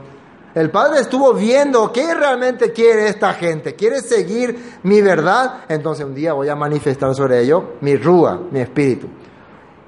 El 0.54 0.70
Padre 0.70 1.00
estuvo 1.00 1.34
viendo 1.34 1.92
qué 1.92 2.14
realmente 2.14 2.72
quiere 2.72 3.08
esta 3.08 3.34
gente. 3.34 3.74
¿Quiere 3.74 4.00
seguir 4.00 4.78
mi 4.82 5.00
verdad? 5.00 5.64
Entonces 5.68 6.04
un 6.04 6.14
día 6.14 6.32
voy 6.32 6.48
a 6.48 6.56
manifestar 6.56 7.14
sobre 7.14 7.40
ello 7.40 7.74
mi 7.80 7.96
rúa, 7.96 8.40
mi 8.50 8.60
espíritu. 8.60 9.06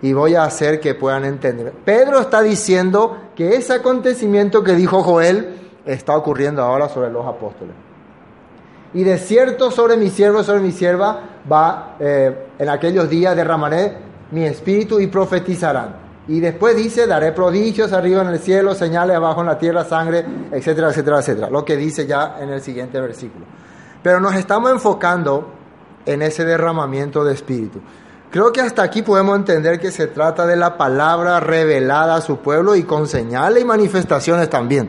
Y 0.03 0.13
voy 0.13 0.35
a 0.35 0.45
hacer 0.45 0.81
que 0.81 0.95
puedan 0.95 1.25
entender. 1.25 1.73
Pedro 1.85 2.21
está 2.21 2.41
diciendo 2.41 3.19
que 3.35 3.57
ese 3.57 3.75
acontecimiento 3.75 4.63
que 4.63 4.75
dijo 4.75 5.03
Joel 5.03 5.57
está 5.85 6.17
ocurriendo 6.17 6.63
ahora 6.63 6.89
sobre 6.89 7.11
los 7.11 7.27
apóstoles. 7.27 7.75
Y 8.93 9.05
de 9.05 9.19
cierto 9.19 9.71
sobre 9.71 9.97
mi 9.97 10.09
siervo, 10.11 10.43
sobre 10.43 10.61
mi 10.61 10.73
sierva, 10.73 11.21
va 11.51 11.97
eh, 12.01 12.49
en 12.59 12.69
aquellos 12.69 13.09
días 13.09 13.37
derramaré 13.37 13.97
mi 14.31 14.45
espíritu 14.45 15.01
y 15.01 15.07
profetizarán. 15.07 16.10
Y 16.31 16.39
después 16.39 16.77
dice, 16.77 17.09
daré 17.09 17.33
prodigios 17.33 17.93
arriba 17.93 18.23
en 18.23 18.29
el 18.29 18.39
cielo, 18.39 18.73
señales 18.77 19.17
abajo 19.17 19.41
en 19.41 19.49
la 19.49 19.59
tierra, 19.59 19.83
sangre, 19.83 20.25
etcétera, 20.53 20.91
etcétera, 20.91 21.19
etcétera. 21.19 21.51
Lo 21.51 21.65
que 21.65 21.77
dice 21.77 22.07
ya 22.07 22.37
en 22.39 22.51
el 22.51 22.61
siguiente 22.61 23.01
versículo. 23.01 23.45
Pero 24.01 24.21
nos 24.21 24.37
estamos 24.37 24.71
enfocando 24.71 25.51
en 26.07 26.23
ese 26.23 26.45
derramamiento 26.45 27.25
de 27.25 27.35
espíritu. 27.35 27.81
Creo 28.31 28.53
que 28.53 28.61
hasta 28.61 28.85
aquí 28.85 29.03
podemos 29.03 29.37
entender 29.37 29.81
que 29.81 29.91
se 29.91 30.07
trata 30.07 30.47
de 30.47 30.55
la 30.55 30.79
palabra 30.79 31.41
revelada 31.41 32.15
a 32.15 32.21
su 32.21 32.37
pueblo 32.37 32.77
y 32.77 32.85
con 32.85 33.09
señales 33.09 33.65
y 33.65 33.67
manifestaciones 33.67 34.49
también. 34.49 34.89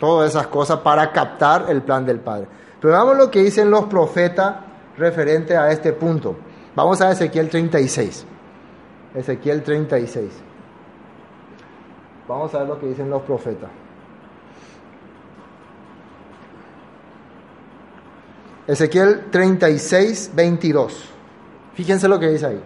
Todas 0.00 0.30
esas 0.30 0.48
cosas 0.48 0.80
para 0.80 1.12
captar 1.12 1.66
el 1.68 1.82
plan 1.82 2.04
del 2.04 2.18
Padre. 2.18 2.48
Pero 2.80 2.94
vamos 2.94 3.16
lo 3.16 3.30
que 3.30 3.44
dicen 3.44 3.70
los 3.70 3.84
profetas 3.84 4.56
referente 4.98 5.56
a 5.56 5.70
este 5.70 5.92
punto. 5.92 6.34
Vamos 6.74 7.00
a 7.00 7.12
Ezequiel 7.12 7.48
36. 7.48 8.26
Ezequiel 9.14 9.62
36. 9.62 10.50
Vamos 12.28 12.54
a 12.54 12.60
ver 12.60 12.68
lo 12.68 12.78
que 12.78 12.86
dicen 12.86 13.10
los 13.10 13.22
profetas. 13.22 13.70
Ezequiel 18.66 19.30
36, 19.30 20.30
22. 20.34 21.04
Fíjense 21.74 22.08
lo 22.08 22.18
que 22.20 22.28
dice 22.28 22.46
ahí. 22.46 22.62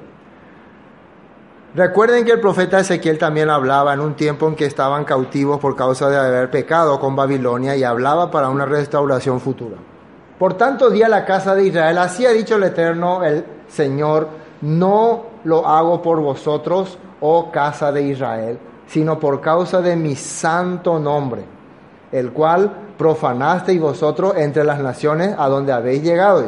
Recuerden 1.74 2.24
que 2.24 2.32
el 2.32 2.40
profeta 2.40 2.80
Ezequiel 2.80 3.18
también 3.18 3.50
hablaba 3.50 3.92
en 3.92 4.00
un 4.00 4.14
tiempo 4.14 4.48
en 4.48 4.54
que 4.54 4.66
estaban 4.66 5.04
cautivos 5.04 5.58
por 5.60 5.76
causa 5.76 6.08
de 6.08 6.16
haber 6.16 6.50
pecado 6.50 6.98
con 6.98 7.14
Babilonia 7.14 7.76
y 7.76 7.84
hablaba 7.84 8.30
para 8.30 8.48
una 8.48 8.64
restauración 8.64 9.40
futura. 9.40 9.76
Por 10.38 10.54
tanto, 10.54 10.90
di 10.90 11.02
a 11.02 11.08
la 11.08 11.24
casa 11.24 11.54
de 11.54 11.66
Israel, 11.66 11.98
así 11.98 12.24
ha 12.24 12.30
dicho 12.30 12.56
el 12.56 12.64
Eterno, 12.64 13.24
el 13.24 13.44
Señor, 13.68 14.28
no 14.62 15.24
lo 15.44 15.66
hago 15.66 16.00
por 16.02 16.20
vosotros, 16.20 16.98
oh 17.20 17.50
casa 17.50 17.92
de 17.92 18.02
Israel, 18.02 18.58
sino 18.88 19.18
por 19.18 19.40
causa 19.40 19.80
de 19.80 19.96
mi 19.96 20.16
santo 20.16 20.98
nombre, 20.98 21.44
el 22.12 22.32
cual 22.32 22.72
profanasteis 22.96 23.80
vosotros 23.80 24.34
entre 24.36 24.64
las 24.64 24.80
naciones 24.80 25.34
a 25.36 25.48
donde 25.48 25.72
habéis 25.72 26.02
llegado. 26.02 26.44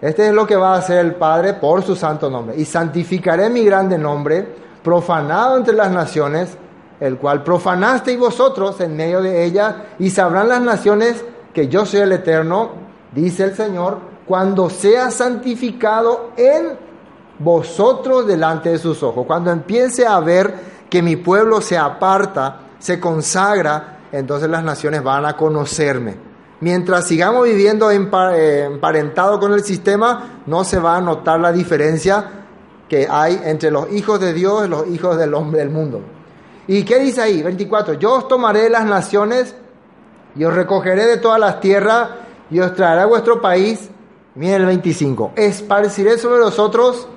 Este 0.00 0.28
es 0.28 0.34
lo 0.34 0.46
que 0.46 0.56
va 0.56 0.74
a 0.74 0.78
hacer 0.78 1.04
el 1.04 1.14
Padre 1.14 1.54
por 1.54 1.82
su 1.82 1.94
santo 1.94 2.30
nombre. 2.30 2.56
Y 2.56 2.64
santificaré 2.64 3.50
mi 3.50 3.64
grande 3.64 3.98
nombre, 3.98 4.46
profanado 4.82 5.56
entre 5.58 5.74
las 5.74 5.90
naciones, 5.90 6.56
el 7.00 7.16
cual 7.18 7.42
profanasteis 7.42 8.18
vosotros 8.18 8.80
en 8.80 8.96
medio 8.96 9.22
de 9.22 9.44
ella, 9.44 9.84
y 9.98 10.10
sabrán 10.10 10.48
las 10.48 10.60
naciones 10.60 11.24
que 11.52 11.68
yo 11.68 11.84
soy 11.84 12.00
el 12.00 12.12
Eterno, 12.12 12.70
dice 13.12 13.44
el 13.44 13.54
Señor, 13.54 13.98
cuando 14.26 14.70
sea 14.70 15.10
santificado 15.10 16.30
en 16.36 16.90
vosotros 17.38 18.26
delante 18.26 18.70
de 18.70 18.78
sus 18.78 19.02
ojos. 19.02 19.26
Cuando 19.26 19.50
empiece 19.50 20.06
a 20.06 20.20
ver 20.20 20.54
que 20.90 21.02
mi 21.02 21.16
pueblo 21.16 21.60
se 21.60 21.78
aparta, 21.78 22.62
se 22.78 22.98
consagra, 22.98 24.00
entonces 24.12 24.50
las 24.50 24.64
naciones 24.64 25.02
van 25.02 25.24
a 25.24 25.36
conocerme. 25.36 26.16
Mientras 26.60 27.06
sigamos 27.06 27.44
viviendo 27.44 27.90
eh, 27.90 28.64
emparentado 28.64 29.38
con 29.38 29.54
el 29.54 29.64
sistema, 29.64 30.42
no 30.46 30.64
se 30.64 30.78
va 30.78 30.96
a 30.96 31.00
notar 31.00 31.40
la 31.40 31.52
diferencia 31.52 32.28
que 32.88 33.06
hay 33.08 33.40
entre 33.44 33.70
los 33.70 33.90
hijos 33.92 34.20
de 34.20 34.34
Dios 34.34 34.66
y 34.66 34.68
los 34.68 34.88
hijos 34.88 35.16
del 35.16 35.32
hombre 35.32 35.60
del 35.60 35.70
mundo. 35.70 36.02
¿Y 36.66 36.82
qué 36.82 36.98
dice 36.98 37.22
ahí? 37.22 37.42
24. 37.42 37.94
Yo 37.94 38.14
os 38.14 38.28
tomaré 38.28 38.68
las 38.68 38.84
naciones 38.84 39.54
y 40.36 40.44
os 40.44 40.52
recogeré 40.52 41.06
de 41.06 41.16
todas 41.16 41.40
las 41.40 41.60
tierras 41.60 42.10
y 42.50 42.60
os 42.60 42.74
traeré 42.74 43.02
a 43.02 43.06
vuestro 43.06 43.40
país. 43.40 43.88
Miren 44.34 44.62
el 44.62 44.66
25. 44.66 45.32
Esparciré 45.36 46.18
sobre 46.18 46.40
vosotros 46.40 47.08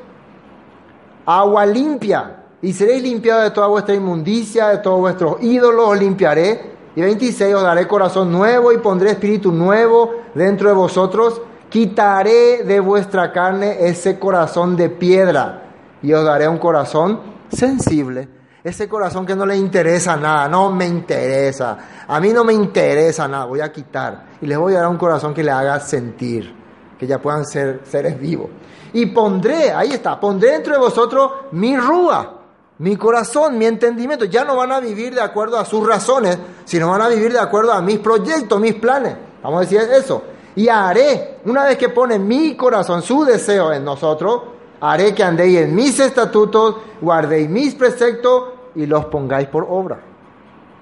agua 1.26 1.66
limpia 1.66 2.43
y 2.64 2.72
seréis 2.72 3.04
limpiados 3.04 3.44
de 3.44 3.52
toda 3.52 3.68
vuestra 3.68 3.94
inmundicia, 3.94 4.70
de 4.70 4.78
todos 4.78 5.02
vuestros 5.02 5.44
ídolos 5.44 5.90
os 5.90 6.00
limpiaré. 6.00 6.72
Y 6.96 7.02
26, 7.02 7.56
os 7.56 7.62
daré 7.62 7.86
corazón 7.88 8.32
nuevo 8.32 8.72
y 8.72 8.78
pondré 8.78 9.12
espíritu 9.12 9.52
nuevo 9.52 10.12
dentro 10.34 10.70
de 10.70 10.76
vosotros. 10.76 11.42
Quitaré 11.68 12.64
de 12.64 12.80
vuestra 12.80 13.34
carne 13.34 13.86
ese 13.86 14.18
corazón 14.18 14.78
de 14.78 14.90
piedra 14.90 15.64
y 16.02 16.14
os 16.14 16.24
daré 16.24 16.48
un 16.48 16.58
corazón 16.58 17.20
sensible. 17.52 18.30
Ese 18.64 18.88
corazón 18.88 19.26
que 19.26 19.36
no 19.36 19.46
le 19.46 19.58
interesa 19.58 20.16
nada, 20.16 20.48
no 20.48 20.72
me 20.72 20.88
interesa. 20.88 21.78
A 22.08 22.18
mí 22.22 22.32
no 22.32 22.46
me 22.46 22.54
interesa 22.54 23.28
nada, 23.28 23.44
voy 23.44 23.60
a 23.60 23.74
quitar. 23.74 24.28
Y 24.40 24.48
les 24.48 24.58
voy 24.58 24.74
a 24.76 24.80
dar 24.80 24.88
un 24.88 24.98
corazón 24.98 25.34
que 25.34 25.44
le 25.44 25.52
haga 25.52 25.82
sentir, 25.82 26.56
que 26.98 27.06
ya 27.06 27.22
puedan 27.22 27.46
ser 27.46 27.82
seres 27.84 28.18
vivos. 28.18 28.52
Y 28.94 29.08
pondré, 29.08 29.74
ahí 29.74 29.92
está, 29.92 30.18
pondré 30.18 30.52
dentro 30.52 30.72
de 30.72 30.80
vosotros 30.80 31.30
mi 31.52 31.76
rúa, 31.76 32.43
mi 32.84 32.98
corazón, 32.98 33.58
mi 33.58 33.66
entendimiento. 33.66 34.26
Ya 34.26 34.44
no 34.44 34.58
van 34.58 34.74
a 34.74 34.82
vivir 34.82 35.16
de 35.16 35.22
acuerdo 35.22 35.58
a 35.58 35.64
sus 35.64 35.88
razones, 35.88 36.38
sino 36.66 36.90
van 36.90 37.02
a 37.02 37.08
vivir 37.08 37.32
de 37.32 37.40
acuerdo 37.40 37.72
a 37.72 37.82
mis 37.82 37.98
proyectos, 38.00 38.60
mis 38.60 38.76
planes. 38.76 39.16
Vamos 39.42 39.60
a 39.60 39.62
decir 39.62 39.80
eso. 39.80 40.22
Y 40.58 40.68
haré, 40.68 41.40
una 41.46 41.64
vez 41.64 41.78
que 41.78 41.88
pone 41.88 42.20
mi 42.20 42.58
corazón, 42.58 43.02
su 43.02 43.24
deseo 43.24 43.72
en 43.72 43.86
nosotros, 43.86 44.42
haré 44.82 45.16
que 45.16 45.24
andéis 45.24 45.60
en 45.60 45.74
mis 45.74 45.98
estatutos, 45.98 46.76
guardéis 47.00 47.50
mis 47.50 47.74
preceptos 47.74 48.50
y 48.76 48.86
los 48.86 49.06
pongáis 49.06 49.48
por 49.48 49.66
obra, 49.70 50.02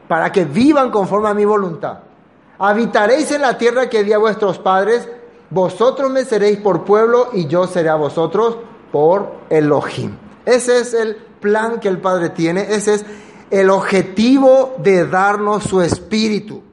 para 0.07 0.31
que 0.31 0.43
vivan 0.43 0.89
conforme 0.89 1.29
a 1.29 1.35
mi 1.35 1.45
voluntad. 1.45 1.99
Habitaréis 2.57 3.31
en 3.31 3.43
la 3.43 3.59
tierra 3.59 3.87
que 3.91 4.03
di 4.03 4.11
a 4.11 4.17
vuestros 4.17 4.57
padres, 4.57 5.07
vosotros 5.51 6.09
me 6.09 6.25
seréis 6.25 6.57
por 6.57 6.83
pueblo 6.83 7.29
y 7.31 7.45
yo 7.45 7.67
seré 7.67 7.89
a 7.89 7.95
vosotros 7.95 8.57
por 8.91 9.33
Elohim. 9.51 10.17
Ese 10.47 10.79
es 10.79 10.95
el 10.95 11.30
plan 11.41 11.79
que 11.79 11.89
el 11.89 11.97
Padre 11.97 12.29
tiene, 12.29 12.61
ese 12.61 12.93
es 12.93 13.05
el 13.49 13.69
objetivo 13.69 14.75
de 14.77 15.05
darnos 15.07 15.63
su 15.63 15.81
espíritu, 15.81 16.63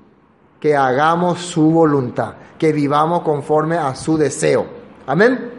que 0.61 0.77
hagamos 0.77 1.41
su 1.41 1.71
voluntad, 1.71 2.35
que 2.57 2.73
vivamos 2.73 3.23
conforme 3.23 3.77
a 3.77 3.95
su 3.97 4.17
deseo. 4.17 4.67
Amén. 5.07 5.53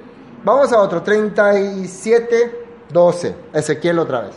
Vamos 0.46 0.72
a 0.72 0.80
otro, 0.80 1.02
37, 1.02 2.66
12. 2.92 3.36
Ezequiel 3.54 4.00
otra 4.00 4.22
vez. 4.22 4.36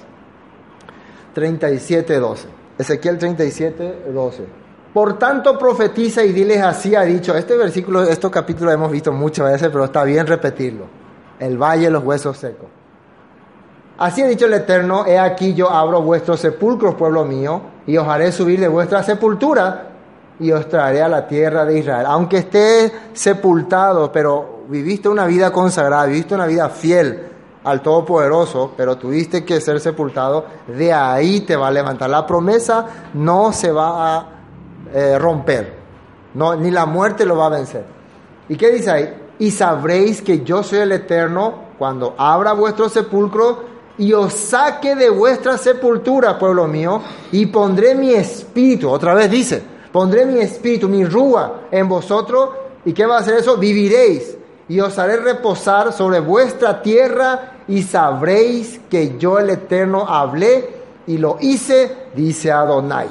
37, 1.34 2.18
12. 2.18 2.48
Ezequiel 2.78 3.18
37, 3.18 4.06
12. 4.12 4.46
Por 4.92 5.18
tanto, 5.18 5.58
profetiza 5.58 6.24
y 6.24 6.32
diles 6.32 6.60
así 6.62 6.94
ha 6.94 7.02
dicho. 7.02 7.34
Este 7.36 7.56
versículo, 7.56 8.02
estos 8.02 8.30
capítulos 8.30 8.74
hemos 8.74 8.90
visto 8.90 9.12
muchas 9.12 9.52
veces, 9.52 9.68
pero 9.70 9.84
está 9.84 10.04
bien 10.04 10.26
repetirlo. 10.26 10.86
El 11.38 11.56
valle 11.56 11.84
de 11.84 11.90
los 11.90 12.04
huesos 12.04 12.36
secos. 12.36 12.68
Así 13.98 14.22
ha 14.22 14.26
dicho 14.26 14.46
el 14.46 14.54
Eterno, 14.54 15.04
he 15.06 15.18
aquí 15.18 15.54
yo 15.54 15.70
abro 15.70 16.02
vuestros 16.02 16.40
sepulcros, 16.40 16.94
pueblo 16.94 17.24
mío, 17.24 17.60
y 17.86 17.96
os 17.96 18.08
haré 18.08 18.32
subir 18.32 18.58
de 18.60 18.68
vuestra 18.68 19.02
sepultura 19.02 19.88
y 20.40 20.50
os 20.50 20.68
traeré 20.68 21.02
a 21.02 21.08
la 21.08 21.26
tierra 21.26 21.64
de 21.64 21.78
Israel. 21.78 22.06
Aunque 22.08 22.38
esté 22.38 22.92
sepultado, 23.12 24.10
pero 24.10 24.62
viviste 24.68 25.08
una 25.08 25.26
vida 25.26 25.52
consagrada, 25.52 26.06
viviste 26.06 26.34
una 26.34 26.46
vida 26.46 26.68
fiel 26.68 27.28
al 27.64 27.80
Todopoderoso, 27.80 28.72
pero 28.76 28.96
tuviste 28.96 29.44
que 29.44 29.60
ser 29.60 29.78
sepultado, 29.78 30.46
de 30.66 30.92
ahí 30.92 31.42
te 31.42 31.54
va 31.54 31.68
a 31.68 31.70
levantar. 31.70 32.10
La 32.10 32.26
promesa 32.26 32.86
no 33.14 33.52
se 33.52 33.70
va 33.70 34.16
a 34.16 34.26
eh, 34.92 35.18
romper, 35.18 35.74
no, 36.34 36.56
ni 36.56 36.70
la 36.70 36.86
muerte 36.86 37.24
lo 37.24 37.36
va 37.36 37.46
a 37.46 37.50
vencer. 37.50 37.84
¿Y 38.48 38.56
qué 38.56 38.70
dice 38.72 38.90
ahí? 38.90 39.14
Y 39.38 39.50
sabréis 39.50 40.22
que 40.22 40.42
yo 40.42 40.62
soy 40.62 40.80
el 40.80 40.92
Eterno 40.92 41.54
cuando 41.78 42.14
abra 42.18 42.52
vuestro 42.52 42.88
sepulcro 42.88 43.71
y 43.98 44.12
os 44.12 44.32
saque 44.32 44.94
de 44.94 45.10
vuestra 45.10 45.58
sepultura, 45.58 46.38
pueblo 46.38 46.66
mío, 46.66 47.02
y 47.30 47.46
pondré 47.46 47.94
mi 47.94 48.12
espíritu, 48.14 48.88
otra 48.88 49.14
vez 49.14 49.30
dice, 49.30 49.62
pondré 49.92 50.24
mi 50.26 50.40
espíritu, 50.40 50.88
mi 50.88 51.04
rúa 51.04 51.62
en 51.70 51.88
vosotros, 51.88 52.50
¿y 52.84 52.92
qué 52.92 53.06
va 53.06 53.16
a 53.16 53.20
hacer 53.20 53.38
eso? 53.38 53.56
Viviréis, 53.56 54.36
y 54.68 54.80
os 54.80 54.98
haré 54.98 55.16
reposar 55.16 55.92
sobre 55.92 56.20
vuestra 56.20 56.82
tierra, 56.82 57.52
y 57.68 57.82
sabréis 57.82 58.80
que 58.90 59.16
yo 59.18 59.38
el 59.38 59.50
Eterno 59.50 60.06
hablé 60.08 60.82
y 61.06 61.18
lo 61.18 61.36
hice, 61.40 62.08
dice 62.14 62.50
Adonai. 62.50 63.08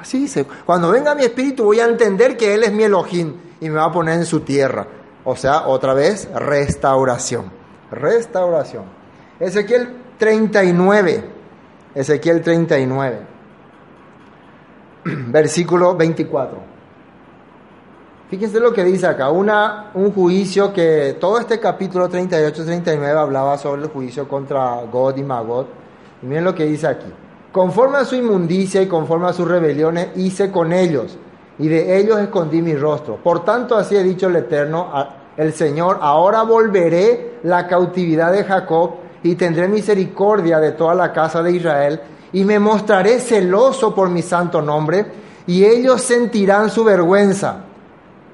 Así 0.00 0.20
dice, 0.20 0.46
cuando 0.64 0.90
venga 0.90 1.14
mi 1.14 1.24
espíritu 1.24 1.64
voy 1.64 1.80
a 1.80 1.84
entender 1.84 2.36
que 2.36 2.54
Él 2.54 2.64
es 2.64 2.72
mi 2.72 2.84
Elohim 2.84 3.34
y 3.60 3.68
me 3.68 3.76
va 3.76 3.84
a 3.84 3.92
poner 3.92 4.18
en 4.18 4.26
su 4.26 4.40
tierra. 4.40 4.86
O 5.24 5.36
sea, 5.36 5.66
otra 5.66 5.92
vez, 5.92 6.28
restauración. 6.34 7.52
Restauración. 7.90 8.84
Ezequiel 9.38 9.88
39. 10.20 11.24
Ezequiel 11.94 12.42
39. 12.42 13.18
Versículo 15.04 15.96
24. 15.96 16.70
Fíjense 18.28 18.60
lo 18.60 18.72
que 18.72 18.84
dice 18.84 19.08
acá, 19.08 19.30
una, 19.30 19.90
un 19.94 20.12
juicio 20.12 20.72
que 20.72 21.16
todo 21.18 21.40
este 21.40 21.58
capítulo 21.58 22.08
38-39 22.08 23.16
hablaba 23.16 23.58
sobre 23.58 23.82
el 23.82 23.88
juicio 23.88 24.28
contra 24.28 24.84
God 24.84 25.16
y 25.16 25.24
Magot. 25.24 25.66
Y 26.22 26.26
miren 26.26 26.44
lo 26.44 26.54
que 26.54 26.64
dice 26.64 26.86
aquí. 26.86 27.12
Conforme 27.50 27.96
a 27.96 28.04
su 28.04 28.14
inmundicia 28.14 28.80
y 28.82 28.86
conforme 28.86 29.26
a 29.26 29.32
sus 29.32 29.48
rebeliones 29.48 30.10
hice 30.14 30.52
con 30.52 30.72
ellos, 30.72 31.18
y 31.58 31.66
de 31.66 31.98
ellos 31.98 32.20
escondí 32.20 32.62
mi 32.62 32.76
rostro. 32.76 33.16
Por 33.16 33.44
tanto, 33.44 33.76
así 33.76 33.96
ha 33.96 34.02
dicho 34.02 34.28
el 34.28 34.36
Eterno, 34.36 34.92
el 35.36 35.52
Señor, 35.52 35.98
ahora 36.00 36.42
volveré 36.42 37.38
la 37.42 37.66
cautividad 37.66 38.32
de 38.32 38.44
Jacob 38.44 38.99
y 39.22 39.34
tendré 39.34 39.68
misericordia 39.68 40.58
de 40.58 40.72
toda 40.72 40.94
la 40.94 41.12
casa 41.12 41.42
de 41.42 41.52
Israel 41.52 42.00
y 42.32 42.44
me 42.44 42.58
mostraré 42.58 43.20
celoso 43.20 43.94
por 43.94 44.08
mi 44.08 44.22
santo 44.22 44.62
nombre 44.62 45.06
y 45.46 45.64
ellos 45.64 46.02
sentirán 46.02 46.70
su 46.70 46.84
vergüenza 46.84 47.64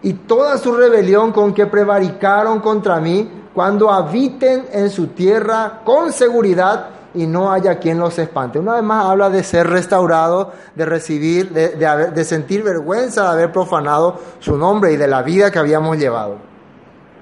y 0.02 0.12
toda 0.12 0.58
su 0.58 0.74
rebelión 0.74 1.32
con 1.32 1.54
que 1.54 1.66
prevaricaron 1.66 2.60
contra 2.60 3.00
mí 3.00 3.28
cuando 3.54 3.90
habiten 3.90 4.66
en 4.72 4.90
su 4.90 5.08
tierra 5.08 5.80
con 5.84 6.12
seguridad 6.12 6.90
y 7.14 7.26
no 7.26 7.50
haya 7.50 7.78
quien 7.78 7.98
los 7.98 8.18
espante. 8.18 8.58
Una 8.58 8.74
vez 8.74 8.82
más 8.82 9.06
habla 9.06 9.30
de 9.30 9.42
ser 9.42 9.66
restaurado, 9.66 10.52
de 10.74 10.84
recibir, 10.84 11.50
de, 11.50 11.70
de 11.70 12.24
sentir 12.24 12.62
vergüenza 12.62 13.22
de 13.22 13.28
haber 13.28 13.52
profanado 13.52 14.20
su 14.38 14.58
nombre 14.58 14.92
y 14.92 14.98
de 14.98 15.08
la 15.08 15.22
vida 15.22 15.50
que 15.50 15.58
habíamos 15.58 15.96
llevado. 15.96 16.36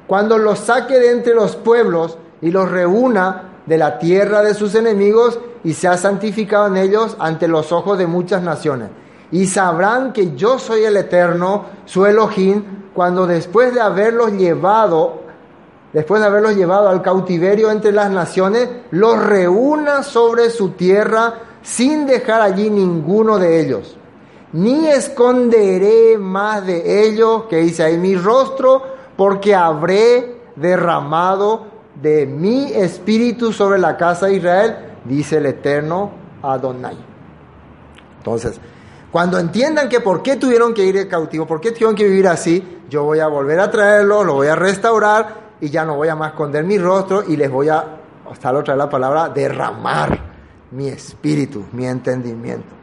Cuando 0.09 0.37
los 0.37 0.59
saque 0.59 0.99
de 0.99 1.13
entre 1.13 1.35
los 1.35 1.55
pueblos 1.55 2.19
y 2.41 2.51
los 2.51 2.69
reúna 2.69 3.54
de 3.67 3.79
la 3.79 3.99
tierra 3.99 4.43
de 4.43 4.55
sus 4.55 4.75
enemigos 4.75 5.39
y 5.63 5.73
se 5.73 5.89
ha 5.89 5.97
santificado 5.97 6.67
en 6.67 6.77
ellos 6.77 7.17
ante 7.19 7.49
los 7.49 7.73
ojos 7.73 7.99
de 7.99 8.07
muchas 8.07 8.43
naciones. 8.43 8.91
Y 9.31 9.47
sabrán 9.47 10.13
que 10.13 10.35
yo 10.37 10.59
soy 10.59 10.85
el 10.85 10.97
Eterno, 10.97 11.67
su 11.87 12.07
Elohim, 12.07 12.63
cuando 12.95 13.27
después 13.27 13.75
de 13.75 13.81
haberlos 13.81 14.33
llevado, 14.33 15.23
después 15.93 16.21
de 16.21 16.29
haberlos 16.29 16.55
llevado 16.55 16.89
al 16.89 17.03
cautiverio 17.03 17.71
entre 17.71 17.93
las 17.93 18.11
naciones, 18.11 18.69
los 18.91 19.19
reúna 19.19 20.03
sobre 20.03 20.51
su 20.51 20.71
tierra 20.71 21.35
sin 21.63 22.07
dejar 22.07 22.43
allí 22.43 22.71
ninguno 22.71 23.39
de 23.39 23.61
ellos. 23.61 23.97
Ni 24.53 24.87
esconderé 24.87 26.17
más 26.17 26.65
de 26.65 27.09
ellos, 27.09 27.45
que 27.45 27.57
dice 27.57 27.83
ahí, 27.83 27.99
mi 27.99 28.15
rostro, 28.15 28.83
porque 29.17 29.55
habré 29.55 30.43
derramado 30.55 31.74
de 32.01 32.27
mi 32.27 32.73
espíritu 32.73 33.53
sobre 33.53 33.79
la 33.79 33.97
casa 33.97 34.27
de 34.27 34.37
Israel, 34.37 34.77
dice 35.05 35.39
el 35.39 35.47
eterno 35.47 36.13
Adonai. 36.43 36.97
Entonces, 38.19 38.61
cuando 39.11 39.39
entiendan 39.39 39.89
que 39.89 40.01
por 40.01 40.23
qué 40.23 40.37
tuvieron 40.37 40.75
que 40.75 40.85
ir 40.85 40.97
de 40.97 41.09
cautivo, 41.09 41.47
por 41.47 41.61
qué 41.61 41.71
tuvieron 41.71 41.95
que 41.95 42.05
vivir 42.05 42.27
así, 42.27 42.81
yo 42.89 43.05
voy 43.05 43.21
a 43.21 43.29
volver 43.29 43.61
a 43.61 43.71
traerlo, 43.71 44.25
lo 44.25 44.35
voy 44.35 44.49
a 44.49 44.57
restaurar 44.57 45.45
y 45.61 45.71
ya 45.71 45.85
no 45.85 45.97
voy 45.97 46.09
a 46.09 46.17
más 46.17 46.33
esconder 46.33 46.65
mi 46.65 46.79
rostro 46.79 47.23
y 47.27 47.37
les 47.37 47.51
voy 47.51 47.69
a, 47.69 47.85
hasta 48.31 48.53
la 48.53 48.59
otra 48.59 48.77
la 48.77 48.89
palabra, 48.89 49.29
derramar 49.29 50.19
mi 50.73 50.89
espíritu, 50.89 51.67
mi 51.73 51.87
entendimiento. 51.87 52.75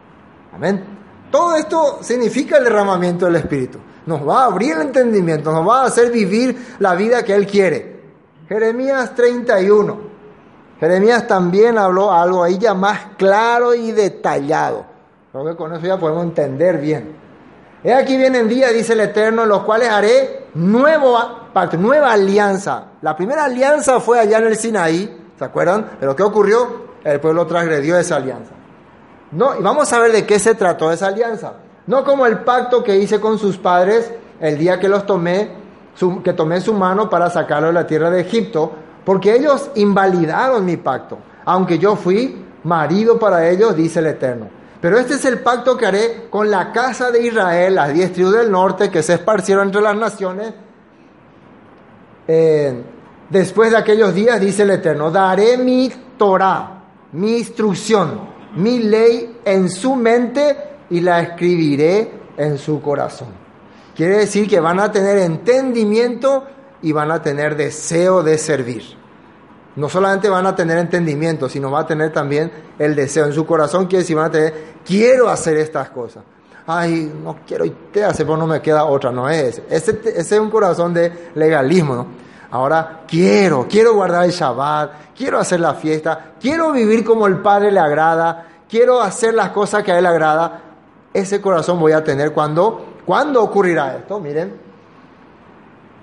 Amén. 0.54 1.02
Todo 1.32 1.56
esto 1.56 2.00
significa 2.02 2.58
el 2.58 2.66
derramamiento 2.66 3.26
del 3.26 3.38
Espíritu. 3.38 3.80
Nos 4.06 4.28
va 4.28 4.44
a 4.44 4.46
abrir 4.46 4.74
el 4.74 4.82
entendimiento, 4.82 5.52
nos 5.52 5.68
va 5.68 5.84
a 5.84 5.86
hacer 5.86 6.12
vivir 6.12 6.76
la 6.80 6.94
vida 6.94 7.24
que 7.24 7.34
Él 7.34 7.48
quiere. 7.48 7.91
Jeremías 8.52 9.16
31. 9.16 9.98
Jeremías 10.78 11.26
también 11.26 11.78
habló 11.78 12.12
algo 12.12 12.44
ahí 12.44 12.58
ya 12.58 12.74
más 12.74 13.00
claro 13.18 13.74
y 13.74 13.94
detallado. 13.94 14.84
Creo 15.32 15.46
que 15.46 15.56
con 15.56 15.74
eso 15.74 15.88
ya 15.88 15.98
podemos 15.98 16.26
entender 16.26 16.78
bien. 16.78 17.16
He 17.82 17.94
aquí 17.94 18.18
vienen 18.18 18.50
días, 18.50 18.74
dice 18.74 18.92
el 18.92 19.00
Eterno, 19.00 19.44
en 19.44 19.50
los 19.50 19.64
cuales 19.64 19.88
haré 19.88 20.48
nuevo 20.56 21.18
pacto, 21.54 21.78
nueva 21.78 22.12
alianza. 22.12 22.88
La 23.02 23.16
primera 23.16 23.46
alianza 23.46 24.02
fue 24.02 24.20
allá 24.20 24.40
en 24.40 24.48
el 24.48 24.58
Sinaí, 24.58 25.32
¿se 25.40 25.46
acuerdan? 25.46 25.92
Pero 25.98 26.14
¿qué 26.14 26.24
ocurrió? 26.24 26.88
El 27.06 27.22
pueblo 27.22 27.48
transgredió 27.48 27.98
esa 27.98 28.18
alianza. 28.18 28.52
No, 29.32 29.58
y 29.58 29.64
vamos 29.64 29.94
a 29.94 30.00
ver 30.00 30.12
de 30.12 30.26
qué 30.26 30.40
se 30.40 30.56
trató 30.56 30.92
esa 30.92 31.08
alianza. 31.08 31.54
No 31.88 32.04
como 32.04 32.26
el 32.26 32.40
pacto 32.40 32.84
que 32.84 32.98
hice 32.98 33.22
con 33.22 33.40
sus 33.40 33.58
padres 33.58 34.12
el 34.42 34.58
día 34.58 34.78
que 34.78 34.90
los 34.90 35.06
tomé, 35.06 35.61
que 36.24 36.34
tomé 36.34 36.62
su 36.62 36.74
mano 36.74 37.10
para 37.10 37.30
sacarlo 37.30 37.68
de 37.68 37.74
la 37.74 37.88
tierra 37.88 38.10
de 38.10 38.22
Egipto, 38.22 38.72
porque 39.04 39.36
ellos 39.36 39.70
invalidaron 39.76 40.66
mi 40.66 40.78
pacto, 40.78 41.18
aunque 41.46 41.78
yo 41.78 41.96
fui 41.96 42.46
marido 42.64 43.20
para 43.20 43.50
ellos, 43.50 43.76
dice 43.76 44.00
el 44.00 44.08
Eterno. 44.08 44.48
Pero 44.80 44.98
este 44.98 45.14
es 45.14 45.26
el 45.26 45.40
pacto 45.40 45.78
que 45.78 45.86
haré 45.86 46.28
con 46.30 46.50
la 46.50 46.72
casa 46.72 47.12
de 47.12 47.26
Israel, 47.26 47.76
las 47.76 47.94
diez 47.94 48.12
tribus 48.14 48.34
del 48.34 48.52
norte 48.52 48.90
que 48.90 49.04
se 49.04 49.14
esparcieron 49.14 49.68
entre 49.68 49.82
las 49.82 49.96
naciones. 49.96 50.54
Eh, 52.28 52.82
después 53.30 53.72
de 53.72 53.78
aquellos 53.78 54.14
días, 54.16 54.40
dice 54.40 54.64
el 54.64 54.72
Eterno, 54.72 55.12
daré 55.12 55.58
mi 55.58 55.92
Torah, 56.18 56.84
mi 57.12 57.38
instrucción, 57.38 58.22
mi 58.56 58.80
ley 58.80 59.40
en 59.46 59.70
su 59.70 59.96
mente 59.96 60.58
y 60.90 61.02
la 61.02 61.22
escribiré 61.22 62.12
en 62.38 62.58
su 62.58 62.82
corazón. 62.82 63.41
Quiere 63.96 64.18
decir 64.18 64.48
que 64.50 64.60
van 64.60 64.80
a 64.80 64.92
tener 64.92 65.18
entendimiento 65.18 66.46
y 66.82 66.92
van 66.92 67.12
a 67.12 67.22
tener 67.22 67.56
deseo 67.56 68.24
de 68.24 68.38
servir. 68.38 68.84
No 69.76 69.90
solamente 69.90 70.30
van 70.30 70.46
a 70.46 70.56
tener 70.56 70.78
entendimiento, 70.78 71.48
sino 71.48 71.72
va 71.72 71.82
a 71.82 71.88
tener 71.88 72.12
también 72.12 72.52
el 72.78 72.96
deseo 72.96 73.26
en 73.26 73.34
su 73.34 73.46
corazón. 73.46 73.88
Quiere 73.88 74.04
decir, 74.04 74.16
van 74.16 74.26
a 74.26 74.32
tener, 74.32 74.54
quiero 74.86 75.30
hacer 75.30 75.58
estas 75.58 75.90
cosas. 75.90 76.24
Ay, 76.68 77.12
no 77.24 77.40
quiero 77.46 77.66
y 77.66 77.72
te 77.92 78.04
hace, 78.04 78.24
pero 78.24 78.38
no 78.38 78.48
me 78.48 78.62
queda 78.62 78.86
otra. 78.86 79.12
No 79.12 79.30
es. 79.30 79.62
Ese, 79.70 80.00
ese 80.04 80.36
es 80.36 80.40
un 80.40 80.50
corazón 80.50 80.94
de 80.94 81.30
legalismo, 81.36 81.96
¿no? 81.96 82.08
Ahora 82.52 83.04
quiero, 83.08 83.66
quiero 83.70 83.94
guardar 83.94 84.26
el 84.26 84.32
Shabbat, 84.32 85.16
quiero 85.16 85.40
hacer 85.40 85.62
la 85.62 85.74
fiesta, 85.74 86.34
quiero 86.40 86.74
vivir 86.74 87.06
como 87.06 87.26
el 87.26 87.38
Padre 87.38 87.72
le 87.72 87.80
agrada, 87.80 88.46
quiero 88.70 89.02
hacer 89.02 89.34
las 89.34 89.52
cosas 89.52 89.84
que 89.84 89.94
a 89.94 89.98
Él 89.98 90.04
le 90.04 90.10
agrada 90.10 90.62
ese 91.14 91.42
corazón 91.42 91.80
voy 91.80 91.92
a 91.92 92.04
tener 92.04 92.32
cuando, 92.32 92.91
¿cuándo 93.06 93.44
ocurrirá 93.44 93.98
esto? 93.98 94.20
Miren. 94.20 94.72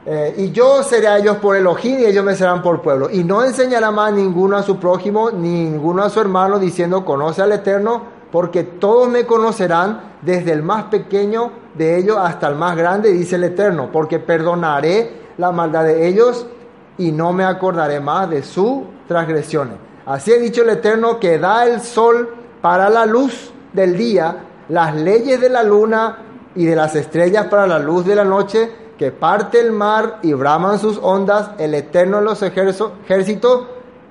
Eh, 0.07 0.35
y 0.39 0.53
yo 0.53 0.83
seré 0.83 1.09
a 1.09 1.19
ellos 1.19 1.37
por 1.37 1.55
Elohim 1.55 1.99
y 1.99 2.07
ellos 2.07 2.25
me 2.25 2.35
serán 2.35 2.63
por 2.63 2.81
pueblo. 2.81 3.11
Y 3.11 3.25
no 3.25 3.45
enseñará 3.45 3.91
más 3.91 4.13
ninguno 4.13 4.57
a 4.57 4.63
su 4.63 4.79
prójimo, 4.79 5.31
ni 5.31 5.65
ninguno 5.65 6.03
a 6.03 6.11
su 6.11 6.21
hermano, 6.21 6.59
diciendo, 6.59 7.05
conoce 7.05 7.43
al 7.43 7.53
Eterno, 7.53 8.03
porque 8.33 8.65
todos 8.65 9.09
me 9.09 9.27
conocerán, 9.27 10.17
desde 10.23 10.53
el 10.53 10.63
más 10.63 10.85
pequeño 10.85 11.51
de 11.75 11.99
ellos 11.99 12.17
hasta 12.19 12.49
el 12.49 12.57
más 12.57 12.77
grande, 12.77 13.13
dice 13.13 13.37
el 13.37 13.45
Eterno, 13.45 13.91
porque 13.93 14.19
perdonaré 14.19 15.29
la 15.37 15.53
maldad 15.53 15.85
de 15.85 16.09
ellos 16.09 16.47
y 16.97 17.13
no 17.13 17.33
me 17.33 17.45
acordaré 17.45 18.01
más 18.01 18.29
de 18.31 18.43
sus 18.43 18.83
transgresiones. 19.07 19.77
Así 20.07 20.33
ha 20.33 20.39
dicho 20.39 20.63
el 20.63 20.71
Eterno, 20.71 21.21
que 21.21 21.39
da 21.39 21.67
el 21.67 21.81
sol 21.81 22.35
para 22.61 22.89
la 22.89 23.07
luz 23.07 23.53
del 23.73 23.97
día 23.97 24.45
las 24.69 24.95
leyes 24.95 25.41
de 25.41 25.49
la 25.49 25.63
luna 25.63 26.19
y 26.59 26.67
de 26.67 26.75
las 26.75 26.97
estrellas 26.97 27.47
para 27.47 27.69
la 27.69 27.79
luz 27.79 28.05
de 28.05 28.17
la 28.17 28.25
noche, 28.25 28.69
que 28.99 29.13
parte 29.13 29.61
el 29.61 29.71
mar 29.71 30.19
y 30.23 30.33
braman 30.33 30.81
sus 30.81 30.99
ondas, 31.01 31.51
el 31.57 31.73
eterno 31.73 32.19
en 32.19 32.25
los 32.25 32.43
ejércitos 32.43 33.63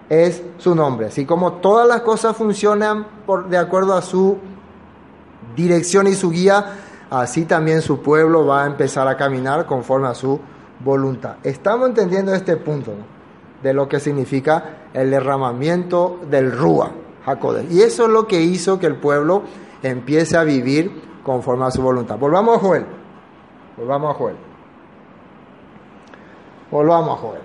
es 0.07 0.41
su 0.57 0.73
nombre. 0.73 1.07
Así 1.07 1.25
como 1.25 1.53
todas 1.55 1.85
las 1.85 2.01
cosas 2.01 2.37
funcionan 2.37 3.05
por, 3.25 3.49
de 3.49 3.57
acuerdo 3.57 3.95
a 3.95 4.01
su 4.01 4.37
dirección 5.57 6.07
y 6.07 6.15
su 6.15 6.31
guía, 6.31 6.77
así 7.09 7.43
también 7.43 7.81
su 7.81 8.01
pueblo 8.01 8.45
va 8.45 8.63
a 8.63 8.67
empezar 8.67 9.09
a 9.09 9.17
caminar 9.17 9.65
conforme 9.65 10.07
a 10.07 10.13
su 10.13 10.39
voluntad. 10.79 11.35
Estamos 11.43 11.89
entendiendo 11.89 12.33
este 12.33 12.55
punto 12.55 12.93
de 13.61 13.73
lo 13.73 13.89
que 13.89 13.99
significa 13.99 14.87
el 14.93 15.11
derramamiento 15.11 16.21
del 16.31 16.49
Rúa, 16.49 16.91
Y 17.69 17.81
eso 17.81 18.05
es 18.05 18.09
lo 18.09 18.25
que 18.25 18.39
hizo 18.39 18.79
que 18.79 18.85
el 18.85 18.95
pueblo 18.95 19.43
empiece 19.83 20.37
a 20.37 20.45
vivir 20.45 21.06
conforme 21.27 21.65
a 21.65 21.71
su 21.71 21.81
voluntad. 21.81 22.17
Volvamos 22.17 22.55
a 22.55 22.59
Joel. 22.61 22.85
Volvamos 23.75 24.15
a 24.15 24.17
Joel. 24.17 24.35
Volvamos 26.71 27.17
a 27.17 27.21
Joel. 27.21 27.41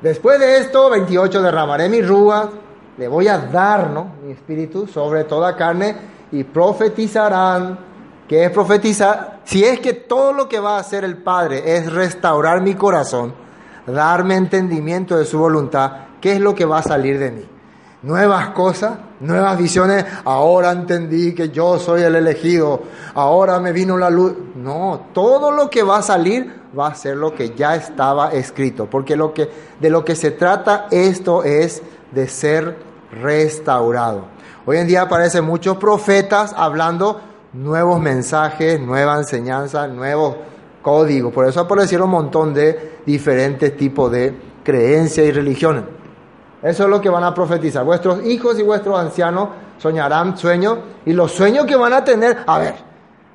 Después 0.00 0.38
de 0.38 0.58
esto, 0.58 0.88
28, 0.90 1.42
derramaré 1.42 1.88
mi 1.88 2.00
rúa, 2.00 2.48
le 2.96 3.08
voy 3.08 3.26
a 3.26 3.38
dar 3.38 3.90
¿no? 3.90 4.12
mi 4.22 4.30
espíritu 4.30 4.86
sobre 4.86 5.24
toda 5.24 5.56
carne 5.56 5.96
y 6.30 6.44
profetizarán. 6.44 7.76
¿Qué 8.28 8.44
es 8.44 8.52
profetizar? 8.52 9.40
Si 9.42 9.64
es 9.64 9.80
que 9.80 9.92
todo 9.92 10.32
lo 10.32 10.48
que 10.48 10.60
va 10.60 10.76
a 10.76 10.80
hacer 10.80 11.02
el 11.02 11.16
Padre 11.16 11.76
es 11.76 11.92
restaurar 11.92 12.60
mi 12.60 12.76
corazón, 12.76 13.34
darme 13.88 14.36
entendimiento 14.36 15.16
de 15.16 15.24
su 15.24 15.40
voluntad, 15.40 15.92
¿qué 16.20 16.34
es 16.34 16.40
lo 16.40 16.54
que 16.54 16.64
va 16.64 16.78
a 16.78 16.82
salir 16.82 17.18
de 17.18 17.32
mí? 17.32 17.48
nuevas 18.06 18.50
cosas, 18.50 18.98
nuevas 19.20 19.58
visiones. 19.58 20.04
Ahora 20.24 20.72
entendí 20.72 21.34
que 21.34 21.50
yo 21.50 21.78
soy 21.78 22.02
el 22.02 22.14
elegido. 22.14 22.82
Ahora 23.14 23.60
me 23.60 23.72
vino 23.72 23.96
la 23.96 24.10
luz. 24.10 24.34
No, 24.56 25.06
todo 25.12 25.50
lo 25.50 25.70
que 25.70 25.82
va 25.82 25.98
a 25.98 26.02
salir 26.02 26.52
va 26.78 26.88
a 26.88 26.94
ser 26.94 27.16
lo 27.16 27.34
que 27.34 27.54
ya 27.54 27.74
estaba 27.76 28.30
escrito, 28.32 28.86
porque 28.86 29.16
lo 29.16 29.32
que 29.32 29.48
de 29.80 29.90
lo 29.90 30.04
que 30.04 30.14
se 30.14 30.32
trata 30.32 30.86
esto 30.90 31.42
es 31.44 31.82
de 32.12 32.28
ser 32.28 32.76
restaurado. 33.22 34.26
Hoy 34.64 34.78
en 34.78 34.86
día 34.86 35.02
aparecen 35.02 35.44
muchos 35.44 35.76
profetas 35.76 36.52
hablando 36.56 37.20
nuevos 37.52 38.00
mensajes, 38.00 38.80
nueva 38.80 39.16
enseñanza, 39.16 39.86
nuevos 39.86 40.36
códigos. 40.82 41.32
Por 41.32 41.48
eso 41.48 41.60
aparecieron 41.60 42.06
un 42.06 42.12
montón 42.12 42.52
de 42.52 42.98
diferentes 43.06 43.76
tipos 43.76 44.10
de 44.10 44.34
creencias 44.62 45.26
y 45.26 45.32
religiones. 45.32 45.84
Eso 46.66 46.82
es 46.82 46.90
lo 46.90 47.00
que 47.00 47.08
van 47.08 47.22
a 47.22 47.32
profetizar. 47.32 47.84
Vuestros 47.84 48.24
hijos 48.24 48.58
y 48.58 48.62
vuestros 48.64 48.98
ancianos 48.98 49.50
soñarán 49.78 50.36
sueños 50.36 50.78
y 51.04 51.12
los 51.12 51.30
sueños 51.30 51.64
que 51.64 51.76
van 51.76 51.92
a 51.92 52.02
tener, 52.02 52.38
a 52.44 52.58
ver, 52.58 52.74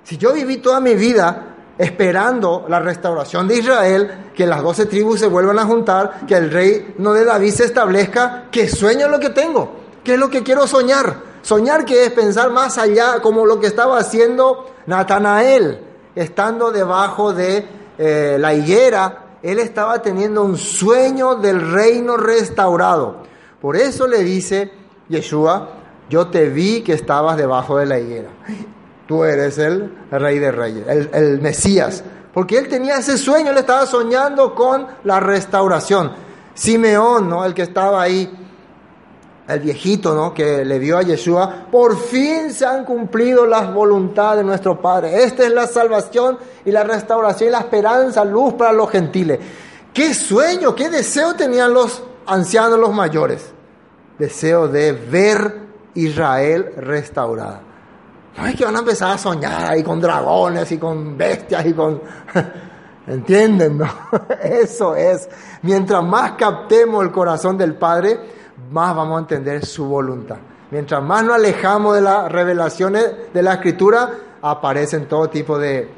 si 0.03 0.17
yo 0.17 0.33
viví 0.33 0.57
toda 0.57 0.81
mi 0.81 0.95
vida 0.95 1.55
esperando 1.77 2.65
la 2.67 2.81
restauración 2.81 3.47
de 3.47 3.59
Israel, 3.59 4.31
que 4.35 4.45
las 4.45 4.61
doce 4.61 4.85
tribus 4.85 5.21
se 5.21 5.27
vuelvan 5.27 5.59
a 5.59 5.65
juntar, 5.65 6.25
que 6.27 6.35
el 6.35 6.51
rey 6.51 6.93
no 6.97 7.13
de 7.13 7.23
David 7.23 7.51
se 7.51 7.63
establezca, 7.63 8.47
¿qué 8.51 8.67
sueño 8.67 9.07
lo 9.07 9.17
que 9.17 9.29
tengo? 9.29 9.79
¿Qué 10.03 10.15
es 10.15 10.19
lo 10.19 10.29
que 10.29 10.43
quiero 10.43 10.67
soñar? 10.67 11.15
Soñar 11.41 11.85
que 11.85 12.03
es 12.03 12.11
pensar 12.11 12.51
más 12.51 12.77
allá, 12.77 13.21
como 13.21 13.45
lo 13.45 13.61
que 13.61 13.67
estaba 13.67 13.97
haciendo 13.97 14.71
Natanael, 14.87 15.79
estando 16.15 16.69
debajo 16.69 17.31
de 17.31 17.65
eh, 17.97 18.35
la 18.37 18.53
higuera 18.53 19.20
él 19.43 19.59
estaba 19.59 20.01
teniendo 20.01 20.43
un 20.43 20.57
sueño 20.57 21.35
del 21.35 21.71
reino 21.71 22.17
restaurado. 22.17 23.23
Por 23.59 23.75
eso 23.75 24.07
le 24.07 24.23
dice 24.23 24.71
Yeshua, 25.09 25.69
yo 26.09 26.27
te 26.27 26.49
vi 26.49 26.81
que 26.81 26.93
estabas 26.93 27.37
debajo 27.37 27.77
de 27.77 27.85
la 27.85 27.99
higuera. 27.99 28.29
Tú 29.07 29.23
eres 29.23 29.57
el 29.57 29.93
rey 30.11 30.39
de 30.39 30.51
reyes, 30.51 30.85
el, 31.13 31.41
Mesías. 31.41 32.03
Porque 32.33 32.57
él 32.57 32.69
tenía 32.69 32.97
ese 32.97 33.17
sueño, 33.17 33.51
él 33.51 33.57
estaba 33.57 33.85
soñando 33.85 34.55
con 34.55 34.87
la 35.03 35.19
restauración. 35.19 36.11
Simeón, 36.53 37.29
¿no? 37.29 37.43
el 37.45 37.53
que 37.53 37.63
estaba 37.63 38.01
ahí 38.01 38.40
el 39.53 39.59
viejito 39.59 40.15
¿no? 40.15 40.33
que 40.33 40.63
le 40.63 40.79
vio 40.79 40.97
a 40.97 41.01
Yeshua, 41.01 41.67
por 41.71 41.97
fin 41.97 42.51
se 42.51 42.65
han 42.65 42.85
cumplido 42.85 43.45
las 43.45 43.73
voluntades 43.73 44.39
de 44.39 44.43
nuestro 44.43 44.81
Padre. 44.81 45.23
Esta 45.23 45.43
es 45.43 45.51
la 45.51 45.67
salvación 45.67 46.37
y 46.65 46.71
la 46.71 46.83
restauración 46.83 47.49
y 47.49 47.51
la 47.51 47.59
esperanza, 47.59 48.23
luz 48.23 48.53
para 48.53 48.71
los 48.71 48.89
gentiles. 48.89 49.39
Qué 49.93 50.13
sueño, 50.13 50.73
qué 50.73 50.89
deseo 50.89 51.33
tenían 51.35 51.73
los 51.73 52.01
ancianos, 52.25 52.79
los 52.79 52.93
mayores. 52.93 53.51
Deseo 54.17 54.67
de 54.67 54.93
ver 54.93 55.61
Israel 55.95 56.73
restaurada. 56.77 57.61
No 58.37 58.47
es 58.47 58.55
que 58.55 58.63
van 58.63 58.75
a 58.77 58.79
empezar 58.79 59.11
a 59.11 59.17
soñar 59.17 59.69
ahí 59.69 59.83
con 59.83 59.99
dragones 59.99 60.71
y 60.71 60.77
con 60.77 61.17
bestias 61.17 61.65
y 61.65 61.73
con... 61.73 62.01
¿Entienden? 63.07 63.79
No? 63.79 63.89
Eso 64.43 64.95
es. 64.95 65.27
Mientras 65.63 66.03
más 66.03 66.33
captemos 66.33 67.03
el 67.03 67.11
corazón 67.11 67.57
del 67.57 67.75
Padre, 67.75 68.19
más 68.69 68.95
vamos 68.95 69.17
a 69.17 69.19
entender 69.21 69.65
su 69.65 69.85
voluntad. 69.85 70.37
Mientras 70.71 71.01
más 71.03 71.23
nos 71.23 71.35
alejamos 71.35 71.95
de 71.95 72.01
las 72.01 72.31
revelaciones 72.31 73.33
de 73.33 73.41
la 73.41 73.53
escritura, 73.53 74.09
aparecen 74.41 75.05
todo 75.07 75.29
tipo 75.29 75.57
de, 75.57 75.89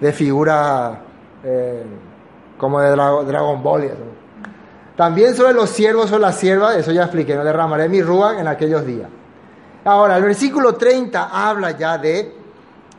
de 0.00 0.12
figuras 0.12 0.98
eh, 1.44 1.82
como 2.56 2.80
de 2.80 2.90
Dragon 2.90 3.62
Ball. 3.62 3.90
También 4.96 5.34
sobre 5.34 5.52
los 5.52 5.70
siervos 5.70 6.12
o 6.12 6.18
las 6.18 6.36
siervas, 6.36 6.76
eso 6.76 6.92
ya 6.92 7.02
expliqué, 7.02 7.34
no 7.34 7.44
derramaré 7.44 7.88
mi 7.88 8.02
rúa 8.02 8.40
en 8.40 8.46
aquellos 8.46 8.86
días. 8.86 9.08
Ahora, 9.84 10.16
el 10.16 10.22
versículo 10.22 10.74
30 10.74 11.28
habla 11.32 11.72
ya 11.72 11.98
de 11.98 12.34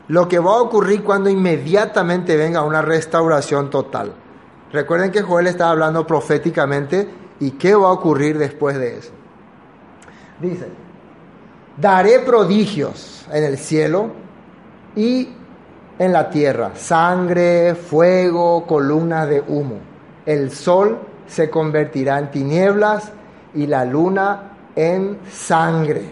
lo 0.09 0.28
que 0.28 0.39
va 0.39 0.51
a 0.51 0.61
ocurrir 0.61 1.03
cuando 1.03 1.30
inmediatamente 1.30 2.36
venga 2.36 2.61
una 2.61 2.82
restauración 2.82 3.69
total. 3.69 4.13
Recuerden 4.71 5.11
que 5.11 5.21
Joel 5.21 5.47
está 5.47 5.69
hablando 5.69 6.05
proféticamente 6.05 7.07
y 7.40 7.52
qué 7.52 7.76
va 7.76 7.88
a 7.88 7.92
ocurrir 7.92 8.38
después 8.38 8.78
de 8.78 8.98
eso. 8.98 9.12
Dice, 10.40 10.68
daré 11.78 12.20
prodigios 12.20 13.26
en 13.32 13.44
el 13.44 13.58
cielo 13.58 14.12
y 14.96 15.30
en 16.00 16.12
la 16.12 16.30
tierra, 16.30 16.72
sangre, 16.76 17.76
fuego, 17.76 18.66
columnas 18.66 19.30
de 19.30 19.42
humo. 19.48 19.78
El 20.26 20.52
sol 20.52 21.00
se 21.28 21.50
convertirá 21.50 22.20
en 22.20 22.32
tinieblas 22.32 23.12
y 23.54 23.68
la 23.68 23.86
luna 23.86 24.52
en 24.76 25.20
sangre. 25.32 26.12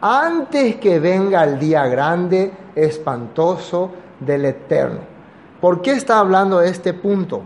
Antes 0.00 0.76
que 0.76 0.98
venga 0.98 1.44
el 1.44 1.58
día 1.58 1.86
grande, 1.86 2.52
espantoso 2.74 3.90
del 4.20 4.44
Eterno. 4.44 5.00
¿Por 5.60 5.82
qué 5.82 5.92
está 5.92 6.20
hablando 6.20 6.58
de 6.58 6.70
este 6.70 6.94
punto? 6.94 7.42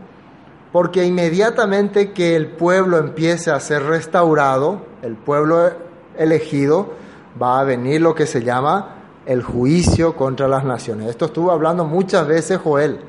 Porque 0.72 1.04
inmediatamente 1.04 2.12
que 2.12 2.34
el 2.34 2.48
pueblo 2.48 2.96
empiece 2.98 3.50
a 3.50 3.60
ser 3.60 3.84
restaurado, 3.84 4.80
el 5.02 5.16
pueblo 5.16 5.70
elegido, 6.16 6.94
va 7.40 7.60
a 7.60 7.64
venir 7.64 8.00
lo 8.00 8.14
que 8.14 8.26
se 8.26 8.42
llama 8.42 8.96
el 9.26 9.42
juicio 9.42 10.16
contra 10.16 10.48
las 10.48 10.64
naciones. 10.64 11.08
Esto 11.08 11.26
estuvo 11.26 11.50
hablando 11.50 11.84
muchas 11.84 12.26
veces 12.26 12.58
Joel, 12.58 13.00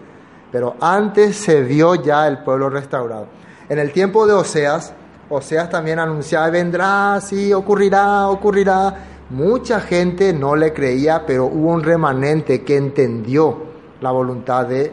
pero 0.51 0.75
antes 0.79 1.37
se 1.37 1.61
vio 1.61 1.95
ya 1.95 2.27
el 2.27 2.39
pueblo 2.39 2.69
restaurado. 2.69 3.27
En 3.69 3.79
el 3.79 3.91
tiempo 3.91 4.27
de 4.27 4.33
Oseas, 4.33 4.93
Oseas 5.29 5.69
también 5.69 5.99
anunciaba, 5.99 6.49
vendrá, 6.49 7.19
sí, 7.21 7.53
ocurrirá, 7.53 8.27
ocurrirá. 8.27 8.95
Mucha 9.29 9.79
gente 9.79 10.33
no 10.33 10.55
le 10.55 10.73
creía, 10.73 11.25
pero 11.25 11.45
hubo 11.45 11.71
un 11.71 11.81
remanente 11.81 12.63
que 12.63 12.75
entendió 12.75 13.63
la 14.01 14.11
voluntad 14.11 14.67
de 14.67 14.91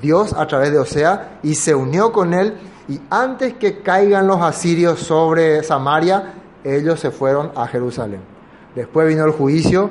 Dios 0.00 0.32
a 0.32 0.46
través 0.46 0.72
de 0.72 0.78
Oseas 0.78 1.20
y 1.42 1.54
se 1.54 1.74
unió 1.74 2.12
con 2.12 2.34
él. 2.34 2.54
Y 2.88 3.00
antes 3.10 3.54
que 3.54 3.80
caigan 3.80 4.26
los 4.26 4.40
asirios 4.42 5.00
sobre 5.00 5.62
Samaria, 5.62 6.34
ellos 6.62 7.00
se 7.00 7.10
fueron 7.10 7.52
a 7.54 7.66
Jerusalén. 7.66 8.20
Después 8.74 9.08
vino 9.08 9.24
el 9.24 9.32
juicio 9.32 9.90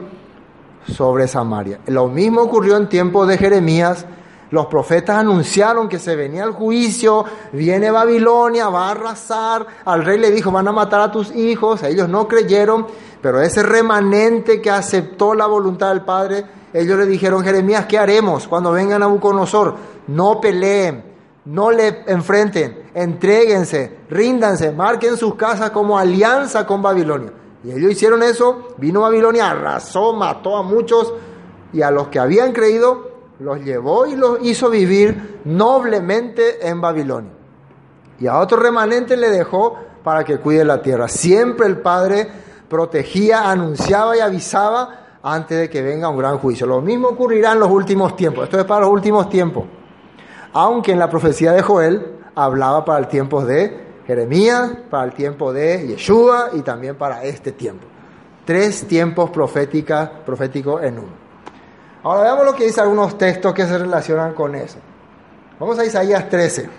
sobre 0.88 1.28
Samaria. 1.28 1.80
Lo 1.88 2.08
mismo 2.08 2.42
ocurrió 2.42 2.78
en 2.78 2.90
tiempo 2.90 3.26
de 3.26 3.38
Jeremías. 3.38 4.06
Los 4.52 4.68
profetas 4.68 5.18
anunciaron 5.18 5.90
que 5.90 5.98
se 5.98 6.16
venía 6.16 6.44
el 6.44 6.52
juicio, 6.52 7.26
viene 7.54 7.90
Babilonia, 7.90 8.70
va 8.70 8.88
a 8.88 8.92
arrasar. 8.92 9.66
Al 9.86 10.06
rey 10.06 10.20
le 10.20 10.30
dijo, 10.30 10.52
van 10.52 10.68
a 10.68 10.72
matar 10.72 11.02
a 11.02 11.12
tus 11.12 11.36
hijos. 11.36 11.82
Ellos 11.82 12.08
no 12.08 12.28
creyeron, 12.28 12.86
pero 13.22 13.42
ese 13.42 13.64
remanente 13.64 14.62
que 14.62 14.70
aceptó 14.70 15.34
la 15.34 15.48
voluntad 15.48 15.90
del 15.90 16.02
Padre, 16.02 16.46
ellos 16.74 17.00
le 17.00 17.06
dijeron, 17.06 17.44
Jeremías, 17.44 17.86
¿qué 17.88 17.98
haremos 17.98 18.48
cuando 18.48 18.72
vengan 18.72 19.02
a 19.02 19.08
Buconosor? 19.08 19.76
No 20.08 20.40
peleen, 20.42 21.04
no 21.46 21.72
le 21.72 22.04
enfrenten, 22.08 22.90
entréguense, 22.94 24.00
ríndanse, 24.10 24.72
marquen 24.72 25.18
sus 25.18 25.36
casas 25.36 25.72
como 25.72 25.98
alianza 25.98 26.66
con 26.66 26.82
Babilonia. 26.82 27.32
Y 27.64 27.72
ellos 27.72 27.92
hicieron 27.92 28.24
eso, 28.24 28.76
vino 28.78 29.02
Babilonia, 29.02 29.52
arrasó, 29.52 30.14
mató 30.14 30.58
a 30.58 30.64
muchos 30.64 31.14
y 31.72 31.82
a 31.82 31.92
los 31.92 32.10
que 32.10 32.20
habían 32.20 32.52
creído 32.52 33.12
los 33.40 33.64
llevó 33.64 34.06
y 34.06 34.16
los 34.16 34.40
hizo 34.42 34.70
vivir 34.70 35.42
noblemente 35.46 36.68
en 36.68 36.82
Babilonia. 36.82 37.32
Y 38.20 38.28
a 38.28 38.38
otro 38.40 38.58
remanente 38.58 39.18
le 39.18 39.30
dejó 39.30 39.78
para 40.04 40.24
que 40.24 40.38
cuide 40.38 40.64
la 40.64 40.82
tierra. 40.82 41.08
Siempre 41.08 41.68
el 41.68 41.78
Padre 41.78 42.28
protegía, 42.70 43.50
anunciaba 43.50 44.16
y 44.16 44.20
avisaba 44.20 45.20
antes 45.24 45.58
de 45.58 45.70
que 45.70 45.82
venga 45.82 46.10
un 46.10 46.18
gran 46.18 46.38
juicio. 46.38 46.68
Lo 46.68 46.82
mismo 46.82 47.10
ocurrirá 47.10 47.54
en 47.54 47.60
los 47.60 47.70
últimos 47.70 48.16
tiempos. 48.16 48.46
Esto 48.46 48.60
es 48.60 48.66
para 48.66 48.82
los 48.82 48.90
últimos 48.90 49.30
tiempos. 49.30 49.66
Aunque 50.54 50.92
en 50.92 51.00
la 51.00 51.10
profecía 51.10 51.52
de 51.52 51.62
Joel 51.62 52.20
hablaba 52.36 52.86
para 52.86 53.00
el 53.00 53.08
tiempo 53.08 53.44
de 53.44 53.84
Jeremías, 54.06 54.72
para 54.90 55.06
el 55.06 55.14
tiempo 55.14 55.52
de 55.52 55.88
Yeshua 55.88 56.50
y 56.54 56.62
también 56.62 56.96
para 56.96 57.24
este 57.24 57.52
tiempo. 57.52 57.88
Tres 58.46 58.88
tiempos 58.88 59.30
proféticos 59.32 60.84
en 60.84 61.00
uno. 61.00 61.24
Ahora 62.04 62.24
veamos 62.24 62.46
lo 62.46 62.56
que 62.56 62.66
dice 62.66 62.82
algunos 62.82 63.18
textos 63.18 63.54
que 63.54 63.66
se 63.66 63.78
relacionan 63.78 64.34
con 64.34 64.54
eso. 64.56 64.78
Vamos 65.60 65.80
a 65.80 65.86
Isaías 65.86 66.30
13, 66.30 66.70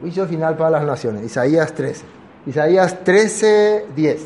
juicio 0.00 0.26
final 0.26 0.56
para 0.56 0.70
las 0.70 0.84
naciones. 0.84 1.22
Isaías 1.24 1.72
13. 1.74 2.04
Isaías 2.46 3.04
13, 3.04 3.86
10. 3.94 4.22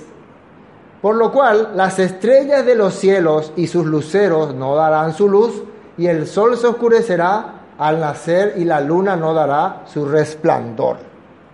Por 1.03 1.17
lo 1.17 1.33
cual 1.33 1.73
las 1.75 1.99
estrellas 1.99 2.65
de 2.65 2.77
los 2.77 2.95
cielos 2.95 3.53
y 3.57 3.67
sus 3.67 3.85
luceros 3.85 4.55
no 4.55 4.77
darán 4.77 5.13
su 5.13 5.29
luz, 5.29 5.65
y 5.99 6.07
el 6.07 6.27
sol 6.27 6.57
se 6.57 6.69
oscurecerá 6.69 7.64
al 7.79 8.01
nacer 8.01 8.55
y 8.57 8.65
la 8.65 8.81
luna 8.81 9.17
no 9.17 9.35
dará 9.35 9.83
su 9.87 10.05
resplandor. 10.05 10.99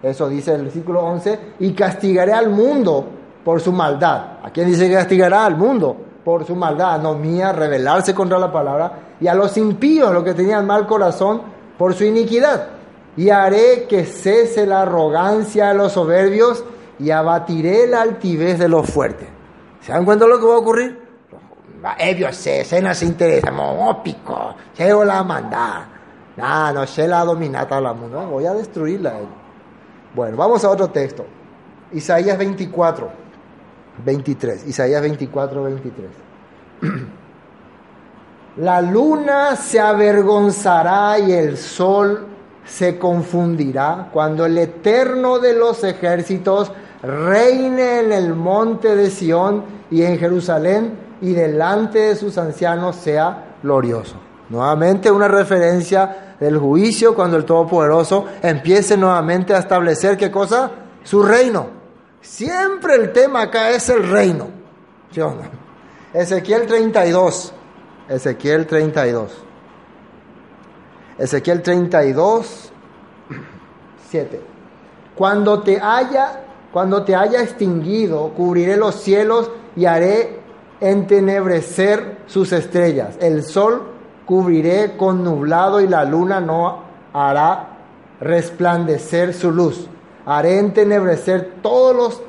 Eso 0.03 0.29
dice 0.29 0.55
el 0.55 0.65
versículo 0.65 1.05
11, 1.05 1.39
y 1.61 1.73
castigaré 1.73 2.33
al 2.33 2.51
mundo 2.51 3.07
por 3.45 3.61
su 3.61 3.73
maldad. 3.73 4.39
¿A 4.43 4.51
quién 4.51 4.67
dice 4.67 4.89
que 4.89 4.95
castigará? 4.95 5.45
Al 5.45 5.57
mundo 5.57 5.97
por 6.25 6.47
su 6.47 6.55
maldad, 6.55 7.01
no 7.01 7.15
mía, 7.15 7.53
rebelarse 7.53 8.15
contra 8.15 8.39
la 8.39 8.53
palabra, 8.53 8.93
y 9.21 9.27
a 9.27 9.35
los 9.35 9.57
impíos, 9.57 10.13
los 10.13 10.25
que 10.25 10.35
tenían 10.35 10.67
mal 10.67 10.87
corazón, 10.87 11.43
por 11.77 11.95
su 11.95 12.05
iniquidad. 12.05 12.69
Y 13.17 13.31
haré 13.31 13.87
que 13.89 14.05
cese 14.05 14.67
la 14.67 14.83
arrogancia 14.83 15.69
de 15.69 15.75
los 15.75 15.93
soberbios 15.93 16.65
y 16.99 17.11
abatiré 17.11 17.87
la 17.87 18.03
altivez 18.03 18.59
de 18.59 18.69
los 18.69 18.89
fuertes. 18.89 19.29
¿Se 19.81 19.93
dan 19.93 20.05
cuenta 20.05 20.25
de 20.25 20.31
lo 20.31 20.39
que 20.39 20.47
va 20.47 20.55
a 20.55 20.59
ocurrir? 20.59 21.01
Ellos 21.99 22.37
se, 22.37 22.65
se 22.65 23.05
interesa, 23.05 23.51
pico, 24.03 24.55
se 24.75 24.93
la 25.05 25.23
mandar. 25.25 26.00
No, 26.41 26.73
no 26.73 26.87
se 26.87 27.07
la 27.07 27.25
dominata 27.25 27.81
la 27.81 27.93
mundo, 27.93 28.21
voy 28.27 28.47
a 28.47 28.55
destruirla. 28.55 29.15
Bueno, 30.15 30.37
vamos 30.37 30.65
a 30.65 30.71
otro 30.71 30.89
texto. 30.89 31.25
Isaías 31.93 32.39
24, 32.39 33.11
23. 34.05 34.67
Isaías 34.67 35.03
24, 35.03 35.63
23. 35.63 36.11
La 38.57 38.83
luna 38.83 39.55
se 39.55 39.79
avergonzará 39.79 41.19
y 41.19 41.33
el 41.33 41.57
sol 41.57 42.27
se 42.65 42.99
confundirá 42.99 44.09
cuando 44.13 44.45
el 44.45 44.59
eterno 44.59 45.39
de 45.39 45.55
los 45.55 45.85
ejércitos 45.85 46.73
reine 47.03 48.01
en 48.01 48.13
el 48.13 48.35
monte 48.35 48.97
de 48.97 49.09
Sión 49.11 49.65
y 49.91 50.03
en 50.03 50.19
Jerusalén 50.19 50.99
y 51.21 51.33
delante 51.33 52.01
de 52.01 52.17
sus 52.17 52.39
ancianos 52.39 52.97
sea 52.97 53.57
glorioso. 53.63 54.17
Nuevamente 54.51 55.11
una 55.11 55.29
referencia 55.29 56.35
del 56.41 56.59
juicio 56.59 57.15
cuando 57.15 57.37
el 57.37 57.45
Todopoderoso 57.45 58.27
empiece 58.43 58.97
nuevamente 58.97 59.55
a 59.55 59.59
establecer 59.59 60.17
qué 60.17 60.31
cosa? 60.31 60.71
Su 61.05 61.23
reino. 61.23 61.69
Siempre 62.21 62.97
el 62.97 63.13
tema 63.13 63.43
acá 63.43 63.71
es 63.71 63.89
el 63.89 64.09
reino. 64.09 64.49
¿Sí 65.13 65.21
o 65.21 65.31
no? 65.31 65.43
Ezequiel 66.13 66.67
32. 66.67 67.53
Ezequiel 68.09 68.67
32. 68.67 69.31
Ezequiel 71.17 71.63
32, 71.63 72.73
7. 74.09 74.41
Cuando 75.15 75.63
te 75.63 75.79
haya, 75.81 76.43
cuando 76.73 77.05
te 77.05 77.15
haya 77.15 77.43
extinguido, 77.43 78.31
cubriré 78.31 78.77
los 78.77 78.97
cielos 78.97 79.51
y 79.77 79.85
haré 79.85 80.41
entenebrecer 80.81 82.23
sus 82.27 82.53
estrellas. 82.53 83.17
El 83.21 83.45
sol 83.45 84.00
cubriré 84.31 84.97
con 84.97 85.25
nublado 85.25 85.81
y 85.81 85.89
la 85.89 86.05
luna 86.05 86.41
no 86.41 86.85
hará 87.13 87.79
resplandecer 88.21 89.35
su 89.35 89.51
luz. 89.51 89.89
Haré 90.25 90.61
entenebrecer 90.61 91.55
todos 91.61 91.97
los 91.97 92.23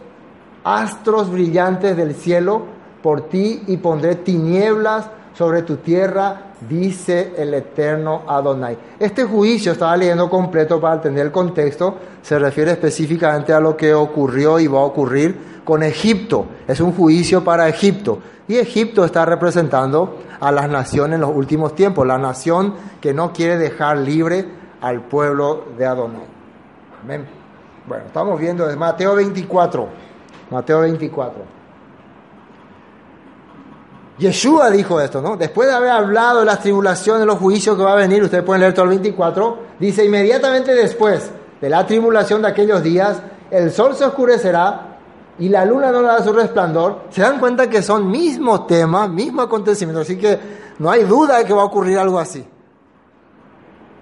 astros 0.64 1.32
brillantes 1.32 1.96
del 1.96 2.16
cielo 2.16 2.64
por 3.04 3.30
ti 3.30 3.62
y 3.68 3.78
pondré 3.78 4.16
tinieblas 4.16 5.12
sobre 5.34 5.62
tu 5.64 5.78
tierra, 5.78 6.54
dice 6.68 7.34
el 7.38 7.54
eterno 7.54 8.24
Adonai. 8.28 8.78
Este 9.00 9.24
juicio, 9.24 9.72
estaba 9.72 9.96
leyendo 9.98 10.30
completo 10.30 10.80
para 10.80 10.96
entender 10.96 11.26
el 11.26 11.32
contexto, 11.32 11.96
se 12.22 12.38
refiere 12.38 12.72
específicamente 12.72 13.54
a 13.54 13.60
lo 13.60 13.76
que 13.76 13.94
ocurrió 13.94 14.60
y 14.60 14.68
va 14.68 14.80
a 14.80 14.84
ocurrir 14.84 15.62
con 15.64 15.84
Egipto. 15.84 16.46
Es 16.68 16.80
un 16.80 16.94
juicio 16.94 17.44
para 17.44 17.68
Egipto. 17.68 18.20
Y 18.48 18.58
Egipto 18.58 19.06
está 19.06 19.26
representando 19.26 20.20
a 20.40 20.52
las 20.52 20.70
naciones 20.70 21.16
en 21.16 21.22
los 21.22 21.32
últimos 21.34 21.76
tiempos, 21.76 22.06
la 22.06 22.18
nación 22.18 22.74
que 23.00 23.14
no 23.14 23.32
quiere 23.32 23.58
dejar 23.58 23.98
libre 23.98 24.46
al 24.82 25.02
pueblo 25.02 25.66
de 25.78 25.86
Adonai. 25.86 26.26
Amén. 27.04 27.26
Bueno, 27.88 28.06
estamos 28.08 28.40
viendo 28.40 28.68
de 28.68 28.76
Mateo 28.76 29.16
24. 29.16 29.88
Mateo 30.50 30.82
24. 30.82 31.61
Yeshua 34.22 34.70
dijo 34.70 35.02
esto, 35.02 35.20
¿no? 35.20 35.36
Después 35.36 35.68
de 35.68 35.74
haber 35.74 35.90
hablado 35.90 36.42
de 36.42 36.46
las 36.46 36.60
tribulaciones, 36.60 37.26
los 37.26 37.40
juicios 37.40 37.76
que 37.76 37.82
va 37.82 37.94
a 37.94 37.96
venir, 37.96 38.22
ustedes 38.22 38.44
pueden 38.44 38.62
leer 38.62 38.74
todo 38.74 38.84
el 38.84 38.90
24, 38.90 39.58
dice 39.80 40.06
inmediatamente 40.06 40.76
después 40.76 41.32
de 41.60 41.70
la 41.70 41.88
tribulación 41.88 42.44
de 42.44 42.50
aquellos 42.50 42.84
días, 42.84 43.20
el 43.50 43.72
sol 43.72 43.96
se 43.96 44.06
oscurecerá 44.06 45.00
y 45.40 45.50
la 45.50 45.66
luna 45.66 45.92
no 45.92 46.02
le 46.02 46.08
da 46.08 46.24
su 46.24 46.32
resplandor, 46.34 47.06
se 47.10 47.22
dan 47.24 47.40
cuenta 47.40 47.68
que 47.68 47.82
son 47.82 48.12
mismos 48.12 48.68
temas, 48.68 49.10
mismo 49.10 49.42
acontecimiento, 49.42 50.02
así 50.02 50.20
que 50.20 50.38
no 50.78 50.92
hay 50.92 51.04
duda 51.04 51.40
de 51.40 51.46
que 51.46 51.54
va 51.54 51.64
a 51.64 51.66
ocurrir 51.66 51.98
algo 51.98 52.20
así. 52.20 52.46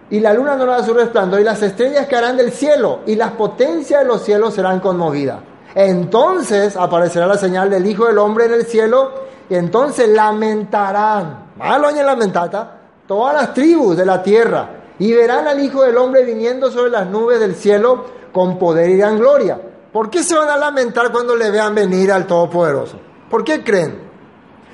Y 0.09 0.20
la 0.20 0.34
luna 0.34 0.57
no 0.57 0.65
le 0.65 0.72
da 0.72 0.84
su 0.84 0.93
resplandor 0.93 1.39
y 1.39 1.45
las 1.45 1.61
estrellas 1.61 2.07
caerán 2.07 2.36
del 2.36 2.51
cielo 2.51 2.99
y 3.05 3.15
las 3.15 3.32
potencias 3.32 4.01
de 4.01 4.05
los 4.05 4.22
cielos 4.22 4.53
serán 4.53 4.82
conmovidas. 4.82 5.49
Entonces 5.76 6.76
aparecerá 6.76 7.28
la 7.28 7.38
señal 7.38 7.70
del 7.70 7.86
Hijo 7.86 8.05
del 8.05 8.17
Hombre 8.17 8.45
en 8.45 8.53
el 8.53 8.65
cielo 8.65 9.11
y 9.49 9.55
entonces 9.55 10.09
lamentarán, 10.09 11.51
malo 11.57 11.89
en 11.89 12.05
lamentata, 12.05 12.78
todas 13.07 13.34
las 13.34 13.53
tribus 13.53 13.97
de 13.97 14.05
la 14.05 14.22
tierra 14.22 14.70
y 14.99 15.13
verán 15.13 15.47
al 15.47 15.59
Hijo 15.59 15.84
del 15.84 15.97
Hombre 15.97 16.24
viniendo 16.26 16.72
sobre 16.72 16.91
las 16.91 17.07
nubes 17.07 17.39
del 17.39 17.55
cielo 17.55 18.05
con 18.32 18.57
poder 18.57 18.89
y 18.89 18.97
gran 18.97 19.17
gloria. 19.17 19.59
¿Por 19.91 20.09
qué 20.09 20.24
se 20.24 20.36
van 20.36 20.49
a 20.49 20.57
lamentar 20.57 21.11
cuando 21.11 21.36
le 21.36 21.49
vean 21.49 21.74
venir 21.74 22.11
al 22.11 22.28
Todopoderoso? 22.28 22.97
¿Por 23.30 23.43
qué 23.43 23.63
creen? 23.63 24.09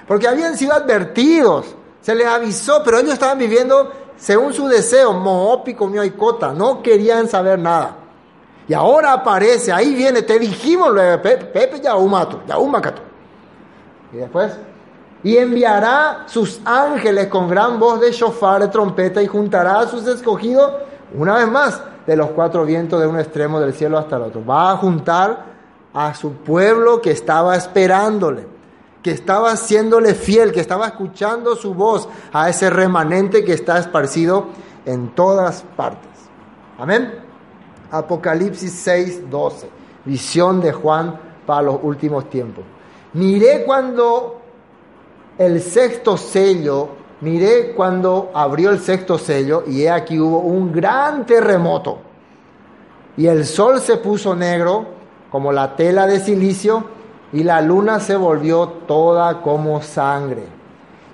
Porque 0.07 0.27
habían 0.27 0.57
sido 0.57 0.73
advertidos, 0.73 1.75
se 2.01 2.15
les 2.15 2.27
avisó, 2.27 2.81
pero 2.83 2.99
ellos 2.99 3.13
estaban 3.13 3.37
viviendo 3.37 3.91
según 4.17 4.53
su 4.53 4.67
deseo, 4.67 5.13
Moopi 5.13 5.73
comió 5.73 6.01
cota, 6.17 6.53
no 6.53 6.81
querían 6.81 7.27
saber 7.27 7.59
nada. 7.59 7.97
Y 8.67 8.73
ahora 8.73 9.13
aparece, 9.13 9.71
ahí 9.71 9.93
viene, 9.93 10.23
te 10.23 10.39
dijimos, 10.39 10.89
Pepe, 11.21 11.45
Pepe 11.45 11.79
ya 11.79 11.93
Yaumacato. 12.47 13.01
Y 14.11 14.17
después, 14.17 14.53
y 15.23 15.37
enviará 15.37 16.23
sus 16.27 16.61
ángeles 16.65 17.27
con 17.27 17.49
gran 17.49 17.79
voz 17.79 17.99
de 17.99 18.11
shofar, 18.11 18.61
de 18.61 18.67
trompeta, 18.67 19.21
y 19.21 19.27
juntará 19.27 19.79
a 19.79 19.87
sus 19.87 20.07
escogidos, 20.07 20.71
una 21.15 21.35
vez 21.35 21.47
más, 21.47 21.81
de 22.05 22.15
los 22.15 22.29
cuatro 22.29 22.65
vientos 22.65 23.01
de 23.01 23.07
un 23.07 23.19
extremo 23.19 23.59
del 23.59 23.73
cielo 23.73 23.97
hasta 23.97 24.17
el 24.17 24.23
otro. 24.23 24.45
Va 24.45 24.71
a 24.71 24.77
juntar 24.77 25.45
a 25.93 26.13
su 26.13 26.33
pueblo 26.33 27.01
que 27.01 27.11
estaba 27.11 27.55
esperándole, 27.55 28.47
que 29.01 29.11
estaba 29.11 29.51
haciéndole 29.51 30.13
fiel, 30.13 30.51
que 30.51 30.59
estaba 30.59 30.87
escuchando 30.87 31.55
su 31.55 31.73
voz, 31.73 32.07
a 32.31 32.49
ese 32.49 32.69
remanente 32.69 33.43
que 33.43 33.53
está 33.53 33.79
esparcido 33.79 34.47
en 34.85 35.09
todas 35.15 35.63
partes. 35.75 36.11
Amén. 36.77 37.24
Apocalipsis 37.91 38.71
6, 38.71 39.29
12. 39.29 39.69
Visión 40.05 40.61
de 40.61 40.71
Juan 40.71 41.19
para 41.45 41.63
los 41.63 41.79
últimos 41.81 42.29
tiempos. 42.29 42.63
Miré 43.13 43.63
cuando 43.65 44.41
el 45.37 45.61
sexto 45.61 46.17
sello, 46.17 46.89
miré 47.21 47.73
cuando 47.73 48.31
abrió 48.33 48.71
el 48.71 48.79
sexto 48.79 49.17
sello 49.17 49.63
y 49.67 49.83
he 49.83 49.89
aquí 49.89 50.19
hubo 50.19 50.39
un 50.39 50.71
gran 50.71 51.25
terremoto. 51.25 51.99
Y 53.17 53.27
el 53.27 53.45
sol 53.45 53.79
se 53.79 53.97
puso 53.97 54.35
negro 54.35 54.85
como 55.31 55.51
la 55.51 55.75
tela 55.75 56.07
de 56.07 56.19
silicio 56.19 56.85
y 57.31 57.43
la 57.43 57.61
luna 57.61 57.99
se 57.99 58.15
volvió 58.15 58.67
toda 58.87 59.41
como 59.41 59.81
sangre. 59.81 60.43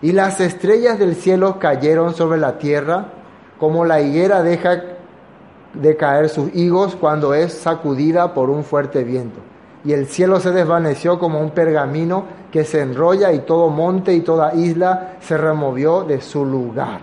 Y 0.01 0.11
las 0.13 0.39
estrellas 0.39 0.97
del 0.97 1.15
cielo 1.15 1.59
cayeron 1.59 2.15
sobre 2.15 2.39
la 2.39 2.57
tierra 2.57 3.05
como 3.61 3.85
la 3.85 4.01
higuera 4.01 4.41
deja 4.41 4.90
de 5.73 5.95
caer 5.95 6.29
sus 6.29 6.53
higos 6.55 6.95
cuando 6.95 7.33
es 7.33 7.53
sacudida 7.53 8.33
por 8.33 8.49
un 8.49 8.63
fuerte 8.63 9.03
viento. 9.03 9.39
Y 9.83 9.93
el 9.93 10.07
cielo 10.07 10.39
se 10.39 10.51
desvaneció 10.51 11.17
como 11.17 11.39
un 11.39 11.51
pergamino 11.51 12.25
que 12.51 12.65
se 12.65 12.81
enrolla 12.81 13.31
y 13.31 13.39
todo 13.39 13.69
monte 13.69 14.13
y 14.13 14.21
toda 14.21 14.53
isla 14.53 15.13
se 15.21 15.37
removió 15.37 16.03
de 16.03 16.21
su 16.21 16.45
lugar. 16.45 17.01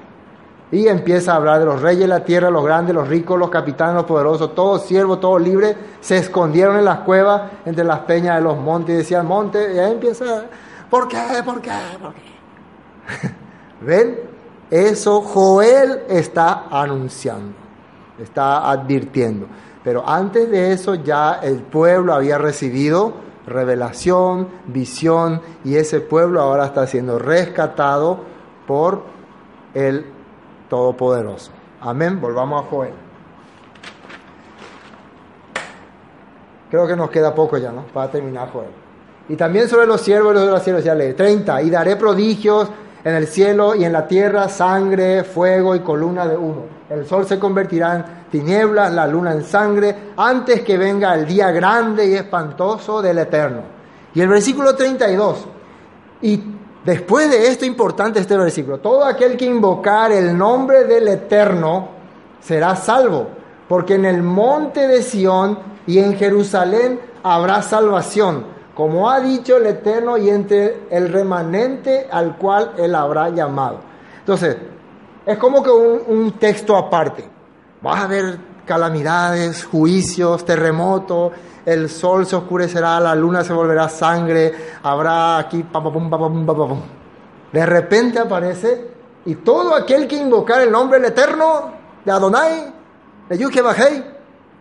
Y 0.71 0.87
empieza 0.87 1.33
a 1.33 1.37
hablar 1.37 1.61
de 1.61 1.64
los 1.64 1.81
reyes 1.81 2.03
de 2.03 2.09
la 2.09 2.25
tierra, 2.25 2.51
los 2.51 2.64
grandes, 2.64 2.95
los 2.95 3.09
ricos, 3.09 3.39
los 3.39 3.49
capitanes, 3.49 3.95
los 3.95 4.05
poderosos, 4.05 4.55
todos 4.55 4.85
siervos, 4.85 5.19
todos 5.19 5.41
libres, 5.41 5.75
se 6.01 6.19
escondieron 6.19 6.77
en 6.77 6.85
las 6.85 7.01
cuevas 7.01 7.51
entre 7.64 7.85
las 7.85 8.01
peñas 8.01 8.37
de 8.37 8.43
los 8.43 8.59
montes 8.59 8.95
y 8.95 8.99
decían, 8.99 9.27
monte, 9.27 9.75
y 9.75 9.79
ahí 9.79 9.93
empieza, 9.93 10.45
¿por 10.91 11.09
qué? 11.09 11.23
¿Por 11.43 11.62
qué? 11.62 11.71
¿Por 12.01 12.12
qué? 12.12 13.31
¿Ven? 13.81 14.19
Eso 14.71 15.23
Joel 15.23 16.03
está 16.11 16.66
anunciando 16.71 17.68
está 18.19 18.71
advirtiendo. 18.71 19.47
Pero 19.85 20.07
antes 20.07 20.51
de 20.51 20.73
eso 20.73 20.97
ya 20.97 21.41
el 21.43 21.62
pueblo 21.62 22.12
había 22.12 22.39
recibido 22.39 23.29
revelación, 23.49 24.49
visión, 24.66 25.41
y 25.64 25.77
ese 25.77 26.01
pueblo 26.01 26.41
ahora 26.41 26.66
está 26.66 26.87
siendo 26.87 27.19
rescatado 27.19 28.21
por 28.66 29.03
el 29.75 30.07
Todopoderoso. 30.69 31.51
Amén. 31.81 32.21
Volvamos 32.21 32.62
a 32.62 32.69
Joel. 32.69 32.93
Creo 36.71 36.87
que 36.87 36.97
nos 36.97 37.09
queda 37.09 37.35
poco 37.35 37.57
ya, 37.57 37.73
¿no? 37.73 37.85
Para 37.87 38.11
terminar 38.11 38.51
Joel. 38.53 38.69
Y 39.31 39.37
también 39.37 39.69
sobre 39.69 39.87
los 39.87 40.03
siervos 40.03 40.35
y 40.35 40.47
los 40.47 40.62
siervos, 40.62 40.85
ya 40.85 40.95
lee 40.95 41.14
30. 41.14 41.62
Y 41.62 41.71
daré 41.71 41.97
prodigios 41.97 42.69
en 43.05 43.14
el 43.14 43.26
cielo 43.26 43.74
y 43.74 43.84
en 43.84 43.92
la 43.92 44.07
tierra, 44.07 44.49
sangre, 44.49 45.24
fuego 45.24 45.74
y 45.74 45.80
columna 45.80 46.26
de 46.26 46.36
humo 46.36 46.78
el 46.90 47.07
sol 47.07 47.26
se 47.26 47.38
convertirá 47.38 47.96
en 47.96 48.05
tinieblas, 48.30 48.92
la 48.92 49.07
luna 49.07 49.32
en 49.32 49.44
sangre, 49.44 50.12
antes 50.16 50.62
que 50.62 50.78
venga 50.78 51.14
el 51.14 51.26
día 51.26 51.51
grande 51.51 52.07
y 52.07 52.14
espantoso 52.14 53.03
del 53.03 53.18
Eterno. 53.18 53.62
Y 54.14 54.20
el 54.20 54.28
versículo 54.28 54.74
32. 54.74 55.46
Y 56.22 56.42
después 56.84 57.30
de 57.30 57.49
esto, 57.49 57.66
importante 57.66 58.20
este 58.20 58.36
versículo, 58.36 58.78
todo 58.78 59.05
aquel 59.05 59.36
que 59.36 59.44
invocar 59.44 60.12
el 60.12 60.36
nombre 60.36 60.84
del 60.84 61.09
Eterno 61.09 61.90
será 62.40 62.74
salvo, 62.74 63.28
porque 63.68 63.96
en 63.96 64.07
el 64.07 64.22
monte 64.22 64.88
de 64.88 65.03
Sión 65.03 65.59
y 65.86 65.99
en 65.99 66.16
Jerusalén 66.16 67.01
habrá 67.22 67.61
salvación, 67.61 68.46
como 68.79 69.11
ha 69.11 69.18
dicho 69.18 69.57
el 69.57 69.66
Eterno 69.66 70.16
y 70.16 70.31
entre 70.31 70.87
el 70.89 71.12
remanente 71.12 72.07
al 72.09 72.37
cual 72.37 72.74
él 72.79 72.95
habrá 72.95 73.29
llamado. 73.29 73.81
Entonces, 74.20 74.57
es 75.26 75.37
como 75.37 75.64
que 75.64 75.70
un, 75.70 76.31
texto 76.39 76.76
aparte. 76.76 77.29
Va 77.85 77.99
a 77.99 78.05
haber 78.05 78.39
calamidades, 78.64 79.64
juicios, 79.64 80.45
terremotos, 80.45 81.33
el 81.66 81.89
sol 81.89 82.24
se 82.24 82.37
oscurecerá, 82.37 83.01
la 83.01 83.16
luna 83.16 83.43
se 83.43 83.53
volverá 83.53 83.89
sangre, 83.89 84.55
habrá 84.85 85.39
aquí 85.39 85.66
De 87.53 87.66
repente 87.66 88.20
aparece 88.20 88.91
y 89.24 89.35
todo 89.35 89.74
aquel 89.74 90.07
que 90.07 90.14
invocar 90.14 90.61
el 90.61 90.70
nombre 90.70 91.01
del 91.01 91.11
Eterno, 91.11 91.72
de 92.05 92.12
Adonai, 92.12 92.72
de 93.29 93.39
Yuke 93.39 93.61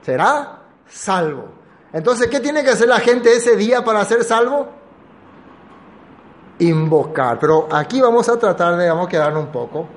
será 0.01 0.57
salvo. 0.87 1.56
Entonces, 1.93 2.27
¿qué 2.27 2.39
tiene 2.39 2.63
que 2.63 2.71
hacer 2.71 2.87
la 2.87 2.99
gente 2.99 3.33
ese 3.33 3.55
día 3.55 3.83
para 3.83 4.03
ser 4.05 4.23
salvo? 4.23 4.67
Invocar. 6.59 7.39
Pero 7.39 7.67
aquí 7.71 8.01
vamos 8.01 8.27
a 8.29 8.37
tratar 8.37 8.75
de, 8.77 8.89
vamos 8.89 9.07
a 9.07 9.09
quedarnos 9.09 9.43
un 9.43 9.51
poco 9.51 9.87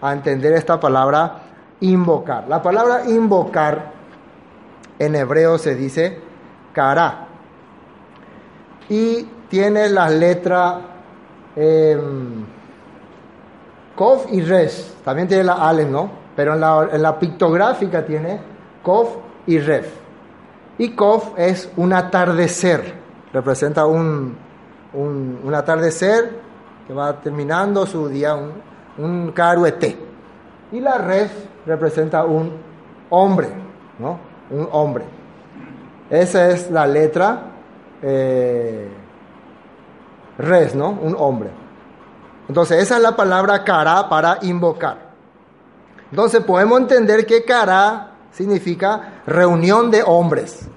a 0.00 0.12
entender 0.12 0.52
esta 0.52 0.78
palabra 0.78 1.42
invocar. 1.80 2.46
La 2.48 2.62
palabra 2.62 3.04
invocar 3.06 3.92
en 4.98 5.16
hebreo 5.16 5.58
se 5.58 5.74
dice 5.74 6.20
cara 6.72 7.26
y 8.88 9.22
tiene 9.48 9.88
las 9.88 10.12
letras 10.12 10.76
eh, 11.56 11.98
Kof 13.96 14.26
y 14.32 14.42
Res. 14.42 14.94
También 15.04 15.28
tiene 15.28 15.44
la 15.44 15.68
Allen, 15.68 15.90
¿no? 15.90 16.10
Pero 16.36 16.54
en 16.54 16.60
la, 16.60 16.88
en 16.92 17.02
la 17.02 17.18
pictográfica 17.18 18.04
tiene 18.04 18.40
Kof 18.82 19.16
y 19.46 19.58
Ref. 19.58 19.99
Y 20.80 20.92
Kof 20.92 21.34
es 21.36 21.70
un 21.76 21.92
atardecer, 21.92 22.94
representa 23.34 23.84
un, 23.84 24.34
un, 24.94 25.54
atardecer 25.54 26.30
que 26.86 26.94
va 26.94 27.20
terminando 27.20 27.84
su 27.84 28.08
día, 28.08 28.34
un, 28.34 28.52
un 28.96 29.30
caruete. 29.32 29.98
Y 30.72 30.80
la 30.80 30.96
res 30.96 31.30
representa 31.66 32.24
un 32.24 32.52
hombre, 33.10 33.48
¿no? 33.98 34.18
Un 34.48 34.70
hombre. 34.72 35.04
Esa 36.08 36.48
es 36.48 36.70
la 36.70 36.86
letra 36.86 37.42
eh, 38.00 38.88
res, 40.38 40.74
¿no? 40.74 40.92
Un 40.92 41.14
hombre. 41.18 41.50
Entonces, 42.48 42.82
esa 42.82 42.96
es 42.96 43.02
la 43.02 43.14
palabra 43.14 43.64
cara 43.64 44.08
para 44.08 44.38
invocar. 44.40 45.10
Entonces, 46.10 46.42
podemos 46.42 46.80
entender 46.80 47.26
que 47.26 47.44
cara 47.44 48.09
significa 48.32 49.22
reunión 49.26 49.90
de 49.90 50.02
hombres. 50.02 50.68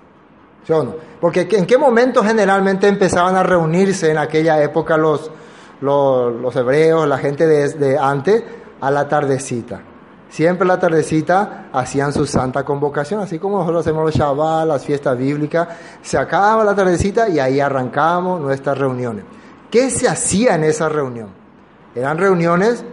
¿Sí 0.66 0.74
o 0.74 0.84
no? 0.84 0.96
Porque 1.20 1.48
en 1.52 1.66
qué 1.66 1.78
momento 1.78 2.24
generalmente 2.24 2.88
empezaban 2.88 3.36
a 3.36 3.44
reunirse 3.44 4.12
en 4.12 4.18
aquella 4.18 4.62
época 4.62 4.98
los, 4.98 5.30
los, 5.82 6.56
hebreos, 6.56 7.08
la 7.08 7.18
gente 7.18 7.48
de, 7.48 7.98
antes, 7.98 8.44
a 8.80 8.92
la 8.92 9.08
tardecita. 9.08 9.82
Siempre 10.30 10.66
a 10.66 10.70
la 10.70 10.80
tardecita 10.80 11.70
hacían 11.72 12.12
su 12.12 12.26
santa 12.26 12.64
convocación, 12.64 13.20
así 13.20 13.38
como 13.38 13.60
nosotros 13.60 13.86
hacemos 13.86 14.06
los 14.06 14.16
Shabbat, 14.16 14.68
las 14.68 14.84
fiestas 14.84 15.18
bíblicas. 15.18 15.68
Se 16.02 16.18
acaba 16.18 16.64
la 16.64 16.76
tardecita 16.76 17.30
y 17.30 17.40
ahí 17.40 17.60
arrancamos 17.60 18.42
nuestras 18.42 18.78
reuniones. 18.78 19.26
¿Qué 19.70 19.90
se 19.90 20.08
hacía 20.08 20.56
en 20.56 20.64
esa 20.64 20.90
reunión? 20.90 21.30
Eran 21.94 22.18
reuniones 22.18 22.84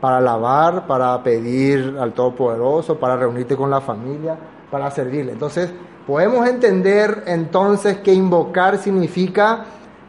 para 0.00 0.18
alabar, 0.18 0.86
para 0.86 1.22
pedir 1.22 1.96
al 2.00 2.12
Todopoderoso, 2.12 2.98
para 2.98 3.16
reunirte 3.16 3.56
con 3.56 3.70
la 3.70 3.80
familia, 3.80 4.36
para 4.70 4.90
servirle. 4.90 5.32
Entonces, 5.32 5.72
Podemos 6.08 6.48
entender 6.48 7.24
entonces 7.26 7.98
que 7.98 8.14
invocar 8.14 8.78
significa 8.78 9.66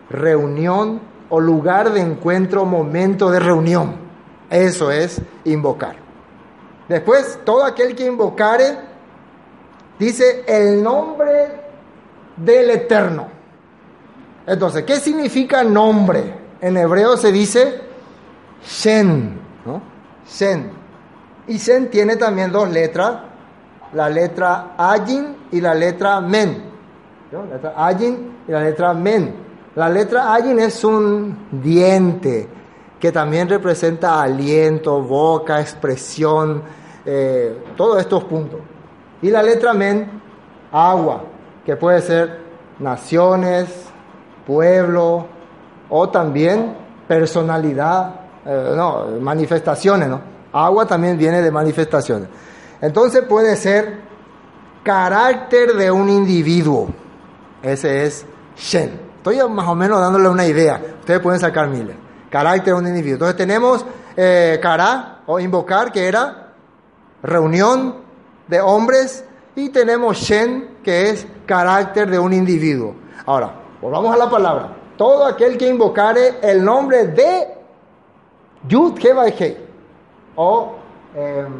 reunión 0.09 1.01
o 1.27 1.41
lugar 1.41 1.91
de 1.91 1.99
encuentro, 1.99 2.63
momento 2.63 3.29
de 3.29 3.41
reunión. 3.41 3.95
Eso 4.49 4.91
es 4.91 5.21
invocar. 5.43 5.97
Después, 6.87 7.39
todo 7.43 7.65
aquel 7.65 7.97
que 7.97 8.05
invocare, 8.05 8.77
dice 9.99 10.45
el 10.47 10.81
nombre 10.81 11.63
del 12.37 12.69
Eterno. 12.69 13.27
Entonces, 14.47 14.83
¿qué 14.83 15.01
significa 15.01 15.65
nombre? 15.65 16.33
En 16.61 16.77
hebreo 16.77 17.17
se 17.17 17.33
dice 17.33 17.81
Shen, 18.65 19.37
¿no? 19.65 19.81
Shen. 20.27 20.71
Y 21.47 21.57
Shen 21.57 21.89
tiene 21.89 22.15
también 22.15 22.51
dos 22.51 22.69
letras, 22.69 23.19
la 23.93 24.09
letra 24.09 24.75
Ayin 24.77 25.35
y 25.51 25.61
la 25.61 25.73
letra 25.73 26.21
Men. 26.21 26.63
La 27.31 27.45
letra 27.45 27.73
Ayin 27.75 28.37
y 28.47 28.51
la 28.51 28.61
letra 28.61 28.93
Men. 28.93 29.35
La 29.75 29.89
letra 29.89 30.33
Ayin 30.33 30.59
es 30.59 30.83
un 30.83 31.47
diente 31.51 32.47
que 32.99 33.11
también 33.11 33.47
representa 33.47 34.21
aliento, 34.21 35.01
boca, 35.01 35.61
expresión, 35.61 36.61
eh, 37.05 37.63
todos 37.77 37.99
estos 37.99 38.25
puntos. 38.25 38.59
Y 39.21 39.29
la 39.29 39.41
letra 39.41 39.73
Men, 39.73 40.21
agua, 40.71 41.23
que 41.65 41.75
puede 41.75 42.01
ser 42.01 42.39
naciones, 42.79 43.89
pueblo 44.45 45.25
o 45.89 46.09
también 46.09 46.75
personalidad, 47.07 48.18
eh, 48.45 48.73
no, 48.75 49.07
manifestaciones, 49.19 50.07
¿no? 50.07 50.21
Agua 50.51 50.85
también 50.85 51.17
viene 51.17 51.41
de 51.41 51.51
manifestaciones. 51.51 52.27
Entonces 52.81 53.23
puede 53.23 53.55
ser 53.55 53.99
carácter 54.83 55.73
de 55.73 55.91
un 55.91 56.09
individuo. 56.09 56.89
Ese 57.61 58.05
es 58.05 58.25
Shen. 58.57 58.99
Estoy 59.17 59.37
más 59.49 59.67
o 59.67 59.75
menos 59.75 59.99
dándole 59.99 60.29
una 60.29 60.45
idea. 60.45 60.81
Ustedes 60.99 61.19
pueden 61.19 61.39
sacar 61.39 61.67
miles. 61.67 61.95
Carácter 62.29 62.73
de 62.73 62.79
un 62.79 62.87
individuo. 62.87 63.15
Entonces 63.15 63.37
tenemos 63.37 63.85
eh, 64.15 64.61
o 65.25 65.39
invocar, 65.39 65.91
que 65.91 66.07
era 66.07 66.53
reunión 67.21 67.95
de 68.47 68.61
hombres. 68.61 69.25
Y 69.55 69.69
tenemos 69.69 70.17
Shen, 70.17 70.77
que 70.83 71.09
es 71.09 71.27
carácter 71.45 72.09
de 72.09 72.17
un 72.17 72.31
individuo. 72.31 72.95
Ahora, 73.25 73.53
volvamos 73.81 74.13
a 74.13 74.17
la 74.17 74.29
palabra. 74.29 74.75
Todo 74.97 75.25
aquel 75.25 75.57
que 75.57 75.67
invocare 75.67 76.39
el 76.41 76.63
nombre 76.63 77.07
de 77.07 77.58
Yud 78.67 78.99
He 79.03 79.57
o 80.35 80.75
em, 81.15 81.53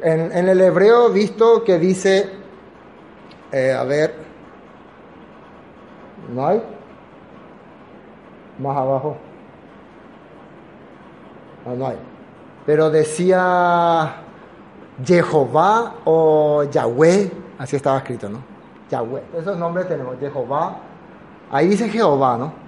en, 0.00 0.48
el 0.48 0.60
hebreo 0.60 1.10
visto 1.10 1.64
que 1.64 1.78
dice, 1.78 2.30
eh, 3.52 3.72
a 3.72 3.84
ver, 3.84 4.14
¿no 6.34 6.46
hay? 6.46 6.62
Más 8.58 8.76
abajo. 8.76 9.16
No, 11.66 11.74
no 11.74 11.86
hay. 11.88 11.96
Pero 12.66 12.90
decía 12.90 14.16
Jehová 15.04 15.94
o 16.04 16.64
Yahweh, 16.64 17.30
así 17.58 17.76
estaba 17.76 17.98
escrito, 17.98 18.28
¿no? 18.28 18.42
Yahweh. 18.90 19.22
Esos 19.36 19.58
nombres 19.58 19.88
tenemos, 19.88 20.16
Jehová. 20.18 20.76
Ahí 21.50 21.68
dice 21.68 21.88
Jehová, 21.88 22.36
¿no? 22.38 22.63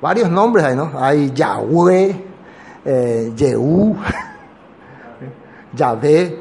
Varios 0.00 0.30
nombres 0.30 0.64
hay, 0.64 0.76
¿no? 0.76 0.92
Hay 0.94 1.32
Yahweh, 1.32 2.24
eh, 2.84 3.32
Yehú. 3.34 3.96
Yahvé, 5.76 6.38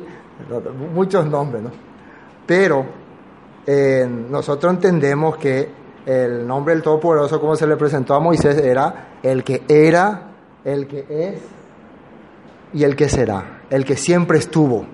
muchos 0.93 1.25
nombres, 1.25 1.63
¿no? 1.63 1.71
Pero 2.45 2.85
eh, 3.65 4.07
nosotros 4.29 4.73
entendemos 4.73 5.37
que 5.37 5.69
el 6.05 6.45
nombre 6.47 6.73
del 6.73 6.83
Todopoderoso, 6.83 7.39
como 7.39 7.55
se 7.55 7.67
le 7.67 7.75
presentó 7.75 8.13
a 8.13 8.19
Moisés, 8.19 8.57
era 8.57 9.09
el 9.23 9.43
que 9.43 9.63
era, 9.67 10.29
el 10.63 10.87
que 10.87 11.05
es 11.09 11.41
y 12.73 12.83
el 12.83 12.95
que 12.95 13.09
será, 13.09 13.61
el 13.69 13.85
que 13.85 13.95
siempre 13.95 14.37
estuvo, 14.37 14.85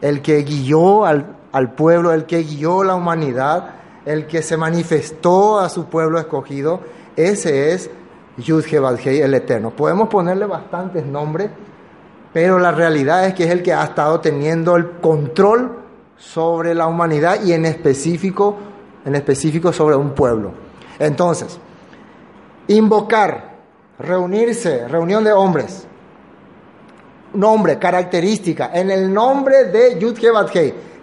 el 0.00 0.20
que 0.22 0.42
guió 0.42 1.04
al, 1.04 1.36
al 1.52 1.74
pueblo, 1.74 2.12
el 2.12 2.26
que 2.26 2.42
guió 2.42 2.82
la 2.82 2.94
humanidad, 2.94 3.74
el 4.04 4.26
que 4.26 4.42
se 4.42 4.56
manifestó 4.56 5.60
a 5.60 5.68
su 5.68 5.86
pueblo 5.86 6.18
escogido, 6.18 6.80
ese 7.16 7.72
es 7.72 7.90
Yud 8.36 8.64
el 8.64 9.34
Eterno. 9.34 9.70
Podemos 9.70 10.08
ponerle 10.08 10.46
bastantes 10.46 11.04
nombres 11.04 11.50
pero 12.32 12.58
la 12.58 12.72
realidad 12.72 13.26
es 13.26 13.34
que 13.34 13.44
es 13.44 13.50
el 13.50 13.62
que 13.62 13.74
ha 13.74 13.84
estado 13.84 14.20
teniendo 14.20 14.76
el 14.76 14.92
control 15.00 15.78
sobre 16.16 16.74
la 16.74 16.86
humanidad 16.86 17.42
y 17.42 17.52
en 17.52 17.66
específico, 17.66 18.56
en 19.04 19.14
específico 19.14 19.72
sobre 19.72 19.96
un 19.96 20.12
pueblo. 20.12 20.52
Entonces, 20.98 21.58
invocar, 22.68 23.56
reunirse, 23.98 24.88
reunión 24.88 25.24
de 25.24 25.32
hombres, 25.32 25.86
nombre, 27.34 27.78
característica, 27.78 28.70
en 28.72 28.90
el 28.90 29.12
nombre 29.12 29.64
de 29.64 29.98
Yud 29.98 30.16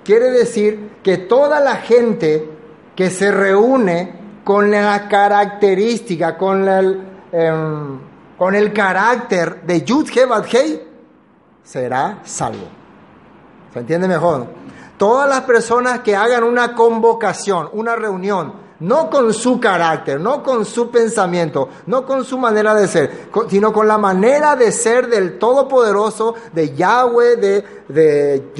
quiere 0.03 0.31
decir 0.31 0.93
que 1.03 1.17
toda 1.17 1.59
la 1.59 1.75
gente 1.75 2.49
que 2.95 3.11
se 3.11 3.31
reúne 3.31 4.18
con 4.43 4.71
la 4.71 5.07
característica, 5.07 6.37
con 6.37 6.67
el, 6.67 7.01
em, 7.31 7.99
con 8.37 8.55
el 8.55 8.73
carácter 8.73 9.61
de 9.63 9.83
Yud 9.83 10.07
será 11.63 12.19
salvo. 12.23 12.67
¿Se 13.73 13.79
entiende 13.79 14.07
mejor? 14.07 14.47
Todas 14.97 15.29
las 15.29 15.41
personas 15.41 15.99
que 15.99 16.15
hagan 16.15 16.43
una 16.43 16.73
convocación, 16.73 17.69
una 17.73 17.95
reunión, 17.95 18.53
no 18.79 19.09
con 19.09 19.33
su 19.33 19.59
carácter, 19.59 20.19
no 20.19 20.41
con 20.41 20.65
su 20.65 20.89
pensamiento, 20.89 21.69
no 21.85 22.05
con 22.05 22.23
su 22.23 22.37
manera 22.37 22.73
de 22.73 22.87
ser, 22.87 23.29
sino 23.49 23.71
con 23.73 23.87
la 23.87 23.97
manera 23.97 24.55
de 24.55 24.71
ser 24.71 25.07
del 25.07 25.37
Todopoderoso, 25.37 26.35
de 26.53 26.75
Yahweh, 26.75 27.35
de, 27.35 27.83
de 27.87 28.53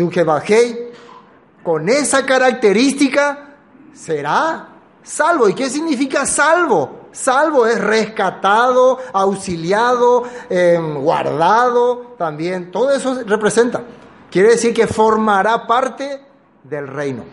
con 1.63 1.89
esa 1.89 2.25
característica, 2.25 3.55
será 3.93 4.78
salvo. 5.09 5.49
¿Y 5.49 5.53
qué 5.53 5.69
significa 5.69 6.25
salvo? 6.25 7.07
Salvo 7.11 7.65
es 7.65 7.81
rescatado, 7.81 8.99
auxiliado, 9.11 10.23
em, 10.49 11.01
guardado 11.01 12.13
también. 12.17 12.71
Todo 12.71 12.91
eso 12.91 13.23
representa. 13.25 13.81
Quiere 14.29 14.49
decir 14.49 14.73
que 14.73 14.85
formará 14.85 15.65
parte 15.65 16.23
del 16.63 16.87
reino. 16.87 17.23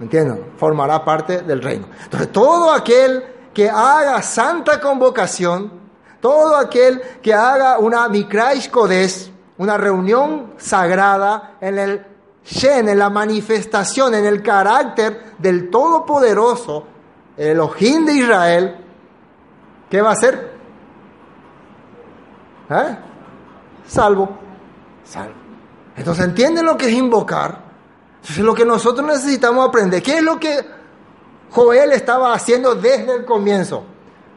¿Entienden? 0.00 0.52
Formará 0.58 1.04
parte 1.04 1.42
del 1.42 1.62
reino. 1.62 1.86
Entonces, 2.04 2.32
todo 2.32 2.72
aquel 2.72 3.24
que 3.54 3.70
haga 3.70 4.20
santa 4.20 4.80
convocación, 4.80 5.70
todo 6.20 6.56
aquel 6.56 7.00
que 7.22 7.32
haga 7.32 7.78
una 7.78 8.08
Mikraish 8.08 8.70
una 9.58 9.78
reunión 9.78 10.54
sagrada 10.58 11.56
en 11.60 11.78
el 11.78 12.06
Shen, 12.46 12.88
en 12.88 12.98
la 12.98 13.10
manifestación, 13.10 14.14
en 14.14 14.24
el 14.24 14.42
carácter 14.42 15.34
del 15.38 15.68
Todopoderoso, 15.68 16.86
el 17.36 17.48
Elohim 17.48 18.06
de 18.06 18.12
Israel, 18.12 18.76
¿qué 19.90 20.00
va 20.00 20.10
a 20.10 20.12
hacer? 20.12 20.52
¿Eh? 22.70 22.98
Salvo. 23.86 24.28
Salvo. 25.04 25.34
Entonces, 25.96 26.24
¿entienden 26.24 26.64
lo 26.64 26.76
que 26.76 26.86
es 26.86 26.92
invocar? 26.92 27.58
Entonces, 28.20 28.44
lo 28.44 28.54
que 28.54 28.64
nosotros 28.64 29.06
necesitamos 29.06 29.68
aprender, 29.68 30.02
¿qué 30.02 30.18
es 30.18 30.22
lo 30.22 30.38
que 30.38 30.64
Joel 31.50 31.92
estaba 31.92 32.32
haciendo 32.32 32.76
desde 32.76 33.16
el 33.16 33.24
comienzo? 33.24 33.82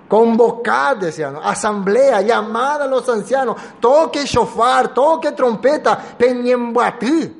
Convocar, 0.07 0.97
decían, 0.97 1.38
asamblea, 1.43 2.22
llamada 2.22 2.86
a 2.86 2.88
los 2.88 3.07
ancianos, 3.07 3.55
toque 3.80 4.26
shofar, 4.26 4.93
toque 4.95 5.34
trompeta, 5.34 5.97
peñembuatí, 6.18 7.38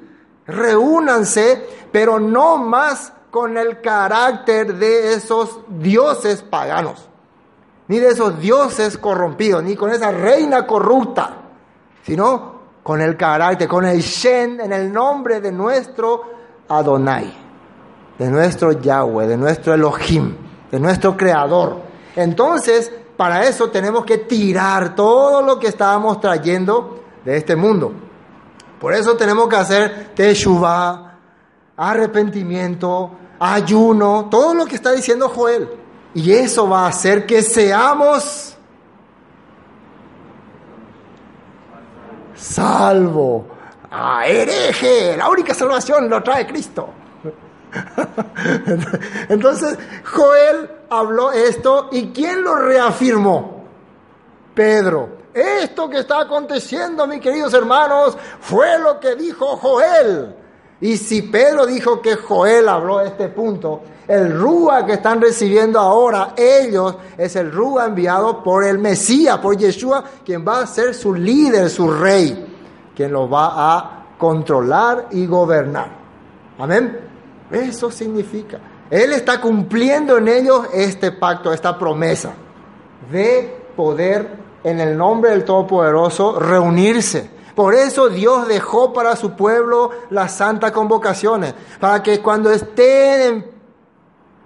reúnanse, 0.50 1.68
pero 1.92 2.20
no 2.20 2.58
más 2.58 3.14
con 3.32 3.58
el 3.58 3.82
carácter 3.82 4.76
de 4.76 5.14
esos 5.14 5.60
dioses 5.68 6.42
paganos, 6.42 7.08
ni 7.88 8.00
de 8.00 8.10
esos 8.10 8.40
dioses 8.40 8.98
corrompidos, 8.98 9.64
ni 9.64 9.76
con 9.76 9.92
esa 9.92 10.12
reina 10.12 10.66
corrupta, 10.66 11.34
sino 12.04 12.60
con 12.84 13.02
el 13.02 13.16
carácter, 13.16 13.68
con 13.68 13.86
el 13.86 14.00
Shen, 14.00 14.60
en 14.62 14.74
el 14.74 14.92
nombre 14.92 15.42
de 15.42 15.52
nuestro 15.52 16.24
Adonai, 16.68 17.32
de 18.18 18.30
nuestro 18.30 18.72
Yahweh, 18.72 19.28
de 19.28 19.38
nuestro 19.38 19.74
Elohim, 19.74 20.36
de 20.72 20.80
nuestro 20.80 21.16
Creador. 21.16 21.78
Entonces, 22.16 22.92
para 23.16 23.44
eso 23.44 23.70
tenemos 23.70 24.06
que 24.06 24.20
tirar 24.20 24.96
todo 24.96 25.42
lo 25.42 25.60
que 25.60 25.68
estábamos 25.68 26.20
trayendo 26.20 27.00
de 27.26 27.38
este 27.38 27.56
mundo. 27.56 27.92
Por 28.80 28.94
eso 28.94 29.18
tenemos 29.18 29.50
que 29.50 29.56
hacer 29.56 30.12
Teshuvah, 30.16 31.18
arrepentimiento, 31.76 33.12
ayuno, 33.40 34.28
todo 34.30 34.54
lo 34.54 34.66
que 34.66 34.76
está 34.76 34.92
diciendo 34.92 35.30
Joel. 35.30 35.70
Y 36.14 36.32
eso 36.32 36.68
va 36.68 36.86
a 36.86 36.90
hacer 36.90 37.26
que 37.26 37.42
seamos 37.42 38.58
salvo. 42.36 43.48
Ah, 43.92 44.24
hereje, 44.26 45.18
la 45.18 45.30
única 45.30 45.54
salvación 45.54 46.10
lo 46.10 46.24
trae 46.24 46.48
Cristo. 46.48 46.90
Entonces 49.30 49.78
Joel 50.06 50.70
habló 50.90 51.32
esto 51.32 51.90
y 51.92 52.10
¿quién 52.10 52.44
lo 52.44 52.56
reafirmó? 52.56 53.66
Pedro. 54.54 55.20
Esto 55.40 55.90
que 55.90 56.00
está 56.00 56.22
aconteciendo, 56.22 57.08
mis 57.08 57.22
queridos 57.22 57.54
hermanos, 57.54 58.18
fue 58.40 58.78
lo 58.80 59.00
que 59.00 59.16
dijo 59.16 59.58
Joel. 59.58 60.36
Y 60.82 60.98
si 60.98 61.24
Pedro 61.24 61.66
dijo 61.66 62.02
que 62.02 62.16
Joel 62.16 62.68
habló 62.68 63.00
de 63.00 63.08
este 63.08 63.28
punto, 63.30 63.82
el 64.08 64.38
Rúa 64.38 64.86
que 64.86 64.94
están 64.94 65.22
recibiendo 65.22 65.80
ahora 65.80 66.34
ellos 66.36 66.96
es 67.18 67.36
el 67.36 67.52
Rúa 67.52 67.86
enviado 67.86 68.42
por 68.42 68.66
el 68.66 68.80
Mesías, 68.80 69.38
por 69.40 69.56
Yeshua, 69.58 70.04
quien 70.26 70.46
va 70.48 70.62
a 70.62 70.68
ser 70.68 70.96
su 70.96 71.14
líder, 71.14 71.70
su 71.70 71.92
rey, 71.92 72.46
quien 72.96 73.12
lo 73.12 73.30
va 73.30 73.52
a 73.56 74.06
controlar 74.18 75.08
y 75.12 75.26
gobernar. 75.26 75.90
Amén. 76.58 77.00
Eso 77.52 77.92
significa. 77.92 78.60
Él 78.90 79.14
está 79.14 79.40
cumpliendo 79.40 80.18
en 80.18 80.28
ellos 80.28 80.68
este 80.74 81.12
pacto, 81.12 81.54
esta 81.54 81.78
promesa 81.78 82.34
de 83.12 83.56
poder 83.76 84.39
en 84.64 84.80
el 84.80 84.98
nombre 84.98 85.32
del 85.32 85.46
Todopoderoso 85.46 86.40
reunirse. 86.40 87.30
Por 87.56 87.76
eso 87.76 88.10
Dios 88.10 88.48
dejó 88.48 88.94
para 88.94 89.16
su 89.16 89.32
pueblo 89.32 89.92
las 90.10 90.34
santas 90.34 90.72
convocaciones, 90.72 91.54
para 91.80 92.02
que 92.02 92.22
cuando 92.22 92.52
estén 92.52 93.22
en 93.22 93.52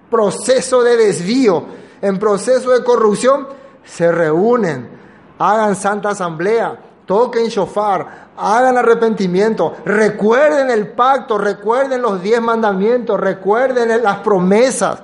proceso 0.10 0.84
de 0.84 0.98
desvío, 0.98 1.64
en 2.02 2.18
proceso 2.18 2.72
de 2.72 2.84
corrupción, 2.84 3.48
se 3.84 4.12
reúnen, 4.12 4.90
hagan 5.38 5.76
santa 5.76 6.10
asamblea, 6.10 6.80
toquen 7.06 7.48
shofar, 7.48 8.30
hagan 8.36 8.78
arrepentimiento, 8.78 9.76
recuerden 9.86 10.70
el 10.70 10.88
pacto, 10.90 11.38
recuerden 11.38 12.02
los 12.02 12.22
diez 12.22 12.42
mandamientos, 12.42 13.20
recuerden 13.20 14.02
las 14.02 14.18
promesas, 14.20 15.04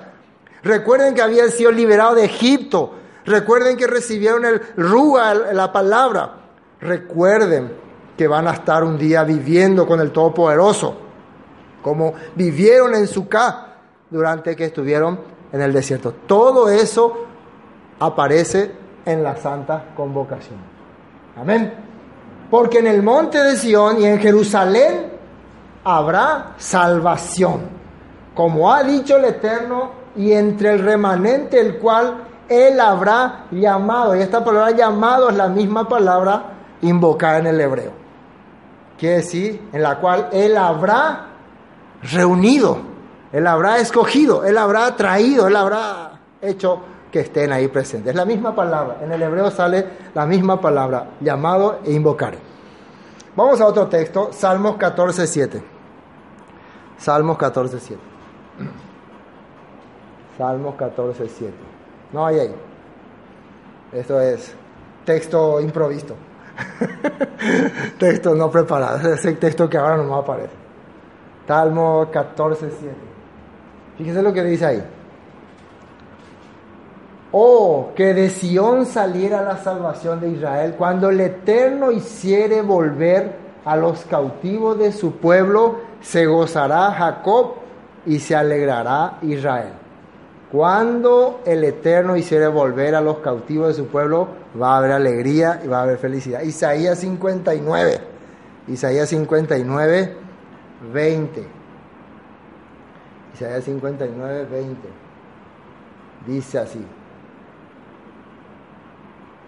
recuerden 0.64 1.14
que 1.14 1.22
habían 1.22 1.52
sido 1.52 1.72
liberados 1.72 2.16
de 2.16 2.26
Egipto, 2.26 2.94
recuerden 3.30 3.78
que 3.78 3.88
recibieron 3.88 4.44
el 4.44 4.60
rúa, 4.76 5.34
la 5.34 5.72
palabra, 5.72 6.32
recuerden 6.82 7.72
que 8.18 8.28
van 8.28 8.48
a 8.48 8.54
estar 8.54 8.84
un 8.84 8.98
día 8.98 9.24
viviendo 9.24 9.88
con 9.88 10.02
el 10.02 10.12
Todopoderoso, 10.12 10.98
como 11.82 12.14
vivieron 12.36 12.96
en 12.96 13.08
Sucá 13.08 13.78
durante 14.10 14.56
que 14.56 14.66
estuvieron 14.66 15.20
en 15.54 15.62
el 15.62 15.72
desierto. 15.72 16.14
Todo 16.26 16.70
eso 16.70 17.26
aparece 18.00 18.72
en 19.06 19.24
la 19.24 19.38
santa 19.38 19.86
convocación. 19.96 20.58
Amén. 21.40 21.74
Porque 22.50 22.80
en 22.80 22.88
el 22.88 23.04
monte 23.04 23.42
de 23.44 23.56
Sión 23.56 24.02
y 24.02 24.06
en 24.06 24.20
Jerusalén 24.20 25.14
habrá 25.84 26.56
salvación, 26.58 27.62
como 28.34 28.74
ha 28.74 28.84
dicho 28.84 29.18
el 29.18 29.26
Eterno, 29.26 30.00
y 30.16 30.34
entre 30.34 30.72
el 30.74 30.80
remanente 30.80 31.60
el 31.60 31.78
cual 31.78 32.29
Él 32.50 32.80
habrá 32.80 33.46
llamado. 33.52 34.16
Y 34.16 34.22
esta 34.22 34.44
palabra 34.44 34.72
llamado 34.72 35.30
es 35.30 35.36
la 35.36 35.48
misma 35.48 35.88
palabra 35.88 36.44
invocada 36.82 37.40
en 37.40 37.48
el 37.48 37.62
hebreo. 37.62 37.92
Quiere 38.98 39.18
decir, 39.18 39.70
en 39.72 39.82
la 39.82 40.00
cual 40.00 40.28
Él 40.32 40.58
habrá 40.58 41.28
reunido, 42.02 42.80
Él 43.32 43.48
habrá 43.48 43.78
escogido, 43.78 44.44
Él 44.44 44.58
habrá 44.58 44.96
traído, 44.96 45.48
Él 45.48 45.56
habrá 45.56 46.20
hecho 46.42 46.82
que 47.12 47.22
estén 47.22 47.52
ahí 47.52 47.68
presentes. 47.68 48.10
Es 48.12 48.16
la 48.16 48.26
misma 48.26 48.54
palabra. 48.54 48.98
En 49.02 49.12
el 49.12 49.22
hebreo 49.22 49.50
sale 49.52 49.86
la 50.14 50.26
misma 50.26 50.60
palabra, 50.60 51.12
llamado 51.22 51.80
e 51.86 51.94
invocar. 51.94 52.36
Vamos 53.36 53.62
a 53.62 53.68
otro 53.68 53.88
texto, 53.88 54.32
Salmos 54.34 54.76
14, 54.76 55.26
7. 55.26 55.64
Salmos 56.98 57.38
14, 57.38 57.80
7. 57.80 58.02
Salmos 60.38 60.76
14, 60.76 61.30
7. 61.30 61.69
No 62.12 62.26
hay 62.26 62.40
ahí. 62.40 62.56
Esto 63.94 64.20
es 64.20 64.54
texto 65.06 65.60
improvisto. 65.60 66.16
texto 68.00 68.36
no 68.36 68.50
preparado. 68.50 69.14
Es 69.14 69.26
el 69.26 69.38
texto 69.38 69.70
que 69.70 69.78
ahora 69.78 69.98
no 69.98 70.04
me 70.04 70.16
aparece. 70.16 70.54
Salmos 71.48 72.10
14, 72.10 72.72
7. 72.80 72.96
Fíjense 73.98 74.22
lo 74.22 74.32
que 74.32 74.44
dice 74.44 74.66
ahí. 74.66 74.84
Oh, 77.32 77.92
que 77.96 78.14
de 78.14 78.30
Sión 78.30 78.86
saliera 78.86 79.44
la 79.44 79.58
salvación 79.58 80.20
de 80.20 80.30
Israel, 80.30 80.76
cuando 80.78 81.10
el 81.10 81.20
Eterno 81.22 81.92
hiciere 81.92 82.62
volver 82.62 83.36
a 83.66 83.76
los 83.76 84.06
cautivos 84.06 84.80
de 84.80 84.92
su 84.92 85.14
pueblo, 85.18 85.80
se 86.02 86.26
gozará 86.26 86.92
Jacob 86.92 87.56
y 88.06 88.20
se 88.20 88.36
alegrará 88.36 89.18
Israel. 89.22 89.74
Cuando 90.52 91.42
el 91.46 91.64
Eterno 91.64 92.16
hiciere 92.16 92.48
volver 92.48 92.96
a 92.96 93.02
los 93.02 93.20
cautivos 93.20 93.68
de 93.68 93.74
su 93.76 93.88
pueblo, 93.88 94.28
va 94.60 94.74
a 94.74 94.78
haber 94.78 94.92
alegría 94.92 95.62
y 95.64 95.68
va 95.68 95.80
a 95.80 95.84
haber 95.84 95.98
felicidad. 95.98 96.42
Isaías 96.42 97.00
59, 97.00 98.00
Isaías 98.68 99.10
59, 99.10 100.16
20. 100.92 101.48
Isaías 103.36 103.64
59, 103.64 104.48
20. 104.50 104.90
Dice 106.26 106.60
así 106.60 106.86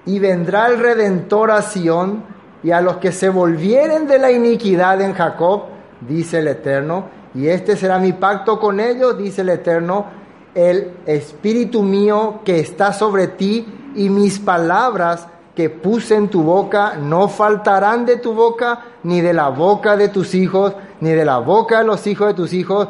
y 0.05 0.19
vendrá 0.19 0.67
el 0.67 0.79
Redentor 0.79 1.51
a 1.51 1.61
Sión, 1.61 2.23
y 2.63 2.71
a 2.71 2.81
los 2.81 2.97
que 2.97 3.11
se 3.11 3.29
volvieren 3.29 4.07
de 4.07 4.19
la 4.19 4.31
iniquidad 4.31 5.01
en 5.01 5.13
Jacob, 5.13 5.63
dice 6.01 6.39
el 6.39 6.47
Eterno, 6.47 7.05
y 7.33 7.47
este 7.47 7.75
será 7.75 7.97
mi 7.97 8.13
pacto 8.13 8.59
con 8.59 8.79
ellos, 8.79 9.17
dice 9.17 9.41
el 9.41 9.49
Eterno, 9.49 10.05
el 10.55 10.93
espíritu 11.05 11.81
mío 11.81 12.41
que 12.43 12.59
está 12.59 12.93
sobre 12.93 13.27
ti 13.27 13.65
y 13.95 14.09
mis 14.09 14.39
palabras 14.39 15.27
que 15.55 15.69
puse 15.69 16.15
en 16.15 16.29
tu 16.29 16.43
boca 16.43 16.95
no 16.95 17.27
faltarán 17.27 18.05
de 18.05 18.17
tu 18.17 18.33
boca, 18.33 18.85
ni 19.03 19.21
de 19.21 19.33
la 19.33 19.49
boca 19.49 19.97
de 19.97 20.09
tus 20.09 20.33
hijos, 20.33 20.73
ni 21.01 21.11
de 21.11 21.25
la 21.25 21.39
boca 21.39 21.79
de 21.79 21.83
los 21.85 22.05
hijos 22.07 22.27
de 22.27 22.33
tus 22.33 22.53
hijos, 22.53 22.87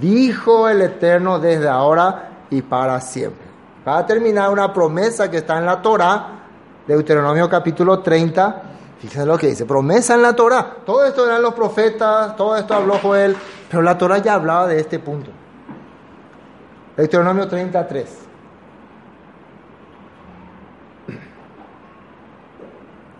dijo 0.00 0.68
el 0.68 0.82
Eterno 0.82 1.38
desde 1.38 1.68
ahora 1.68 2.44
y 2.50 2.62
para 2.62 3.00
siempre. 3.00 3.46
Va 3.86 3.98
a 3.98 4.06
terminar 4.06 4.50
una 4.50 4.72
promesa 4.72 5.30
que 5.30 5.38
está 5.38 5.58
en 5.58 5.66
la 5.66 5.80
Torah, 5.80 6.26
Deuteronomio 6.86 7.48
capítulo 7.48 8.00
30, 8.00 8.62
fíjense 8.98 9.26
lo 9.26 9.38
que 9.38 9.48
dice, 9.48 9.64
promesa 9.64 10.14
en 10.14 10.22
la 10.22 10.36
Torah. 10.36 10.76
Todo 10.84 11.04
esto 11.06 11.26
eran 11.26 11.42
los 11.42 11.54
profetas, 11.54 12.36
todo 12.36 12.56
esto 12.56 12.74
habló 12.74 12.98
Joel, 12.98 13.36
pero 13.70 13.82
la 13.82 13.96
Torah 13.96 14.18
ya 14.18 14.34
hablaba 14.34 14.66
de 14.66 14.80
este 14.80 14.98
punto. 14.98 15.30
Deuteronomio 16.96 17.48
33. 17.48 18.18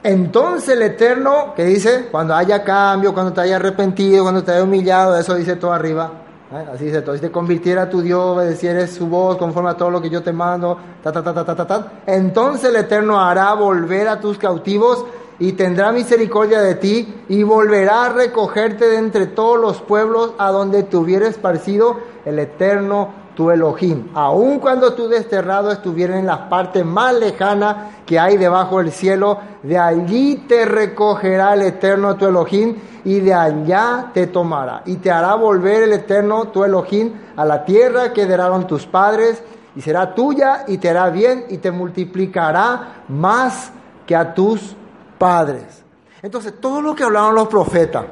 Entonces 0.05 0.69
el 0.71 0.83
Eterno, 0.83 1.55
que 1.55 1.65
dice, 1.65 2.09
cuando 2.11 2.35
haya 2.35 2.65
cambio, 2.65 3.15
cuando 3.15 3.33
te 3.33 3.41
haya 3.41 3.57
arrepentido, 3.57 4.25
cuando 4.25 4.43
te 4.43 4.51
haya 4.51 4.65
humillado, 4.65 5.17
eso 5.17 5.35
dice 5.35 5.57
todo 5.57 5.73
arriba, 5.73 6.11
¿Eh? 6.53 6.67
Así 6.75 6.85
dice 6.87 7.01
todo. 7.01 7.15
Si 7.15 7.21
te 7.23 7.31
convirtiera 7.31 7.83
a 7.83 7.89
tu 7.89 8.03
Dios, 8.03 8.37
obedecieres 8.37 8.93
su 8.93 9.07
voz 9.07 9.39
conforme 9.39 9.71
a 9.71 9.75
todo 9.75 9.91
lo 9.91 10.03
que 10.03 10.11
yo 10.11 10.23
te 10.23 10.33
mando, 10.33 10.77
ta, 11.03 11.11
ta, 11.11 11.23
ta, 11.23 11.33
ta, 11.33 11.45
ta, 11.45 11.67
ta, 11.67 11.93
entonces 12.07 12.69
el 12.69 12.77
Eterno 12.77 13.21
hará 13.21 13.55
volver 13.55 14.07
a 14.09 14.21
tus 14.21 14.37
cautivos 14.37 15.07
y 15.39 15.53
tendrá 15.53 15.93
misericordia 15.93 16.61
de 16.61 16.75
ti 16.75 17.23
y 17.29 17.43
volverá 17.43 18.05
a 18.05 18.09
recogerte 18.11 18.87
de 18.87 18.99
entre 18.99 19.27
todos 19.29 19.59
los 19.59 19.81
pueblos 19.81 20.35
a 20.37 20.51
donde 20.51 20.83
te 20.83 20.97
hubiera 20.97 21.27
esparcido 21.27 21.97
el 22.27 22.39
Eterno 22.39 23.22
tu 23.35 23.51
Elohim. 23.51 24.09
Aun 24.15 24.59
cuando 24.59 24.95
tu 24.95 25.09
desterrado 25.09 25.71
estuviera 25.71 26.19
en 26.19 26.27
la 26.27 26.49
parte 26.49 26.85
más 26.85 27.15
lejana 27.15 27.91
que 28.07 28.19
hay 28.19 28.37
debajo 28.37 28.79
del 28.79 28.93
cielo, 28.93 29.39
de 29.63 29.79
allí 29.79 30.45
te 30.49 30.65
recogerá 30.65 31.55
el 31.55 31.63
Eterno 31.63 32.17
tu 32.17 32.27
Elohim 32.27 32.77
y 33.05 33.21
de 33.21 33.35
allá 33.35 34.11
te 34.13 34.27
tomará. 34.27 34.83
Y 34.87 34.97
te 34.97 35.11
hará 35.11 35.35
volver 35.35 35.85
el 35.85 35.93
Eterno 35.93 36.49
tu 36.49 36.65
Elohim 36.65 37.13
a 37.37 37.45
la 37.45 37.65
tierra 37.65 38.13
que 38.13 38.23
heredaron 38.23 38.67
tus 38.67 38.87
padres 38.87 39.43
y 39.75 39.81
será 39.81 40.15
tuya 40.15 40.65
y 40.69 40.79
te 40.79 40.91
hará 40.91 41.09
bien 41.11 41.47
y 41.49 41.59
te 41.59 41.71
multiplicará 41.71 43.05
más 43.09 43.73
que 44.07 44.15
a 44.15 44.35
tus 44.35 44.77
padres. 45.19 45.83
Entonces, 46.21 46.55
todo 46.61 46.81
lo 46.81 46.95
que 46.95 47.05
hablaron 47.05 47.35
los 47.35 47.49
profetas, 47.49 48.05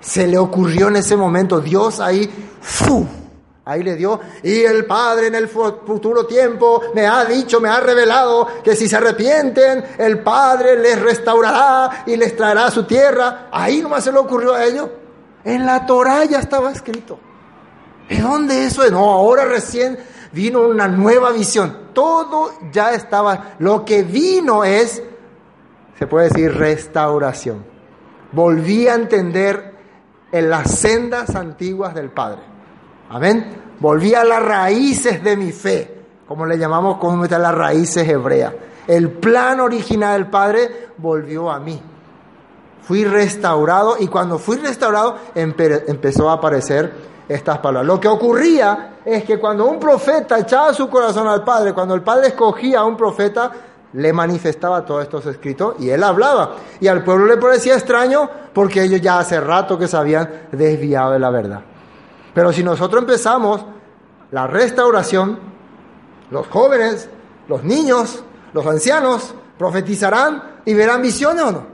se 0.00 0.26
le 0.26 0.38
ocurrió 0.38 0.88
en 0.88 0.96
ese 0.96 1.16
momento. 1.16 1.60
Dios 1.60 2.00
ahí, 2.00 2.28
¡fu! 2.60 3.06
Ahí 3.64 3.82
le 3.82 3.94
dio, 3.94 4.18
y 4.42 4.60
el 4.60 4.86
Padre 4.86 5.26
en 5.26 5.34
el 5.34 5.46
futuro 5.48 6.26
tiempo 6.26 6.80
me 6.94 7.06
ha 7.06 7.24
dicho, 7.26 7.60
me 7.60 7.68
ha 7.68 7.78
revelado 7.78 8.48
que 8.64 8.74
si 8.74 8.88
se 8.88 8.96
arrepienten, 8.96 9.84
el 9.98 10.20
Padre 10.20 10.78
les 10.78 11.00
restaurará 11.00 12.04
y 12.06 12.16
les 12.16 12.34
traerá 12.34 12.66
a 12.66 12.70
su 12.70 12.84
tierra. 12.84 13.48
Ahí 13.52 13.82
nomás 13.82 14.04
se 14.04 14.12
le 14.12 14.18
ocurrió 14.18 14.54
a 14.54 14.64
ellos. 14.64 14.88
En 15.44 15.66
la 15.66 15.86
Torah 15.86 16.24
ya 16.24 16.38
estaba 16.38 16.72
escrito. 16.72 17.18
¿De 18.08 18.18
dónde 18.20 18.64
eso 18.64 18.82
es? 18.82 18.90
No, 18.90 19.10
ahora 19.10 19.44
recién 19.44 19.98
vino 20.32 20.62
una 20.62 20.88
nueva 20.88 21.30
visión. 21.30 21.90
Todo 21.92 22.52
ya 22.72 22.92
estaba. 22.92 23.54
Lo 23.58 23.84
que 23.84 24.02
vino 24.02 24.64
es, 24.64 25.02
se 25.98 26.06
puede 26.06 26.28
decir, 26.28 26.56
restauración. 26.56 27.64
Volví 28.32 28.88
a 28.88 28.94
entender 28.94 29.74
en 30.32 30.50
las 30.50 30.70
sendas 30.72 31.34
antiguas 31.36 31.94
del 31.94 32.10
Padre. 32.10 32.49
Amén. 33.10 33.74
Volví 33.80 34.14
a 34.14 34.22
las 34.24 34.40
raíces 34.40 35.22
de 35.22 35.36
mi 35.36 35.50
fe, 35.50 36.02
como 36.28 36.46
le 36.46 36.56
llamamos 36.56 36.98
comúnmente 36.98 37.36
las 37.38 37.54
raíces 37.54 38.08
hebreas. 38.08 38.52
El 38.86 39.10
plan 39.10 39.58
original 39.58 40.14
del 40.14 40.30
Padre 40.30 40.88
volvió 40.96 41.50
a 41.50 41.58
mí. 41.58 41.80
Fui 42.82 43.04
restaurado 43.04 43.96
y 43.98 44.06
cuando 44.06 44.38
fui 44.38 44.58
restaurado 44.58 45.16
empezó 45.34 46.30
a 46.30 46.34
aparecer 46.34 46.92
estas 47.28 47.58
palabras. 47.58 47.86
Lo 47.86 48.00
que 48.00 48.06
ocurría 48.06 48.98
es 49.04 49.24
que 49.24 49.40
cuando 49.40 49.66
un 49.66 49.80
profeta 49.80 50.38
echaba 50.38 50.72
su 50.72 50.88
corazón 50.88 51.26
al 51.26 51.42
Padre, 51.42 51.72
cuando 51.72 51.94
el 51.94 52.02
Padre 52.02 52.28
escogía 52.28 52.80
a 52.80 52.84
un 52.84 52.96
profeta, 52.96 53.50
le 53.92 54.12
manifestaba 54.12 54.84
todos 54.84 55.02
estos 55.02 55.26
escritos 55.26 55.74
y 55.80 55.90
él 55.90 56.04
hablaba. 56.04 56.54
Y 56.80 56.86
al 56.86 57.02
pueblo 57.02 57.26
le 57.26 57.38
parecía 57.38 57.74
extraño 57.74 58.30
porque 58.52 58.84
ellos 58.84 59.00
ya 59.00 59.18
hace 59.18 59.40
rato 59.40 59.76
que 59.76 59.88
se 59.88 59.96
habían 59.96 60.46
desviado 60.52 61.12
de 61.12 61.18
la 61.18 61.30
verdad. 61.30 61.60
Pero 62.34 62.52
si 62.52 62.62
nosotros 62.62 63.02
empezamos 63.02 63.64
la 64.30 64.46
restauración, 64.46 65.38
los 66.30 66.46
jóvenes, 66.46 67.08
los 67.48 67.64
niños, 67.64 68.22
los 68.52 68.66
ancianos 68.66 69.34
profetizarán 69.58 70.60
y 70.64 70.74
verán 70.74 71.02
visiones 71.02 71.42
o 71.42 71.52
no. 71.52 71.66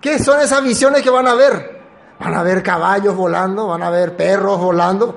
¿Qué 0.00 0.18
son 0.18 0.40
esas 0.40 0.62
visiones 0.62 1.02
que 1.02 1.10
van 1.10 1.26
a 1.26 1.34
ver? 1.34 1.82
Van 2.20 2.34
a 2.34 2.42
ver 2.42 2.62
caballos 2.62 3.16
volando, 3.16 3.66
van 3.68 3.82
a 3.82 3.90
ver 3.90 4.16
perros 4.16 4.60
volando, 4.60 5.14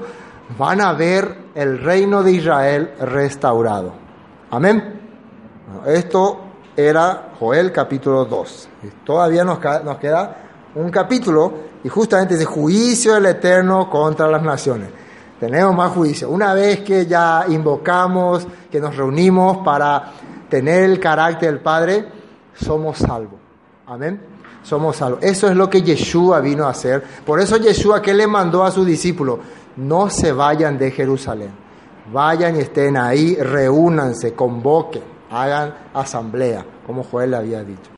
van 0.58 0.82
a 0.82 0.94
ver 0.94 1.38
el 1.54 1.84
reino 1.84 2.24
de 2.24 2.32
Israel 2.32 2.94
restaurado. 3.00 3.94
Amén. 4.50 5.02
Esto 5.86 6.40
era 6.76 7.32
Joel 7.38 7.72
capítulo 7.72 8.26
2. 8.26 8.70
Todavía 9.04 9.44
nos, 9.44 9.60
nos 9.84 9.98
queda 9.98 10.38
un 10.76 10.90
capítulo 10.90 11.67
y 11.84 11.90
justamente 11.90 12.36
ese 12.36 12.46
juicio 12.46 13.14
del 13.14 13.28
Eterno 13.28 13.90
contra 13.90 14.28
las 14.28 14.42
naciones. 14.42 14.90
Tenemos 15.40 15.76
más 15.76 15.92
juicio. 15.92 16.30
Una 16.30 16.54
vez 16.54 16.82
que 16.82 17.06
ya 17.06 17.46
invocamos, 17.48 18.48
que 18.72 18.80
nos 18.80 18.96
reunimos 18.96 19.58
para 19.64 20.14
tener 20.50 20.84
el 20.84 21.00
carácter 21.00 21.52
del 21.52 21.62
Padre, 21.62 22.08
somos 22.56 22.98
salvos. 22.98 23.40
Amén. 23.86 24.20
Somos 24.64 24.96
salvos. 24.96 25.20
Eso 25.22 25.48
es 25.48 25.56
lo 25.56 25.70
que 25.70 25.82
Yeshua 25.82 26.40
vino 26.40 26.66
a 26.66 26.72
hacer. 26.72 27.04
Por 27.26 27.40
eso 27.40 27.58
Yeshua, 27.58 28.02
¿qué 28.02 28.14
le 28.14 28.26
mandó 28.26 28.64
a 28.64 28.72
sus 28.72 28.86
discípulos? 28.86 29.40
No 29.78 30.10
se 30.10 30.32
vayan 30.32 30.78
de 30.78 30.92
Jerusalén. 30.92 31.52
Vayan 32.12 32.56
y 32.56 32.60
estén 32.60 32.98
ahí, 32.98 33.36
reúnanse, 33.36 34.34
convoquen 34.34 35.18
hagan 35.30 35.74
asamblea, 35.94 36.66
como 36.86 37.04
Joel 37.04 37.32
le 37.32 37.38
había 37.38 37.64
dicho. 37.64 37.97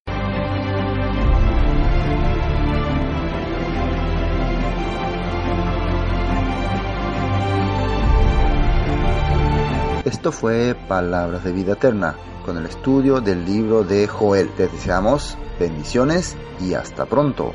Esto 10.10 10.31
fue 10.31 10.76
Palabras 10.88 11.44
de 11.44 11.52
Vida 11.52 11.73
Eterna 11.73 12.15
con 12.44 12.57
el 12.57 12.65
estudio 12.65 13.22
del 13.22 13.45
libro 13.45 13.84
de 13.84 14.07
Joel. 14.07 14.49
Te 14.56 14.68
deseamos 14.68 15.38
bendiciones 15.60 16.36
y 16.60 16.73
hasta 16.73 17.06
pronto. 17.06 17.53